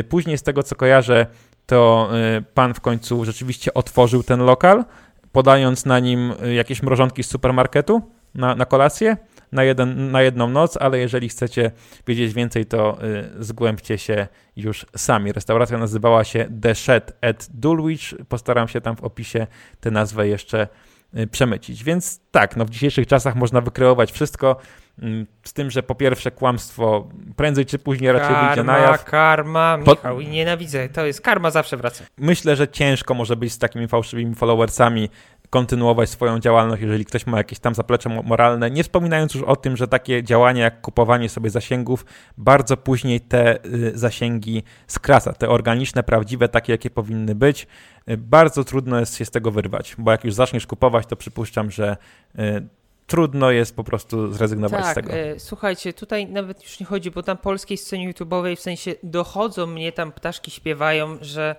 Później 0.08 0.38
z 0.38 0.42
tego, 0.42 0.62
co 0.62 0.76
kojarzę, 0.76 1.26
to 1.66 2.10
pan 2.54 2.74
w 2.74 2.80
końcu 2.80 3.24
rzeczywiście 3.24 3.74
otworzył 3.74 4.22
ten 4.22 4.40
lokal, 4.40 4.84
podając 5.32 5.86
na 5.86 5.98
nim 5.98 6.32
jakieś 6.54 6.82
mrożonki 6.82 7.22
z 7.22 7.30
supermarketu 7.30 8.02
na, 8.34 8.54
na 8.54 8.64
kolację 8.64 9.16
na, 9.52 9.64
jeden, 9.64 10.10
na 10.10 10.22
jedną 10.22 10.48
noc, 10.48 10.76
ale 10.76 10.98
jeżeli 10.98 11.28
chcecie 11.28 11.70
wiedzieć 12.06 12.34
więcej, 12.34 12.66
to 12.66 12.98
y, 13.38 13.44
zgłębcie 13.44 13.98
się 13.98 14.26
już 14.56 14.86
sami. 14.96 15.32
Restauracja 15.32 15.78
nazywała 15.78 16.24
się 16.24 16.48
The 16.62 16.74
Shed 16.74 17.16
at 17.20 17.48
Dulwich. 17.50 18.14
Postaram 18.28 18.68
się 18.68 18.80
tam 18.80 18.96
w 18.96 19.04
opisie 19.04 19.46
tę 19.80 19.90
nazwę 19.90 20.28
jeszcze 20.28 20.62
y, 20.62 20.91
przemycić. 21.30 21.84
Więc 21.84 22.20
tak, 22.30 22.56
no 22.56 22.64
w 22.64 22.70
dzisiejszych 22.70 23.06
czasach 23.06 23.34
można 23.34 23.60
wykreować 23.60 24.12
wszystko, 24.12 24.56
mm, 24.98 25.26
z 25.44 25.52
tym, 25.52 25.70
że 25.70 25.82
po 25.82 25.94
pierwsze 25.94 26.30
kłamstwo 26.30 27.08
prędzej 27.36 27.66
czy 27.66 27.78
później 27.78 28.12
raczej 28.12 28.28
karma, 28.28 28.46
wyjdzie 28.46 28.64
na 28.64 28.78
jaw. 28.78 29.04
Karma, 29.04 29.76
Michał, 29.76 30.20
i 30.20 30.28
nienawidzę, 30.28 30.88
to 30.88 31.06
jest 31.06 31.20
karma 31.20 31.50
zawsze 31.50 31.76
wraca. 31.76 32.04
Myślę, 32.18 32.56
że 32.56 32.68
ciężko 32.68 33.14
może 33.14 33.36
być 33.36 33.52
z 33.52 33.58
takimi 33.58 33.88
fałszywymi 33.88 34.34
followersami 34.34 35.10
kontynuować 35.52 36.10
swoją 36.10 36.38
działalność, 36.38 36.82
jeżeli 36.82 37.04
ktoś 37.04 37.26
ma 37.26 37.38
jakieś 37.38 37.58
tam 37.58 37.74
zaplecze 37.74 38.08
moralne, 38.24 38.70
nie 38.70 38.82
wspominając 38.82 39.34
już 39.34 39.42
o 39.42 39.56
tym, 39.56 39.76
że 39.76 39.88
takie 39.88 40.22
działania 40.22 40.64
jak 40.64 40.80
kupowanie 40.80 41.28
sobie 41.28 41.50
zasięgów 41.50 42.04
bardzo 42.38 42.76
później 42.76 43.20
te 43.20 43.64
y, 43.64 43.92
zasięgi 43.94 44.62
skraca, 44.86 45.32
te 45.32 45.48
organiczne, 45.48 46.02
prawdziwe, 46.02 46.48
takie 46.48 46.72
jakie 46.72 46.90
powinny 46.90 47.34
być. 47.34 47.66
Y, 48.10 48.16
bardzo 48.16 48.64
trudno 48.64 49.00
jest 49.00 49.16
się 49.16 49.24
z 49.24 49.30
tego 49.30 49.50
wyrwać, 49.50 49.94
bo 49.98 50.10
jak 50.10 50.24
już 50.24 50.34
zaczniesz 50.34 50.66
kupować, 50.66 51.06
to 51.06 51.16
przypuszczam, 51.16 51.70
że 51.70 51.96
y, 52.38 52.66
trudno 53.06 53.50
jest 53.50 53.76
po 53.76 53.84
prostu 53.84 54.32
zrezygnować 54.32 54.82
tak, 54.82 54.92
z 54.92 54.94
tego. 54.94 55.12
E, 55.12 55.40
słuchajcie, 55.40 55.92
tutaj 55.92 56.26
nawet 56.26 56.62
już 56.62 56.80
nie 56.80 56.86
chodzi, 56.86 57.10
bo 57.10 57.22
tam 57.22 57.36
polskiej 57.36 57.78
scenie 57.78 58.12
YouTube'owej 58.12 58.56
w 58.56 58.60
sensie 58.60 58.94
dochodzą 59.02 59.66
mnie 59.66 59.92
tam 59.92 60.12
ptaszki 60.12 60.50
śpiewają, 60.50 61.18
że 61.20 61.56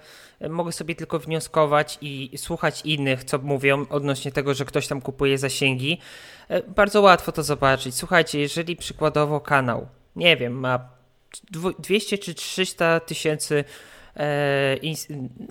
mogę 0.50 0.72
sobie 0.72 0.96
tylko 0.96 1.20
wnioskować 1.20 1.98
i 2.02 2.32
słuchać 2.38 2.82
innych, 2.86 3.24
co 3.24 3.38
mówią 3.38 3.86
odnośnie 3.90 4.32
tego, 4.32 4.54
że 4.54 4.66
ktoś 4.66 4.88
tam 4.88 5.02
kupuje 5.02 5.38
zasięgi. 5.38 6.00
E, 6.48 6.64
bardzo 6.64 7.02
łatwo 7.02 7.32
to 7.32 7.44
zobaczyć. 7.44 7.96
Słuchajcie, 7.96 8.40
jeżeli 8.40 8.76
przykładowo 8.76 9.40
kanał, 9.40 9.88
nie 10.16 10.38
wiem, 10.38 10.54
ma 10.60 10.90
200 11.80 12.18
czy 12.18 12.34
300 12.34 13.00
tysięcy, 13.00 13.64
e, 14.18 14.78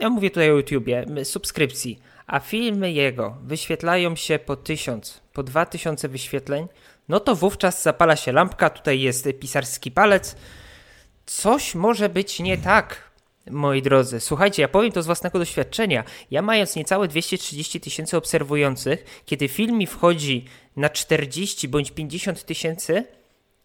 ja 0.01 0.11
mówię 0.11 0.31
tutaj 0.31 0.51
o 0.51 0.57
YouTubie, 0.57 1.07
subskrypcji, 1.25 1.99
a 2.27 2.41
filmy 2.41 2.93
jego 2.93 3.37
wyświetlają 3.43 4.17
się 4.17 4.39
po 4.39 4.57
1000, 4.57 5.23
po 5.33 5.43
2000 5.43 6.09
wyświetleń, 6.09 6.69
no 7.09 7.21
to 7.21 7.35
wówczas 7.35 7.83
zapala 7.83 8.17
się 8.17 8.33
lampka, 8.33 8.71
tutaj 8.71 9.01
jest 9.01 9.29
pisarski 9.41 9.91
palec. 9.91 10.37
Coś 11.27 11.75
może 11.75 12.09
być 12.09 12.41
nie 12.41 12.59
tak 12.59 13.13
moi 13.51 13.83
drodzy. 13.83 14.21
Słuchajcie, 14.21 14.63
ja 14.63 14.69
powiem 14.69 14.93
to 14.93 15.03
z 15.03 15.07
własnego 15.07 15.39
doświadczenia. 15.39 16.05
Ja 16.31 16.43
mając 16.43 16.77
niecałe 16.77 17.09
230 17.09 17.81
tysięcy 17.81 18.17
obserwujących, 18.17 19.23
kiedy 19.27 19.49
film 19.49 19.79
mi 19.79 19.87
wchodzi 19.87 20.45
na 20.77 20.89
40 20.89 21.69
bądź 21.69 21.91
50 21.91 22.45
tysięcy, 22.45 23.05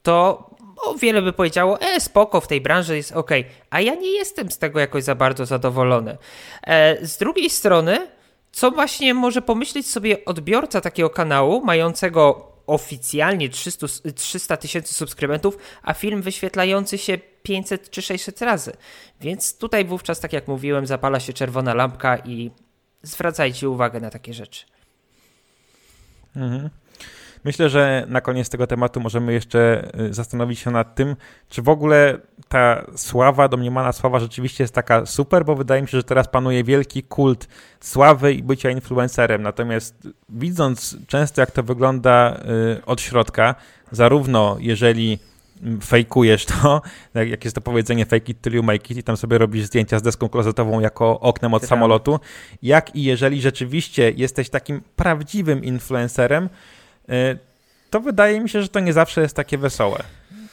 to 0.03 0.49
o 0.77 0.95
wiele 0.95 1.21
by 1.21 1.33
powiedziało, 1.33 1.81
e, 1.81 1.99
spoko, 1.99 2.41
w 2.41 2.47
tej 2.47 2.61
branży 2.61 2.95
jest 2.97 3.11
ok, 3.11 3.31
a 3.69 3.81
ja 3.81 3.95
nie 3.95 4.09
jestem 4.09 4.51
z 4.51 4.57
tego 4.57 4.79
jakoś 4.79 5.03
za 5.03 5.15
bardzo 5.15 5.45
zadowolony. 5.45 6.17
E, 6.63 7.05
z 7.05 7.17
drugiej 7.17 7.49
strony, 7.49 8.07
co 8.57 8.71
właśnie 8.71 9.13
może 9.13 9.41
pomyśleć 9.41 9.87
sobie 9.87 10.25
odbiorca 10.25 10.81
takiego 10.81 11.09
kanału, 11.09 11.65
mającego 11.65 12.51
oficjalnie 12.67 13.49
300 14.15 14.57
tysięcy 14.57 14.93
subskrybentów, 14.93 15.57
a 15.83 15.93
film 15.93 16.21
wyświetlający 16.21 16.97
się 16.97 17.17
500 17.43 17.89
czy 17.89 18.01
600 18.01 18.41
razy. 18.41 18.71
Więc 19.21 19.57
tutaj 19.57 19.85
wówczas, 19.85 20.19
tak 20.19 20.33
jak 20.33 20.47
mówiłem, 20.47 20.87
zapala 20.87 21.19
się 21.19 21.33
czerwona 21.33 21.73
lampka 21.73 22.17
i 22.17 22.51
zwracajcie 23.01 23.69
uwagę 23.69 23.99
na 23.99 24.09
takie 24.09 24.33
rzeczy. 24.33 24.65
Mhm. 26.35 26.69
Myślę, 27.43 27.69
że 27.69 28.05
na 28.09 28.21
koniec 28.21 28.49
tego 28.49 28.67
tematu 28.67 28.99
możemy 28.99 29.33
jeszcze 29.33 29.91
y, 29.99 30.13
zastanowić 30.13 30.59
się 30.59 30.71
nad 30.71 30.95
tym, 30.95 31.15
czy 31.49 31.61
w 31.61 31.69
ogóle 31.69 32.17
ta 32.47 32.85
sława, 32.95 33.47
domniemana 33.47 33.91
sława 33.91 34.19
rzeczywiście 34.19 34.63
jest 34.63 34.73
taka 34.73 35.05
super, 35.05 35.45
bo 35.45 35.55
wydaje 35.55 35.81
mi 35.81 35.87
się, 35.87 35.97
że 35.97 36.03
teraz 36.03 36.27
panuje 36.27 36.63
wielki 36.63 37.03
kult 37.03 37.47
sławy 37.79 38.33
i 38.33 38.43
bycia 38.43 38.69
influencerem. 38.69 39.41
Natomiast 39.41 40.07
widząc 40.29 40.97
często, 41.07 41.41
jak 41.41 41.51
to 41.51 41.63
wygląda 41.63 42.39
y, 42.79 42.85
od 42.85 43.01
środka, 43.01 43.55
zarówno 43.91 44.57
jeżeli 44.59 45.19
fejkujesz 45.83 46.45
to, 46.45 46.81
jak 47.33 47.43
jest 47.43 47.55
to 47.55 47.61
powiedzenie 47.61 48.05
fake 48.05 48.31
it 48.31 48.41
till 48.41 48.53
you 48.53 48.63
make 48.63 48.91
it 48.91 48.97
i 48.97 49.03
tam 49.03 49.17
sobie 49.17 49.37
robisz 49.37 49.65
zdjęcia 49.65 49.99
z 49.99 50.01
deską 50.01 50.29
klozetową 50.29 50.79
jako 50.79 51.19
oknem 51.19 51.53
od 51.53 51.65
samolotu, 51.65 52.19
jak 52.61 52.95
i 52.95 53.03
jeżeli 53.03 53.41
rzeczywiście 53.41 54.11
jesteś 54.11 54.49
takim 54.49 54.81
prawdziwym 54.95 55.63
influencerem, 55.63 56.49
to 57.89 57.99
wydaje 57.99 58.39
mi 58.39 58.49
się, 58.49 58.61
że 58.61 58.67
to 58.67 58.79
nie 58.79 58.93
zawsze 58.93 59.21
jest 59.21 59.35
takie 59.35 59.57
wesołe 59.57 60.03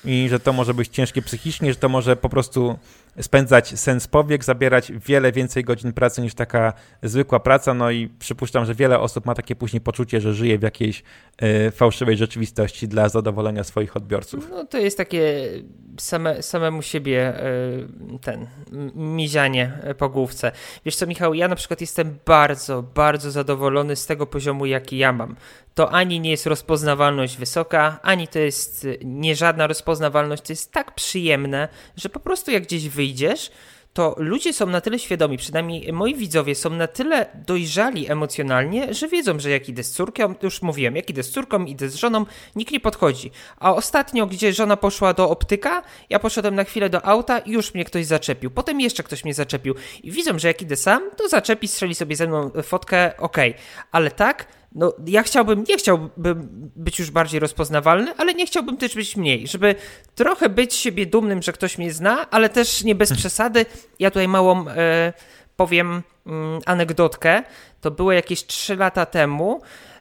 i 0.04 0.28
że 0.28 0.40
to 0.40 0.52
może 0.52 0.74
być 0.74 0.88
ciężkie 0.88 1.22
psychicznie, 1.22 1.72
że 1.72 1.78
to 1.78 1.88
może 1.88 2.16
po 2.16 2.28
prostu 2.28 2.78
spędzać 3.20 3.80
sens 3.80 4.08
powiek, 4.08 4.44
zabierać 4.44 4.92
wiele 5.06 5.32
więcej 5.32 5.64
godzin 5.64 5.92
pracy 5.92 6.22
niż 6.22 6.34
taka 6.34 6.72
zwykła 7.02 7.40
praca, 7.40 7.74
no 7.74 7.90
i 7.90 8.08
przypuszczam, 8.08 8.64
że 8.64 8.74
wiele 8.74 8.98
osób 9.00 9.26
ma 9.26 9.34
takie 9.34 9.56
później 9.56 9.80
poczucie, 9.80 10.20
że 10.20 10.34
żyje 10.34 10.58
w 10.58 10.62
jakiejś 10.62 11.02
y, 11.42 11.70
fałszywej 11.70 12.16
rzeczywistości 12.16 12.88
dla 12.88 13.08
zadowolenia 13.08 13.64
swoich 13.64 13.96
odbiorców. 13.96 14.48
No 14.50 14.64
to 14.64 14.78
jest 14.78 14.96
takie 14.96 15.48
same, 16.00 16.42
samemu 16.42 16.82
siebie 16.82 17.44
y, 18.14 18.18
ten 18.18 18.46
mizianie 18.94 19.72
po 19.98 20.08
główce. 20.08 20.52
Wiesz 20.84 20.96
co 20.96 21.06
Michał, 21.06 21.34
ja 21.34 21.48
na 21.48 21.56
przykład 21.56 21.80
jestem 21.80 22.18
bardzo, 22.26 22.82
bardzo 22.82 23.30
zadowolony 23.30 23.96
z 23.96 24.06
tego 24.06 24.26
poziomu, 24.26 24.66
jaki 24.66 24.98
ja 24.98 25.12
mam. 25.12 25.36
To 25.74 25.90
ani 25.90 26.20
nie 26.20 26.30
jest 26.30 26.46
rozpoznawalność 26.46 27.36
wysoka, 27.36 27.98
ani 28.02 28.28
to 28.28 28.38
jest 28.38 28.86
nie 29.04 29.36
żadna 29.36 29.66
rozpoznawalność, 29.66 30.42
to 30.42 30.52
jest 30.52 30.72
tak 30.72 30.94
przyjemne, 30.94 31.68
że 31.96 32.08
po 32.08 32.20
prostu 32.20 32.50
jak 32.50 32.62
gdzieś 32.62 32.88
wyjdzie 32.88 33.03
wyjdziesz, 33.04 33.50
to 33.92 34.14
ludzie 34.18 34.52
są 34.52 34.66
na 34.66 34.80
tyle 34.80 34.98
świadomi, 34.98 35.38
przynajmniej 35.38 35.92
moi 35.92 36.14
widzowie 36.14 36.54
są 36.54 36.70
na 36.70 36.86
tyle 36.86 37.26
dojrzali 37.46 38.10
emocjonalnie, 38.10 38.94
że 38.94 39.08
wiedzą, 39.08 39.40
że 39.40 39.50
jak 39.50 39.68
idę 39.68 39.82
z 39.84 39.90
córką, 39.90 40.34
już 40.42 40.62
mówiłem, 40.62 40.96
jak 40.96 41.10
idę 41.10 41.22
z 41.22 41.30
córką, 41.30 41.64
idę 41.64 41.88
z 41.88 41.94
żoną, 41.94 42.26
nikt 42.56 42.72
nie 42.72 42.80
podchodzi. 42.80 43.30
A 43.58 43.74
ostatnio, 43.74 44.26
gdzie 44.26 44.52
żona 44.52 44.76
poszła 44.76 45.14
do 45.14 45.30
optyka, 45.30 45.82
ja 46.10 46.18
poszedłem 46.18 46.54
na 46.54 46.64
chwilę 46.64 46.90
do 46.90 47.06
auta 47.06 47.38
i 47.38 47.50
już 47.50 47.74
mnie 47.74 47.84
ktoś 47.84 48.06
zaczepił. 48.06 48.50
Potem 48.50 48.80
jeszcze 48.80 49.02
ktoś 49.02 49.24
mnie 49.24 49.34
zaczepił. 49.34 49.74
I 50.02 50.10
widzą, 50.10 50.38
że 50.38 50.48
jak 50.48 50.62
idę 50.62 50.76
sam, 50.76 51.10
to 51.16 51.28
zaczepi, 51.28 51.68
strzeli 51.68 51.94
sobie 51.94 52.16
ze 52.16 52.26
mną 52.26 52.50
fotkę, 52.62 53.16
okej. 53.18 53.50
Okay. 53.50 53.62
Ale 53.92 54.10
tak, 54.10 54.46
no 54.74 54.92
ja 55.06 55.22
chciałbym, 55.22 55.64
nie 55.68 55.76
chciałbym 55.76 56.48
być 56.76 56.98
już 56.98 57.10
bardziej 57.10 57.40
rozpoznawalny, 57.40 58.14
ale 58.16 58.34
nie 58.34 58.46
chciałbym 58.46 58.76
też 58.76 58.94
być 58.94 59.16
mniej, 59.16 59.46
żeby 59.46 59.74
trochę 60.14 60.48
być 60.48 60.74
siebie 60.74 61.06
dumnym, 61.06 61.42
że 61.42 61.52
ktoś 61.52 61.78
mnie 61.78 61.92
zna, 61.92 62.30
ale 62.30 62.48
też 62.48 62.84
nie 62.84 62.94
bez 62.94 63.08
hmm. 63.08 63.18
przesady. 63.18 63.66
Ja 63.98 64.10
tutaj 64.10 64.28
małą 64.28 64.68
e, 64.68 65.12
powiem 65.56 66.02
mm, 66.26 66.60
anegdotkę. 66.66 67.42
To 67.80 67.90
było 67.90 68.12
jakieś 68.12 68.46
3 68.46 68.76
lata 68.76 69.06
temu. 69.06 69.60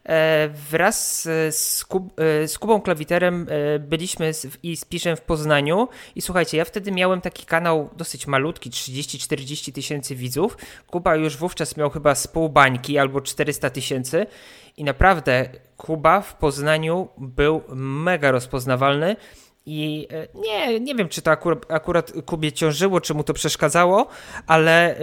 E, 0.10 0.50
wraz 0.70 1.22
z, 1.50 1.86
Kub, 1.86 2.20
e, 2.20 2.48
z 2.48 2.60
Kubą 2.60 2.82
Klawiterem 2.82 3.48
e, 3.50 3.80
byliśmy 3.80 4.32
i 4.64 4.78
z 4.78 4.86
Piszem 4.86 5.16
w 5.16 5.22
Poznaniu 5.22 5.88
i 6.16 6.22
słuchajcie, 6.22 6.58
ja 6.58 6.66
wtedy 6.66 6.92
miałem 6.92 7.22
taki 7.22 7.46
kanał 7.46 7.90
dosyć 7.98 8.28
malutki, 8.28 8.70
30-40 8.70 9.72
tysięcy 9.72 10.16
widzów. 10.16 10.58
Kuba 10.88 11.16
już 11.16 11.38
wówczas 11.38 11.78
miał 11.78 11.90
chyba 11.90 12.16
z 12.16 12.28
pół 12.28 12.50
bańki 12.50 12.98
albo 12.98 13.22
400 13.22 13.70
tysięcy 13.70 14.26
i 14.78 14.84
naprawdę 14.84 15.50
Kuba 15.78 16.22
w 16.22 16.36
Poznaniu 16.36 17.08
był 17.18 17.62
mega 17.76 18.32
rozpoznawalny. 18.32 19.16
I 19.66 20.08
nie, 20.36 20.80
nie 20.80 20.96
wiem, 20.96 21.10
czy 21.10 21.22
to 21.22 21.32
akurat, 21.32 21.72
akurat 21.72 22.14
Kubie 22.26 22.52
ciążyło, 22.52 23.02
czy 23.02 23.14
mu 23.14 23.24
to 23.24 23.34
przeszkadzało, 23.34 24.08
ale 24.48 24.96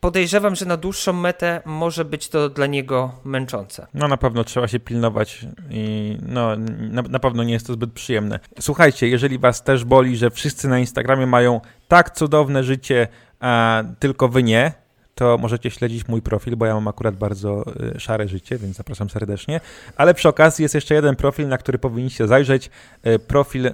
podejrzewam, 0.00 0.54
że 0.54 0.66
na 0.66 0.76
dłuższą 0.76 1.12
metę 1.12 1.62
może 1.64 2.04
być 2.04 2.28
to 2.28 2.48
dla 2.48 2.66
niego 2.66 3.12
męczące. 3.24 3.86
No 3.94 4.08
na 4.08 4.16
pewno 4.16 4.44
trzeba 4.44 4.68
się 4.68 4.80
pilnować 4.80 5.46
i 5.70 6.16
no 6.26 6.56
na, 6.90 7.02
na 7.02 7.18
pewno 7.18 7.44
nie 7.44 7.52
jest 7.52 7.66
to 7.66 7.72
zbyt 7.72 7.92
przyjemne. 7.92 8.40
Słuchajcie, 8.60 9.08
jeżeli 9.08 9.38
was 9.38 9.64
też 9.64 9.84
boli, 9.84 10.16
że 10.16 10.30
wszyscy 10.30 10.68
na 10.68 10.78
Instagramie 10.78 11.26
mają 11.26 11.60
tak 11.88 12.10
cudowne 12.10 12.64
życie, 12.64 13.08
a 13.40 13.82
tylko 13.98 14.28
wy 14.28 14.42
nie, 14.42 14.72
to 15.20 15.38
możecie 15.38 15.70
śledzić 15.70 16.08
mój 16.08 16.22
profil, 16.22 16.56
bo 16.56 16.66
ja 16.66 16.74
mam 16.74 16.88
akurat 16.88 17.16
bardzo 17.16 17.64
y, 17.96 18.00
szare 18.00 18.28
życie, 18.28 18.58
więc 18.58 18.76
zapraszam 18.76 19.10
serdecznie. 19.10 19.60
Ale 19.96 20.14
przy 20.14 20.28
okazji 20.28 20.62
jest 20.62 20.74
jeszcze 20.74 20.94
jeden 20.94 21.16
profil, 21.16 21.48
na 21.48 21.58
który 21.58 21.78
powinniście 21.78 22.26
zajrzeć. 22.26 22.70
Y, 23.06 23.18
profil 23.18 23.66
y, 23.66 23.72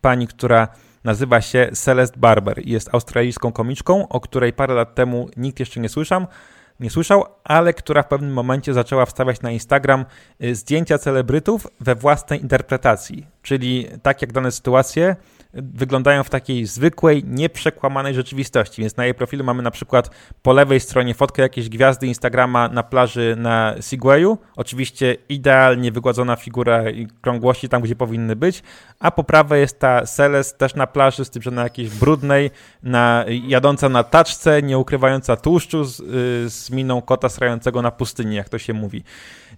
pani, 0.00 0.26
która 0.26 0.68
Nazywa 1.04 1.40
się 1.40 1.70
Celeste 1.72 2.20
Barber 2.20 2.66
i 2.66 2.70
jest 2.70 2.94
australijską 2.94 3.52
komiczką, 3.52 4.08
o 4.08 4.20
której 4.20 4.52
parę 4.52 4.74
lat 4.74 4.94
temu 4.94 5.28
nikt 5.36 5.60
jeszcze 5.60 5.80
nie 5.80 5.88
słyszał, 5.88 6.26
nie 6.80 6.90
słyszał, 6.90 7.24
ale 7.44 7.72
która 7.72 8.02
w 8.02 8.08
pewnym 8.08 8.32
momencie 8.32 8.74
zaczęła 8.74 9.06
wstawiać 9.06 9.40
na 9.40 9.50
Instagram 9.50 10.04
zdjęcia 10.52 10.98
celebrytów 10.98 11.66
we 11.80 11.94
własnej 11.94 12.40
interpretacji. 12.40 13.26
Czyli 13.42 13.86
tak 14.02 14.22
jak 14.22 14.32
dane 14.32 14.52
sytuacje 14.52 15.16
wyglądają 15.52 16.24
w 16.24 16.30
takiej 16.30 16.66
zwykłej, 16.66 17.24
nieprzekłamanej 17.26 18.14
rzeczywistości. 18.14 18.82
Więc 18.82 18.96
na 18.96 19.04
jej 19.04 19.14
profilu 19.14 19.44
mamy 19.44 19.62
na 19.62 19.70
przykład 19.70 20.10
po 20.42 20.52
lewej 20.52 20.80
stronie 20.80 21.14
fotkę 21.14 21.42
jakiejś 21.42 21.68
gwiazdy 21.68 22.06
Instagrama 22.06 22.68
na 22.68 22.82
plaży 22.82 23.34
na 23.38 23.74
Segwayu. 23.80 24.38
Oczywiście 24.56 25.16
idealnie 25.28 25.92
wygładzona 25.92 26.36
figura 26.36 26.90
i 26.90 27.06
krągłości 27.20 27.68
tam, 27.68 27.82
gdzie 27.82 27.96
powinny 27.96 28.36
być. 28.36 28.62
A 29.00 29.10
po 29.10 29.24
prawej 29.24 29.60
jest 29.60 29.78
ta 29.78 30.06
Celest 30.06 30.58
też 30.58 30.74
na 30.74 30.86
plaży, 30.86 31.24
z 31.24 31.30
tym, 31.30 31.42
że 31.42 31.50
na 31.50 31.62
jakiejś 31.62 31.90
brudnej, 31.90 32.50
na, 32.82 33.24
jadąca 33.28 33.88
na 33.88 34.02
taczce, 34.02 34.62
nie 34.62 34.78
ukrywająca 34.78 35.36
tłuszczu 35.36 35.84
z, 35.84 36.00
y, 36.00 36.50
z 36.50 36.70
miną 36.70 37.02
kota 37.02 37.28
srającego 37.28 37.82
na 37.82 37.90
pustyni, 37.90 38.36
jak 38.36 38.48
to 38.48 38.58
się 38.58 38.72
mówi. 38.72 39.04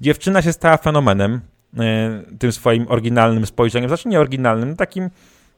Dziewczyna 0.00 0.42
się 0.42 0.52
stała 0.52 0.76
fenomenem 0.76 1.40
y, 1.74 2.36
tym 2.38 2.52
swoim 2.52 2.86
oryginalnym 2.88 3.46
spojrzeniem. 3.46 3.88
Znaczy 3.88 4.08
nie 4.08 4.20
oryginalnym, 4.20 4.76
takim 4.76 5.10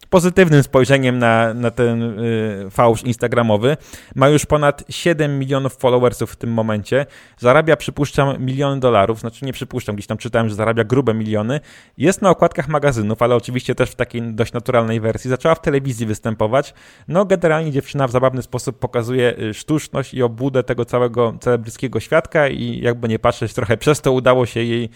pozytywnym 0.07 0.62
spojrzeniem 0.62 1.18
na, 1.18 1.55
na 1.55 1.70
ten 1.70 2.03
y, 2.03 2.66
fałsz 2.70 3.03
instagramowy. 3.03 3.76
Ma 4.14 4.28
już 4.28 4.46
ponad 4.46 4.84
7 4.88 5.38
milionów 5.38 5.76
followersów 5.76 6.32
w 6.32 6.36
tym 6.36 6.53
momencie. 6.53 7.07
Zarabia, 7.38 7.76
przypuszczam, 7.76 8.44
miliony 8.44 8.80
dolarów. 8.80 9.20
Znaczy 9.20 9.44
nie 9.44 9.53
przypuszczam, 9.53 9.96
gdzieś 9.96 10.07
tam 10.07 10.18
czytałem, 10.18 10.48
że 10.48 10.55
zarabia 10.55 10.84
grube 10.84 11.14
miliony. 11.14 11.61
Jest 11.98 12.22
na 12.22 12.30
okładkach 12.30 12.68
magazynów, 12.68 13.22
ale 13.22 13.36
oczywiście 13.36 13.74
też 13.74 13.90
w 13.90 13.94
takiej 13.94 14.22
dość 14.22 14.53
naturalnej 14.53 15.00
wersji. 15.00 15.30
Zaczęła 15.30 15.55
w 15.55 15.61
telewizji 15.61 16.07
występować. 16.07 16.74
No 17.09 17.24
generalnie 17.24 17.72
dziewczyna 17.72 18.09
w 18.09 18.11
zabawny 18.11 18.42
sposób 18.42 18.78
pokazuje 18.78 19.38
y, 19.38 19.55
sztuczność 19.55 20.14
i 20.14 20.22
obłudę 20.22 20.62
tego 20.62 20.84
całego 20.84 21.34
celebryckiego 21.40 22.00
świadka 22.00 22.48
i 22.48 22.80
jakby 22.80 23.09
nie 23.09 23.18
patrzeć, 23.18 23.55
trochę 23.55 23.76
przez 23.76 24.00
to 24.00 24.12
udało 24.12 24.46
się 24.46 24.62
jej 24.62 24.90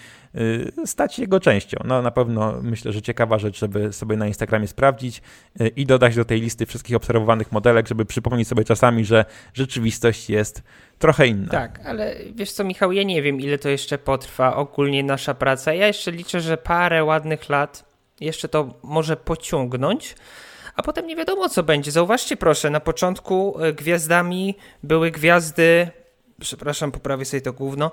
stać 0.85 1.19
jego 1.19 1.41
częścią. 1.41 1.79
No 1.85 2.03
na 2.03 2.11
pewno 2.11 2.59
myślę, 2.63 2.93
że 2.93 3.03
ciekawa 3.03 3.39
rzecz, 3.39 3.59
żeby 3.59 3.93
sobie 3.93 4.17
na 4.17 4.27
Instagramie 4.27 4.69
sprawdzić 4.69 5.23
y, 5.61 5.69
i 5.69 5.87
dodać 5.87 6.17
do 6.17 6.25
tej 6.25 6.41
listy 6.41 6.67
wszystkich 6.67 6.97
obserwowanych 6.97 7.53
modelek, 7.53 7.89
żeby 7.89 8.05
przypomnieć 8.05 8.49
sobie 8.49 8.65
czasami, 8.65 9.05
że 9.05 9.25
rzeczywistość 9.55 10.31
jest 10.31 10.63
trochę 10.99 11.27
inna. 11.27 11.49
Tak, 11.49 11.81
ale 11.87 12.15
wiesz 12.35 12.53
co, 12.53 12.65
Michał, 12.65 12.93
ja 12.93 13.03
nie 13.03 13.23
wiem, 13.23 13.41
ile 13.41 13.59
to 13.59 13.69
jeszcze 13.69 13.99
potrwa 13.99 14.57
ogólnie 14.57 15.05
nasza 15.05 15.35
praca. 15.35 15.75
Ja 15.75 15.87
jeszcze 15.87 16.11
liczę, 16.11 16.41
że 16.41 16.57
parę 16.57 17.05
ładnych 17.05 17.49
lat 17.49 17.97
jeszcze 18.21 18.49
to 18.49 18.75
może 18.83 19.17
pociągnąć. 19.17 20.15
A 20.77 20.83
potem 20.83 21.07
nie 21.07 21.17
wiadomo, 21.17 21.49
co 21.49 21.63
będzie. 21.63 21.91
Zauważcie 21.91 22.37
proszę, 22.37 22.71
na 22.71 22.81
początku 22.81 23.65
y, 23.65 23.73
gwiazdami 23.73 24.55
były 24.83 25.11
gwiazdy 25.11 25.89
przepraszam, 26.41 26.93
poprawię 26.93 27.25
sobie 27.25 27.41
to 27.41 27.53
główno, 27.53 27.91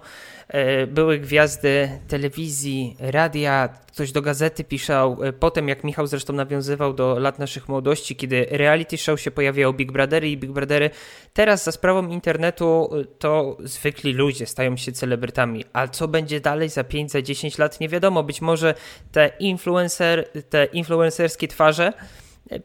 e, 0.47 0.87
były 0.87 1.19
gwiazdy 1.19 1.89
telewizji, 2.07 2.95
radia, 2.99 3.69
ktoś 3.87 4.11
do 4.11 4.21
gazety 4.21 4.63
pisał, 4.63 5.23
e, 5.23 5.33
potem 5.33 5.69
jak 5.69 5.83
Michał 5.83 6.07
zresztą 6.07 6.33
nawiązywał 6.33 6.93
do 6.93 7.19
lat 7.19 7.39
naszych 7.39 7.69
młodości, 7.69 8.15
kiedy 8.15 8.47
reality 8.49 8.97
show 8.97 9.21
się 9.21 9.31
pojawiało 9.31 9.73
Big 9.73 9.91
Brothery 9.91 10.29
i 10.29 10.37
Big 10.37 10.51
Brothery, 10.51 10.89
teraz 11.33 11.63
za 11.63 11.71
sprawą 11.71 12.07
internetu 12.07 12.89
e, 13.01 13.05
to 13.05 13.57
zwykli 13.63 14.13
ludzie 14.13 14.45
stają 14.45 14.77
się 14.77 14.91
celebrytami, 14.91 15.65
a 15.73 15.87
co 15.87 16.07
będzie 16.07 16.39
dalej 16.39 16.69
za 16.69 16.83
5, 16.83 17.11
za 17.11 17.21
10 17.21 17.57
lat 17.57 17.79
nie 17.79 17.89
wiadomo, 17.89 18.23
być 18.23 18.41
może 18.41 18.75
te 19.11 19.31
influencer, 19.39 20.29
te 20.49 20.65
influencerskie 20.65 21.47
twarze 21.47 21.93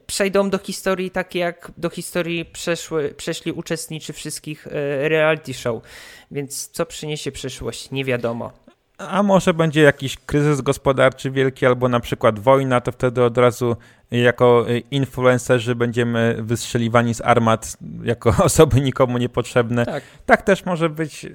przejdą 0.07 0.49
do 0.49 0.57
historii 0.57 1.11
tak 1.11 1.35
jak 1.35 1.71
do 1.77 1.89
historii 1.89 2.45
przeszły, 2.45 3.13
przeszli 3.17 3.51
uczestniczy 3.51 4.13
wszystkich 4.13 4.67
e, 4.67 5.09
reality 5.09 5.53
show. 5.53 5.83
Więc 6.31 6.67
co 6.67 6.85
przyniesie 6.85 7.31
przyszłość, 7.31 7.91
nie 7.91 8.05
wiadomo. 8.05 8.51
A 8.97 9.23
może 9.23 9.53
będzie 9.53 9.81
jakiś 9.81 10.17
kryzys 10.17 10.61
gospodarczy 10.61 11.31
wielki, 11.31 11.65
albo 11.65 11.89
na 11.89 11.99
przykład 11.99 12.39
wojna, 12.39 12.81
to 12.81 12.91
wtedy 12.91 13.23
od 13.23 13.37
razu 13.37 13.75
jako 14.11 14.65
influencerzy 14.91 15.75
będziemy 15.75 16.37
wystrzeliwani 16.39 17.13
z 17.13 17.21
armat 17.21 17.77
jako 18.03 18.33
osoby 18.43 18.81
nikomu 18.81 19.17
niepotrzebne. 19.17 19.85
Tak, 19.85 20.03
tak 20.25 20.41
też 20.41 20.65
może 20.65 20.89
być. 20.89 21.27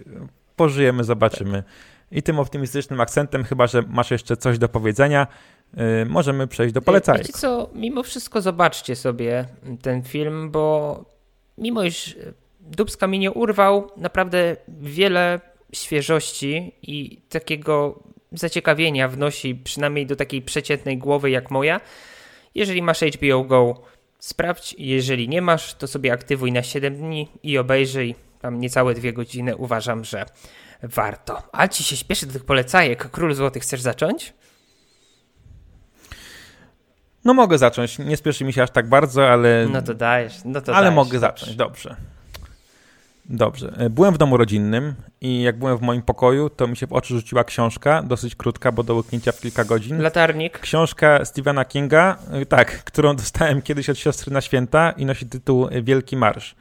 Pożyjemy, 0.56 1.04
zobaczymy. 1.04 1.62
Tak. 1.62 1.72
I 2.12 2.22
tym 2.22 2.38
optymistycznym 2.38 3.00
akcentem, 3.00 3.44
chyba 3.44 3.66
że 3.66 3.82
masz 3.88 4.10
jeszcze 4.10 4.36
coś 4.36 4.58
do 4.58 4.68
powiedzenia, 4.68 5.26
możemy 6.06 6.46
przejść 6.46 6.74
do 6.74 6.82
polecajek. 6.82 7.26
Wiecie 7.26 7.38
co, 7.38 7.70
mimo 7.74 8.02
wszystko 8.02 8.40
zobaczcie 8.40 8.96
sobie 8.96 9.44
ten 9.82 10.02
film, 10.02 10.50
bo 10.50 11.04
mimo 11.58 11.82
iż 11.82 12.16
Dubska 12.60 13.06
mi 13.06 13.18
nie 13.18 13.30
urwał, 13.30 13.90
naprawdę 13.96 14.56
wiele 14.68 15.40
świeżości 15.72 16.72
i 16.82 17.20
takiego 17.28 18.02
zaciekawienia 18.32 19.08
wnosi 19.08 19.54
przynajmniej 19.54 20.06
do 20.06 20.16
takiej 20.16 20.42
przeciętnej 20.42 20.98
głowy 20.98 21.30
jak 21.30 21.50
moja. 21.50 21.80
Jeżeli 22.54 22.82
masz 22.82 23.00
HBO 23.00 23.44
Go, 23.44 23.82
sprawdź. 24.18 24.74
Jeżeli 24.78 25.28
nie 25.28 25.42
masz, 25.42 25.74
to 25.74 25.86
sobie 25.86 26.12
aktywuj 26.12 26.52
na 26.52 26.62
7 26.62 26.96
dni 26.96 27.28
i 27.42 27.58
obejrzyj. 27.58 28.14
Tam 28.40 28.60
niecałe 28.60 28.94
dwie 28.94 29.12
godziny 29.12 29.56
uważam, 29.56 30.04
że 30.04 30.26
warto. 30.82 31.42
A 31.52 31.68
ci 31.68 31.84
się 31.84 31.96
śpieszy 31.96 32.26
do 32.26 32.32
tych 32.32 32.44
polecajek. 32.44 33.10
Król 33.10 33.34
Złoty, 33.34 33.60
chcesz 33.60 33.80
zacząć? 33.80 34.32
No 37.24 37.34
mogę 37.34 37.58
zacząć. 37.58 37.98
Nie 37.98 38.16
spieszy 38.16 38.44
mi 38.44 38.52
się 38.52 38.62
aż 38.62 38.70
tak 38.70 38.88
bardzo, 38.88 39.28
ale. 39.28 39.66
No 39.72 39.82
to 39.82 39.94
dajesz. 39.94 40.34
No 40.44 40.60
to 40.60 40.74
ale 40.74 40.84
dajesz, 40.84 40.96
mogę 40.96 41.18
zacząć. 41.18 41.56
Dobrze. 41.56 41.96
Dobrze. 43.24 43.72
E, 43.78 43.90
byłem 43.90 44.14
w 44.14 44.18
domu 44.18 44.36
rodzinnym 44.36 44.94
i 45.20 45.42
jak 45.42 45.58
byłem 45.58 45.78
w 45.78 45.80
moim 45.80 46.02
pokoju, 46.02 46.50
to 46.50 46.66
mi 46.66 46.76
się 46.76 46.86
w 46.86 46.92
oczy 46.92 47.14
rzuciła 47.14 47.44
książka, 47.44 48.02
dosyć 48.02 48.34
krótka, 48.34 48.72
bo 48.72 48.82
do 48.82 48.94
łyknięcia 48.94 49.32
w 49.32 49.40
kilka 49.40 49.64
godzin. 49.64 50.02
Latarnik. 50.02 50.58
Książka 50.58 51.24
Stephena 51.24 51.64
Kinga, 51.64 52.18
e, 52.30 52.46
tak, 52.46 52.78
którą 52.90 53.16
dostałem 53.16 53.62
kiedyś 53.62 53.90
od 53.90 53.98
siostry 53.98 54.32
na 54.32 54.40
święta 54.40 54.90
i 54.90 55.06
nosi 55.06 55.26
tytuł 55.26 55.68
Wielki 55.82 56.16
Marsz. 56.16 56.54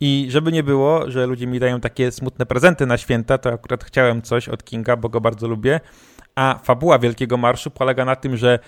I 0.00 0.26
żeby 0.30 0.52
nie 0.52 0.62
było, 0.62 1.10
że 1.10 1.26
ludzie 1.26 1.46
mi 1.46 1.58
dają 1.58 1.80
takie 1.80 2.12
smutne 2.12 2.46
prezenty 2.46 2.86
na 2.86 2.96
święta, 2.96 3.38
to 3.38 3.52
akurat 3.52 3.84
chciałem 3.84 4.22
coś 4.22 4.48
od 4.48 4.64
Kinga, 4.64 4.96
bo 4.96 5.08
go 5.08 5.20
bardzo 5.20 5.48
lubię. 5.48 5.80
A 6.34 6.60
fabuła 6.62 6.98
Wielkiego 6.98 7.36
Marszu 7.36 7.70
polega 7.70 8.04
na 8.04 8.16
tym, 8.16 8.36
że 8.36 8.58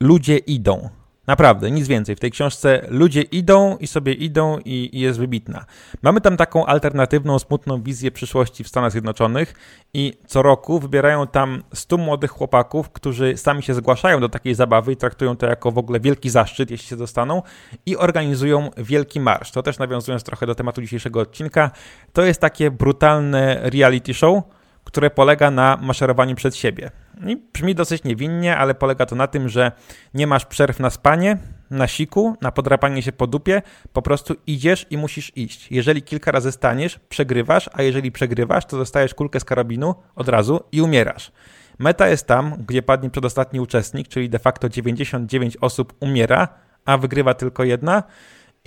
ludzie 0.00 0.36
idą. 0.36 0.88
Naprawdę, 1.28 1.70
nic 1.70 1.88
więcej. 1.88 2.16
W 2.16 2.20
tej 2.20 2.30
książce 2.30 2.86
ludzie 2.88 3.22
idą 3.22 3.76
i 3.76 3.86
sobie 3.86 4.12
idą 4.12 4.58
i, 4.58 4.90
i, 4.92 5.00
jest 5.00 5.18
wybitna. 5.18 5.64
Mamy 6.02 6.20
tam 6.20 6.36
taką 6.36 6.66
alternatywną, 6.66 7.38
smutną 7.38 7.82
wizję 7.82 8.10
przyszłości 8.10 8.64
w 8.64 8.68
Stanach 8.68 8.92
Zjednoczonych 8.92 9.54
i 9.94 10.18
co 10.26 10.42
roku 10.42 10.78
wybierają 10.78 11.26
tam 11.26 11.62
100 11.74 11.96
młodych 11.96 12.30
chłopaków, 12.30 12.90
którzy 12.90 13.36
sami 13.36 13.62
się 13.62 13.74
zgłaszają 13.74 14.20
do 14.20 14.28
takiej 14.28 14.54
zabawy 14.54 14.92
i 14.92 14.96
traktują 14.96 15.36
to 15.36 15.46
jako 15.46 15.72
w 15.72 15.78
ogóle 15.78 16.00
wielki 16.00 16.30
zaszczyt, 16.30 16.70
jeśli 16.70 16.88
się 16.88 16.96
dostaną 16.96 17.42
i 17.86 17.96
organizują 17.96 18.70
wielki 18.76 19.20
marsz. 19.20 19.50
To 19.50 19.62
też 19.62 19.78
nawiązując 19.78 20.24
trochę 20.24 20.46
do 20.46 20.54
tematu 20.54 20.82
dzisiejszego 20.82 21.20
odcinka, 21.20 21.70
to 22.12 22.22
jest 22.22 22.40
takie 22.40 22.70
brutalne 22.70 23.60
reality 23.62 24.14
show, 24.14 24.42
które 24.88 25.10
polega 25.10 25.50
na 25.50 25.78
maszerowaniu 25.82 26.34
przed 26.34 26.56
siebie. 26.56 26.90
I 27.26 27.36
brzmi 27.52 27.74
dosyć 27.74 28.04
niewinnie, 28.04 28.56
ale 28.56 28.74
polega 28.74 29.06
to 29.06 29.16
na 29.16 29.26
tym, 29.26 29.48
że 29.48 29.72
nie 30.14 30.26
masz 30.26 30.46
przerw 30.46 30.80
na 30.80 30.90
spanie, 30.90 31.38
na 31.70 31.86
siku, 31.86 32.36
na 32.40 32.52
podrapanie 32.52 33.02
się 33.02 33.12
po 33.12 33.26
dupie, 33.26 33.62
po 33.92 34.02
prostu 34.02 34.34
idziesz 34.46 34.86
i 34.90 34.96
musisz 34.96 35.36
iść. 35.36 35.72
Jeżeli 35.72 36.02
kilka 36.02 36.32
razy 36.32 36.52
staniesz, 36.52 37.00
przegrywasz, 37.08 37.70
a 37.72 37.82
jeżeli 37.82 38.12
przegrywasz, 38.12 38.64
to 38.64 38.76
dostajesz 38.76 39.14
kulkę 39.14 39.40
z 39.40 39.44
karabinu 39.44 39.94
od 40.14 40.28
razu 40.28 40.60
i 40.72 40.82
umierasz. 40.82 41.32
Meta 41.78 42.08
jest 42.08 42.26
tam, 42.26 42.54
gdzie 42.66 42.82
padnie 42.82 43.10
przedostatni 43.10 43.60
uczestnik, 43.60 44.08
czyli 44.08 44.30
de 44.30 44.38
facto 44.38 44.68
99 44.68 45.56
osób 45.60 45.94
umiera, 46.00 46.48
a 46.84 46.98
wygrywa 46.98 47.34
tylko 47.34 47.64
jedna 47.64 48.02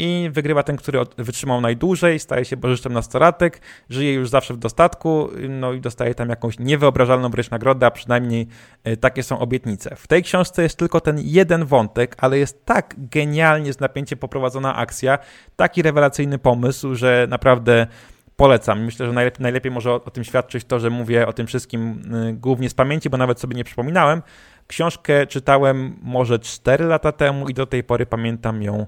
i 0.02 0.30
wygrywa 0.30 0.64
ten, 0.64 0.76
który 0.76 0.99
wytrzymał 1.18 1.62
najdłużej, 1.62 2.20
staje 2.20 2.45
się 2.45 2.58
bożyszczem 2.58 2.93
nastolatek, 2.93 3.62
żyje 3.89 4.14
już 4.14 4.30
zawsze 4.30 4.54
w 4.54 4.58
dostatku, 4.58 5.30
no 5.49 5.74
i 5.74 5.82
dostaje 5.82 6.16
tam 6.16 6.30
jakąś 6.30 6.60
niewyobrażalną 6.60 7.30
wręcz 7.30 7.49
nagrodę, 7.49 7.86
a 7.86 7.91
przynajmniej 7.91 8.47
e, 8.84 8.97
takie 8.97 9.24
są 9.24 9.39
obietnice. 9.39 9.95
W 9.95 10.08
tej 10.08 10.24
książce 10.24 10.64
jest 10.64 10.78
tylko 10.78 11.02
ten 11.02 11.20
jeden 11.20 11.66
wątek, 11.66 12.16
ale 12.20 12.38
jest 12.38 12.66
tak 12.66 12.95
genialnie 12.97 13.74
z 13.74 13.80
napięciem 13.80 14.20
poprowadzona 14.20 14.76
akcja, 14.76 15.18
taki 15.56 15.82
rewelacyjny 15.82 16.38
pomysł, 16.39 16.95
że 16.95 17.28
naprawdę 17.30 17.88
polecam. 18.36 18.84
Myślę, 18.84 19.06
że 19.06 19.14
najlepiej, 19.14 19.43
najlepiej 19.43 19.72
może 19.72 19.91
o, 19.91 20.04
o, 20.04 20.12
tym 20.12 20.24
świadczyć 20.24 20.66
to, 20.66 20.80
że 20.80 20.89
mówię 20.89 21.28
o 21.28 21.34
tym 21.34 21.47
wszystkim 21.47 22.02
y, 22.30 22.34
głównie 22.34 22.70
z 22.70 22.74
pamięci, 22.74 23.10
bo 23.10 23.18
nawet 23.18 23.39
sobie 23.39 23.56
nie 23.56 23.64
przypominałem. 23.64 24.22
Książkę 24.68 25.28
czytałem 25.28 25.95
może 26.02 26.39
4 26.39 26.86
lata 26.86 27.12
temu 27.12 27.49
i 27.49 27.54
do 27.54 27.66
tej 27.66 27.84
pory 27.84 28.06
pamiętam 28.06 28.64
ją 28.64 28.88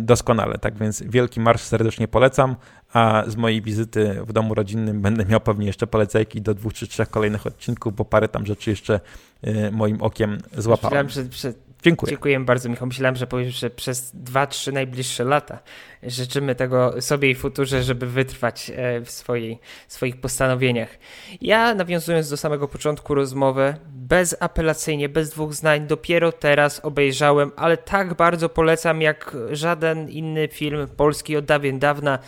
doskonale. 0.00 0.58
Tak 0.58 0.78
więc 0.78 1.02
wielki 1.02 1.40
marsz 1.40 1.62
serdecznie 1.62 2.08
polecam, 2.08 2.56
a 2.92 3.24
z 3.26 3.36
mojej 3.36 3.62
wizyty 3.62 4.18
w 4.26 4.32
domu 4.32 4.54
rodzinnym 4.54 5.02
będę 5.02 5.24
miał 5.24 5.40
pewnie 5.40 5.66
jeszcze 5.66 5.86
polecajki 5.86 6.42
do 6.42 6.54
dwóch 6.54 6.74
czy 6.74 6.86
trzech 6.86 7.10
kolejnych 7.10 7.46
odcinków, 7.46 7.96
bo 7.96 8.04
parę 8.04 8.28
tam 8.28 8.46
rzeczy 8.46 8.70
jeszcze 8.70 9.00
y, 9.46 9.70
moim 9.72 10.02
okiem 10.02 10.38
złapałem. 10.56 11.08
Że, 11.08 11.24
że 11.30 11.52
Dziękuję. 11.82 12.10
Dziękuję 12.10 12.40
bardzo, 12.40 12.68
Michał. 12.68 12.88
Myślałem, 12.88 13.16
że 13.16 13.26
powiesz, 13.26 13.54
że 13.54 13.70
przez 13.70 14.14
2-3 14.14 14.72
najbliższe 14.72 15.24
lata 15.24 15.58
życzymy 16.02 16.54
tego 16.54 17.02
sobie 17.02 17.30
i 17.30 17.34
futurze, 17.34 17.82
żeby 17.82 18.06
wytrwać 18.06 18.72
e, 18.76 19.00
w 19.00 19.10
swojej, 19.10 19.58
swoich 19.88 20.20
postanowieniach. 20.20 20.98
Ja, 21.40 21.74
nawiązując 21.74 22.30
do 22.30 22.36
samego 22.36 22.68
początku 22.68 23.14
rozmowy, 23.14 23.74
bezapelacyjnie, 23.88 25.08
bez 25.08 25.30
dwóch 25.30 25.54
zdań, 25.54 25.86
dopiero 25.86 26.32
teraz 26.32 26.80
obejrzałem, 26.84 27.52
ale 27.56 27.76
tak 27.76 28.14
bardzo 28.14 28.48
polecam 28.48 29.02
jak 29.02 29.36
żaden 29.50 30.08
inny 30.08 30.48
film 30.48 30.88
polski 30.96 31.36
od 31.36 31.44
dawien 31.44 31.78
dawna. 31.78 32.18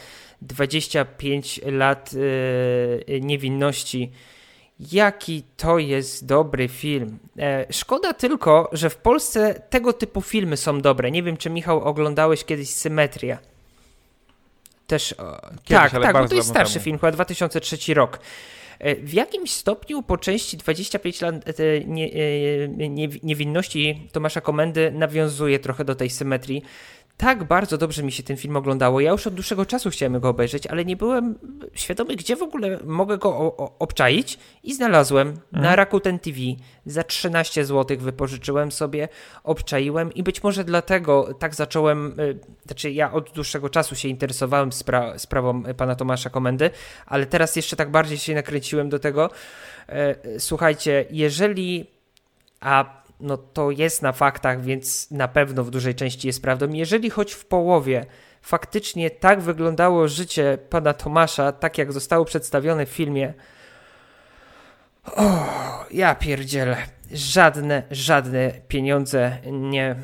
25 0.42 1.60
lat 1.66 2.12
yy, 2.12 3.20
niewinności 3.20 4.12
Jaki 4.80 5.42
to 5.56 5.78
jest 5.78 6.26
dobry 6.26 6.68
film. 6.68 7.18
E, 7.38 7.66
szkoda 7.70 8.14
tylko, 8.14 8.70
że 8.72 8.90
w 8.90 8.96
Polsce 8.96 9.54
tego 9.70 9.92
typu 9.92 10.22
filmy 10.22 10.56
są 10.56 10.80
dobre. 10.80 11.10
Nie 11.10 11.22
wiem, 11.22 11.36
czy 11.36 11.50
Michał 11.50 11.80
oglądałeś 11.80 12.44
kiedyś 12.44 12.70
Symetria. 12.70 13.38
Też. 14.86 15.14
Kiedyś, 15.64 15.92
tak, 15.92 16.02
tak, 16.02 16.12
bo 16.12 16.28
to 16.28 16.34
jest 16.34 16.48
starszy 16.48 16.74
temu. 16.74 16.84
film, 16.84 16.98
chyba 16.98 17.12
2003 17.12 17.94
rok. 17.94 18.20
E, 18.78 18.96
w 18.96 19.12
jakimś 19.12 19.50
stopniu 19.50 20.02
po 20.02 20.18
części 20.18 20.56
25 20.56 21.20
lat 21.20 21.34
nie, 21.86 22.10
nie, 22.68 23.08
niewinności 23.22 24.08
Tomasza 24.12 24.40
Komendy 24.40 24.90
nawiązuje 24.90 25.58
trochę 25.58 25.84
do 25.84 25.94
tej 25.94 26.10
symetrii 26.10 26.62
tak 27.16 27.44
bardzo 27.44 27.78
dobrze 27.78 28.02
mi 28.02 28.12
się 28.12 28.22
ten 28.22 28.36
film 28.36 28.56
oglądało. 28.56 29.00
Ja 29.00 29.10
już 29.10 29.26
od 29.26 29.34
dłuższego 29.34 29.66
czasu 29.66 29.90
chciałem 29.90 30.20
go 30.20 30.28
obejrzeć, 30.28 30.66
ale 30.66 30.84
nie 30.84 30.96
byłem 30.96 31.38
świadomy, 31.74 32.16
gdzie 32.16 32.36
w 32.36 32.42
ogóle 32.42 32.78
mogę 32.84 33.18
go 33.18 33.56
obczaić 33.78 34.38
i 34.62 34.74
znalazłem 34.74 35.28
mhm. 35.28 35.62
na 35.62 35.76
Rakuten 35.76 36.18
TV. 36.18 36.38
Za 36.86 37.04
13 37.04 37.64
zł 37.64 37.96
wypożyczyłem 38.00 38.72
sobie, 38.72 39.08
obczaiłem 39.44 40.14
i 40.14 40.22
być 40.22 40.42
może 40.42 40.64
dlatego 40.64 41.34
tak 41.38 41.54
zacząłem, 41.54 42.20
y, 42.20 42.38
znaczy 42.66 42.90
ja 42.90 43.12
od 43.12 43.30
dłuższego 43.30 43.70
czasu 43.70 43.94
się 43.94 44.08
interesowałem 44.08 44.72
spra 44.72 45.18
sprawą 45.18 45.62
pana 45.62 45.94
Tomasza 45.94 46.30
Komendy, 46.30 46.70
ale 47.06 47.26
teraz 47.26 47.56
jeszcze 47.56 47.76
tak 47.76 47.90
bardziej 47.90 48.18
się 48.18 48.34
nakręciłem 48.34 48.88
do 48.88 48.98
tego. 48.98 49.30
E, 49.88 50.40
słuchajcie, 50.40 51.04
jeżeli 51.10 51.86
a 52.60 53.03
no 53.24 53.36
to 53.36 53.70
jest 53.70 54.02
na 54.02 54.12
faktach, 54.12 54.62
więc 54.62 55.10
na 55.10 55.28
pewno 55.28 55.64
w 55.64 55.70
dużej 55.70 55.94
części 55.94 56.26
jest 56.26 56.42
prawdą. 56.42 56.68
Jeżeli 56.68 57.10
choć 57.10 57.32
w 57.32 57.44
połowie 57.44 58.06
faktycznie 58.42 59.10
tak 59.10 59.40
wyglądało 59.40 60.08
życie 60.08 60.58
pana 60.70 60.92
Tomasza, 60.92 61.52
tak 61.52 61.78
jak 61.78 61.92
zostało 61.92 62.24
przedstawione 62.24 62.86
w 62.86 62.88
filmie, 62.88 63.34
o, 65.16 65.46
ja 65.90 66.14
pierdzielę. 66.14 66.76
Żadne, 67.12 67.82
żadne 67.90 68.52
pieniądze 68.68 69.38
nie 69.52 69.96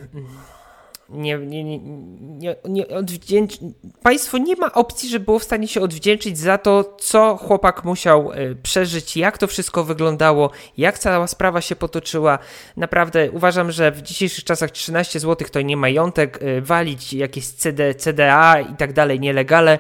nie, 1.10 1.38
nie, 1.38 1.64
nie, 1.64 2.56
nie, 2.68 2.88
odwdzięcz... 2.88 3.58
Państwo 4.02 4.38
nie 4.38 4.56
ma 4.56 4.72
opcji, 4.72 5.08
żeby 5.08 5.24
było 5.24 5.38
w 5.38 5.44
stanie 5.44 5.68
się 5.68 5.80
odwdzięczyć 5.80 6.38
za 6.38 6.58
to, 6.58 6.96
co 6.98 7.36
chłopak 7.36 7.84
musiał 7.84 8.32
e, 8.32 8.54
przeżyć, 8.54 9.16
jak 9.16 9.38
to 9.38 9.46
wszystko 9.46 9.84
wyglądało, 9.84 10.50
jak 10.76 10.98
cała 10.98 11.26
sprawa 11.26 11.60
się 11.60 11.76
potoczyła. 11.76 12.38
Naprawdę 12.76 13.30
uważam, 13.30 13.72
że 13.72 13.92
w 13.92 14.02
dzisiejszych 14.02 14.44
czasach 14.44 14.70
13 14.70 15.20
zł 15.20 15.48
to 15.52 15.60
nie 15.60 15.76
majątek, 15.76 16.38
e, 16.42 16.60
walić 16.60 17.12
jakieś 17.12 17.48
CD, 17.48 17.94
CDA 17.94 18.60
i 18.60 18.76
tak 18.76 18.92
dalej 18.92 19.20
nielegale. 19.20 19.78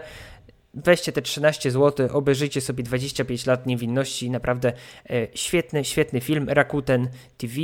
Weźcie 0.74 1.12
te 1.12 1.22
13 1.22 1.70
zł, 1.70 2.08
obejrzyjcie 2.12 2.60
sobie 2.60 2.84
25 2.84 3.46
lat 3.46 3.66
niewinności. 3.66 4.30
Naprawdę 4.30 4.72
e, 5.10 5.26
świetny, 5.34 5.84
świetny 5.84 6.20
film. 6.20 6.48
Rakuten 6.48 7.08
TV. 7.38 7.54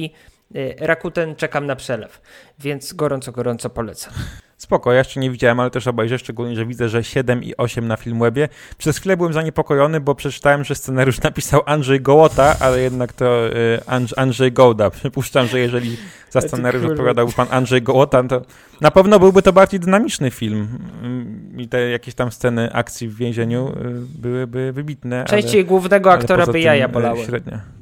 Y, 0.55 0.74
Rakuten 0.80 1.36
czekam 1.36 1.66
na 1.66 1.76
przelew, 1.76 2.20
więc 2.59 2.92
gorąco, 2.92 3.32
gorąco 3.32 3.70
polecam. 3.70 4.14
Spoko, 4.57 4.92
ja 4.92 4.99
jeszcze 4.99 5.20
nie 5.20 5.30
widziałem, 5.30 5.61
ale 5.61 5.70
też 5.70 5.86
obejrzę, 5.86 6.18
szczególnie, 6.18 6.57
że 6.57 6.66
widzę, 6.66 6.88
że 6.88 7.05
7 7.05 7.44
i 7.44 7.57
8 7.57 7.88
na 7.88 7.97
Filmwebie. 7.97 8.49
Przez 8.78 8.99
chwilę 8.99 9.16
byłem 9.16 9.32
zaniepokojony, 9.32 10.01
bo 10.01 10.14
przeczytałem, 10.14 10.64
że 10.64 10.74
scenariusz 10.74 11.20
napisał 11.30 11.62
Andrzej 11.66 12.01
Gołota, 12.01 12.57
ale 12.61 12.80
jednak 12.80 13.12
to 13.12 13.49
y, 13.49 13.80
Andrzej 14.16 14.53
Gołda. 14.53 14.90
Przypuszczam, 15.01 15.47
że 15.47 15.59
jeżeli 15.59 15.97
za 16.30 16.40
scenariusz 16.40 16.84
odpowiadałby 16.84 17.32
pan 17.32 17.47
Andrzej 17.51 17.82
Gołota, 17.82 18.22
to 18.22 18.42
na 18.80 18.90
pewno 18.90 19.18
byłby 19.18 19.42
to 19.42 19.53
bardziej 19.53 19.80
dynamiczny 19.80 20.30
film 20.30 20.78
mm, 21.03 21.61
i 21.61 21.68
te 21.68 21.90
jakieś 21.90 22.14
tam 22.14 22.32
sceny 22.32 22.72
akcji 22.72 23.09
w 23.09 23.16
więzieniu 23.16 23.68
y, 23.68 24.18
byłyby 24.18 24.72
wybitne. 24.72 25.24
Częściej 25.24 25.61
ale, 25.61 25.68
głównego 25.68 26.12
aktora 26.12 26.47
by 26.47 26.61
jaja 26.61 26.88
bolały. 26.88 27.24
Średnio. 27.24 27.75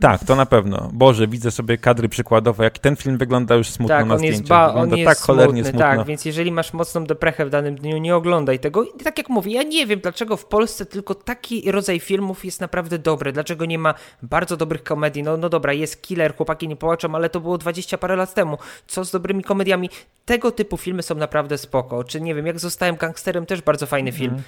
Tak, 0.00 0.24
to 0.24 0.36
na 0.36 0.46
pewno. 0.46 0.90
Boże, 0.92 1.28
widzę 1.28 1.50
sobie 1.50 1.78
kadry 1.78 2.08
przykładowe, 2.08 2.64
jak 2.64 2.78
ten 2.78 2.96
film 2.96 3.18
wygląda 3.18 3.54
już 3.54 3.66
smutno 3.68 3.96
tak, 3.96 4.06
na 4.06 4.14
on 4.14 4.18
zdjęciach. 4.18 4.40
Jest 4.40 4.48
ba- 4.48 4.74
on 4.74 4.96
jest 4.96 5.08
tak 5.08 5.18
cholernie 5.18 5.64
smutny, 5.64 5.80
smutno. 5.80 5.96
Tak, 5.96 6.06
więc 6.06 6.24
jeżeli 6.24 6.52
masz 6.52 6.72
mocną 6.72 7.04
deprechę 7.04 7.46
w 7.46 7.50
danym 7.50 7.74
dniu, 7.74 7.98
nie 7.98 8.16
oglądaj 8.16 8.58
tego. 8.58 8.84
I 8.84 9.04
tak 9.04 9.18
jak 9.18 9.28
mówię, 9.28 9.52
ja 9.52 9.62
nie 9.62 9.86
wiem, 9.86 10.00
dlaczego 10.00 10.36
w 10.36 10.46
Polsce 10.46 10.86
tylko 10.86 11.14
taki 11.14 11.70
rodzaj 11.72 12.00
filmów 12.00 12.44
jest 12.44 12.60
naprawdę 12.60 12.98
dobry. 12.98 13.32
Dlaczego 13.32 13.64
nie 13.64 13.78
ma 13.78 13.94
bardzo 14.22 14.56
dobrych 14.56 14.82
komedii? 14.82 15.22
No, 15.22 15.36
no 15.36 15.48
dobra, 15.48 15.72
jest 15.72 16.02
Killer, 16.02 16.36
chłopaki 16.36 16.68
nie 16.68 16.76
płaczą, 16.76 17.14
ale 17.14 17.30
to 17.30 17.40
było 17.40 17.58
20 17.58 17.98
parę 17.98 18.16
lat 18.16 18.34
temu. 18.34 18.58
Co 18.86 19.04
z 19.04 19.10
dobrymi 19.10 19.42
komediami? 19.44 19.90
Tego 20.24 20.50
typu 20.50 20.76
filmy 20.76 21.02
są 21.02 21.14
naprawdę 21.14 21.58
spoko. 21.58 22.04
Czy 22.04 22.20
nie 22.20 22.34
wiem, 22.34 22.46
jak 22.46 22.58
zostałem 22.58 22.96
gangsterem, 22.96 23.46
też 23.46 23.62
bardzo 23.62 23.86
fajny 23.86 24.12
film. 24.12 24.30
Mm. 24.30 24.42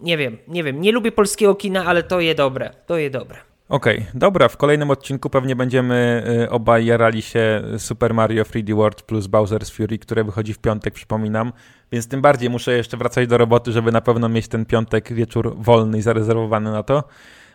Nie 0.00 0.16
wiem, 0.18 0.38
nie 0.48 0.64
wiem. 0.64 0.80
Nie 0.80 0.92
lubię 0.92 1.12
polskiego 1.12 1.54
kina, 1.54 1.84
ale 1.84 2.02
to 2.02 2.20
je 2.20 2.34
dobre. 2.34 2.70
To 2.86 2.96
je 2.98 3.10
dobre. 3.10 3.53
Okej, 3.68 3.98
okay, 3.98 4.10
dobra, 4.14 4.48
w 4.48 4.56
kolejnym 4.56 4.90
odcinku 4.90 5.30
pewnie 5.30 5.56
będziemy 5.56 6.24
y, 6.44 6.50
obaj 6.50 6.86
jarali 6.86 7.22
się 7.22 7.62
Super 7.78 8.14
Mario 8.14 8.42
3D 8.42 8.74
World 8.74 9.02
plus 9.02 9.26
Bowser's 9.26 9.74
Fury, 9.76 9.98
które 9.98 10.24
wychodzi 10.24 10.54
w 10.54 10.58
piątek, 10.58 10.94
przypominam, 10.94 11.52
więc 11.92 12.08
tym 12.08 12.22
bardziej 12.22 12.50
muszę 12.50 12.72
jeszcze 12.72 12.96
wracać 12.96 13.28
do 13.28 13.38
roboty, 13.38 13.72
żeby 13.72 13.92
na 13.92 14.00
pewno 14.00 14.28
mieć 14.28 14.48
ten 14.48 14.66
piątek 14.66 15.12
wieczór 15.12 15.54
wolny 15.56 15.98
i 15.98 16.02
zarezerwowany 16.02 16.70
na 16.70 16.82
to. 16.82 17.04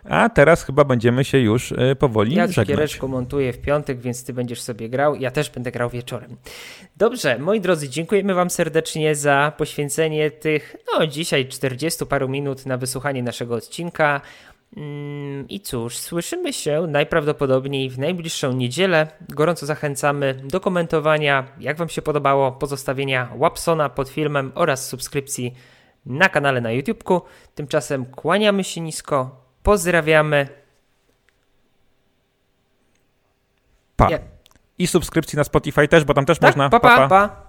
A 0.03 0.29
teraz 0.29 0.63
chyba 0.63 0.83
będziemy 0.83 1.23
się 1.23 1.39
już 1.39 1.71
y, 1.71 1.95
powoli 1.99 2.35
ja 2.35 2.47
żegnać. 2.47 2.57
Ja 2.57 2.63
cukiereczku 2.63 3.07
montuję 3.07 3.53
w 3.53 3.61
piątek, 3.61 3.99
więc 3.99 4.23
ty 4.23 4.33
będziesz 4.33 4.61
sobie 4.61 4.89
grał. 4.89 5.15
Ja 5.15 5.31
też 5.31 5.49
będę 5.49 5.71
grał 5.71 5.89
wieczorem. 5.89 6.37
Dobrze, 6.97 7.37
moi 7.39 7.61
drodzy, 7.61 7.89
dziękujemy 7.89 8.33
wam 8.33 8.49
serdecznie 8.49 9.15
za 9.15 9.53
poświęcenie 9.57 10.31
tych, 10.31 10.75
no 10.93 11.07
dzisiaj 11.07 11.47
40 11.47 12.05
paru 12.05 12.29
minut 12.29 12.65
na 12.65 12.77
wysłuchanie 12.77 13.23
naszego 13.23 13.55
odcinka. 13.55 14.21
Mm, 14.77 15.47
I 15.47 15.59
cóż, 15.59 15.97
słyszymy 15.97 16.53
się 16.53 16.87
najprawdopodobniej 16.87 17.89
w 17.89 17.99
najbliższą 17.99 18.53
niedzielę. 18.53 19.07
Gorąco 19.29 19.65
zachęcamy 19.65 20.33
do 20.43 20.59
komentowania, 20.59 21.47
jak 21.59 21.77
Wam 21.77 21.89
się 21.89 22.01
podobało, 22.01 22.51
pozostawienia 22.51 23.29
łapsona 23.35 23.89
pod 23.89 24.09
filmem 24.09 24.51
oraz 24.55 24.87
subskrypcji 24.87 25.55
na 26.05 26.29
kanale 26.29 26.61
na 26.61 26.71
YouTubeku. 26.71 27.21
Tymczasem 27.55 28.05
kłaniamy 28.05 28.63
się 28.63 28.81
nisko, 28.81 29.45
pozdrawiamy. 29.63 30.47
Pa. 33.95 34.09
I 34.77 34.87
subskrypcji 34.87 35.37
na 35.37 35.43
Spotify 35.43 35.87
też, 35.87 36.03
bo 36.03 36.13
tam 36.13 36.25
też 36.25 36.39
tak, 36.39 36.49
można. 36.49 36.69
Pa, 36.69 36.79
pa, 36.79 36.97
pa. 36.97 37.07
pa. 37.07 37.48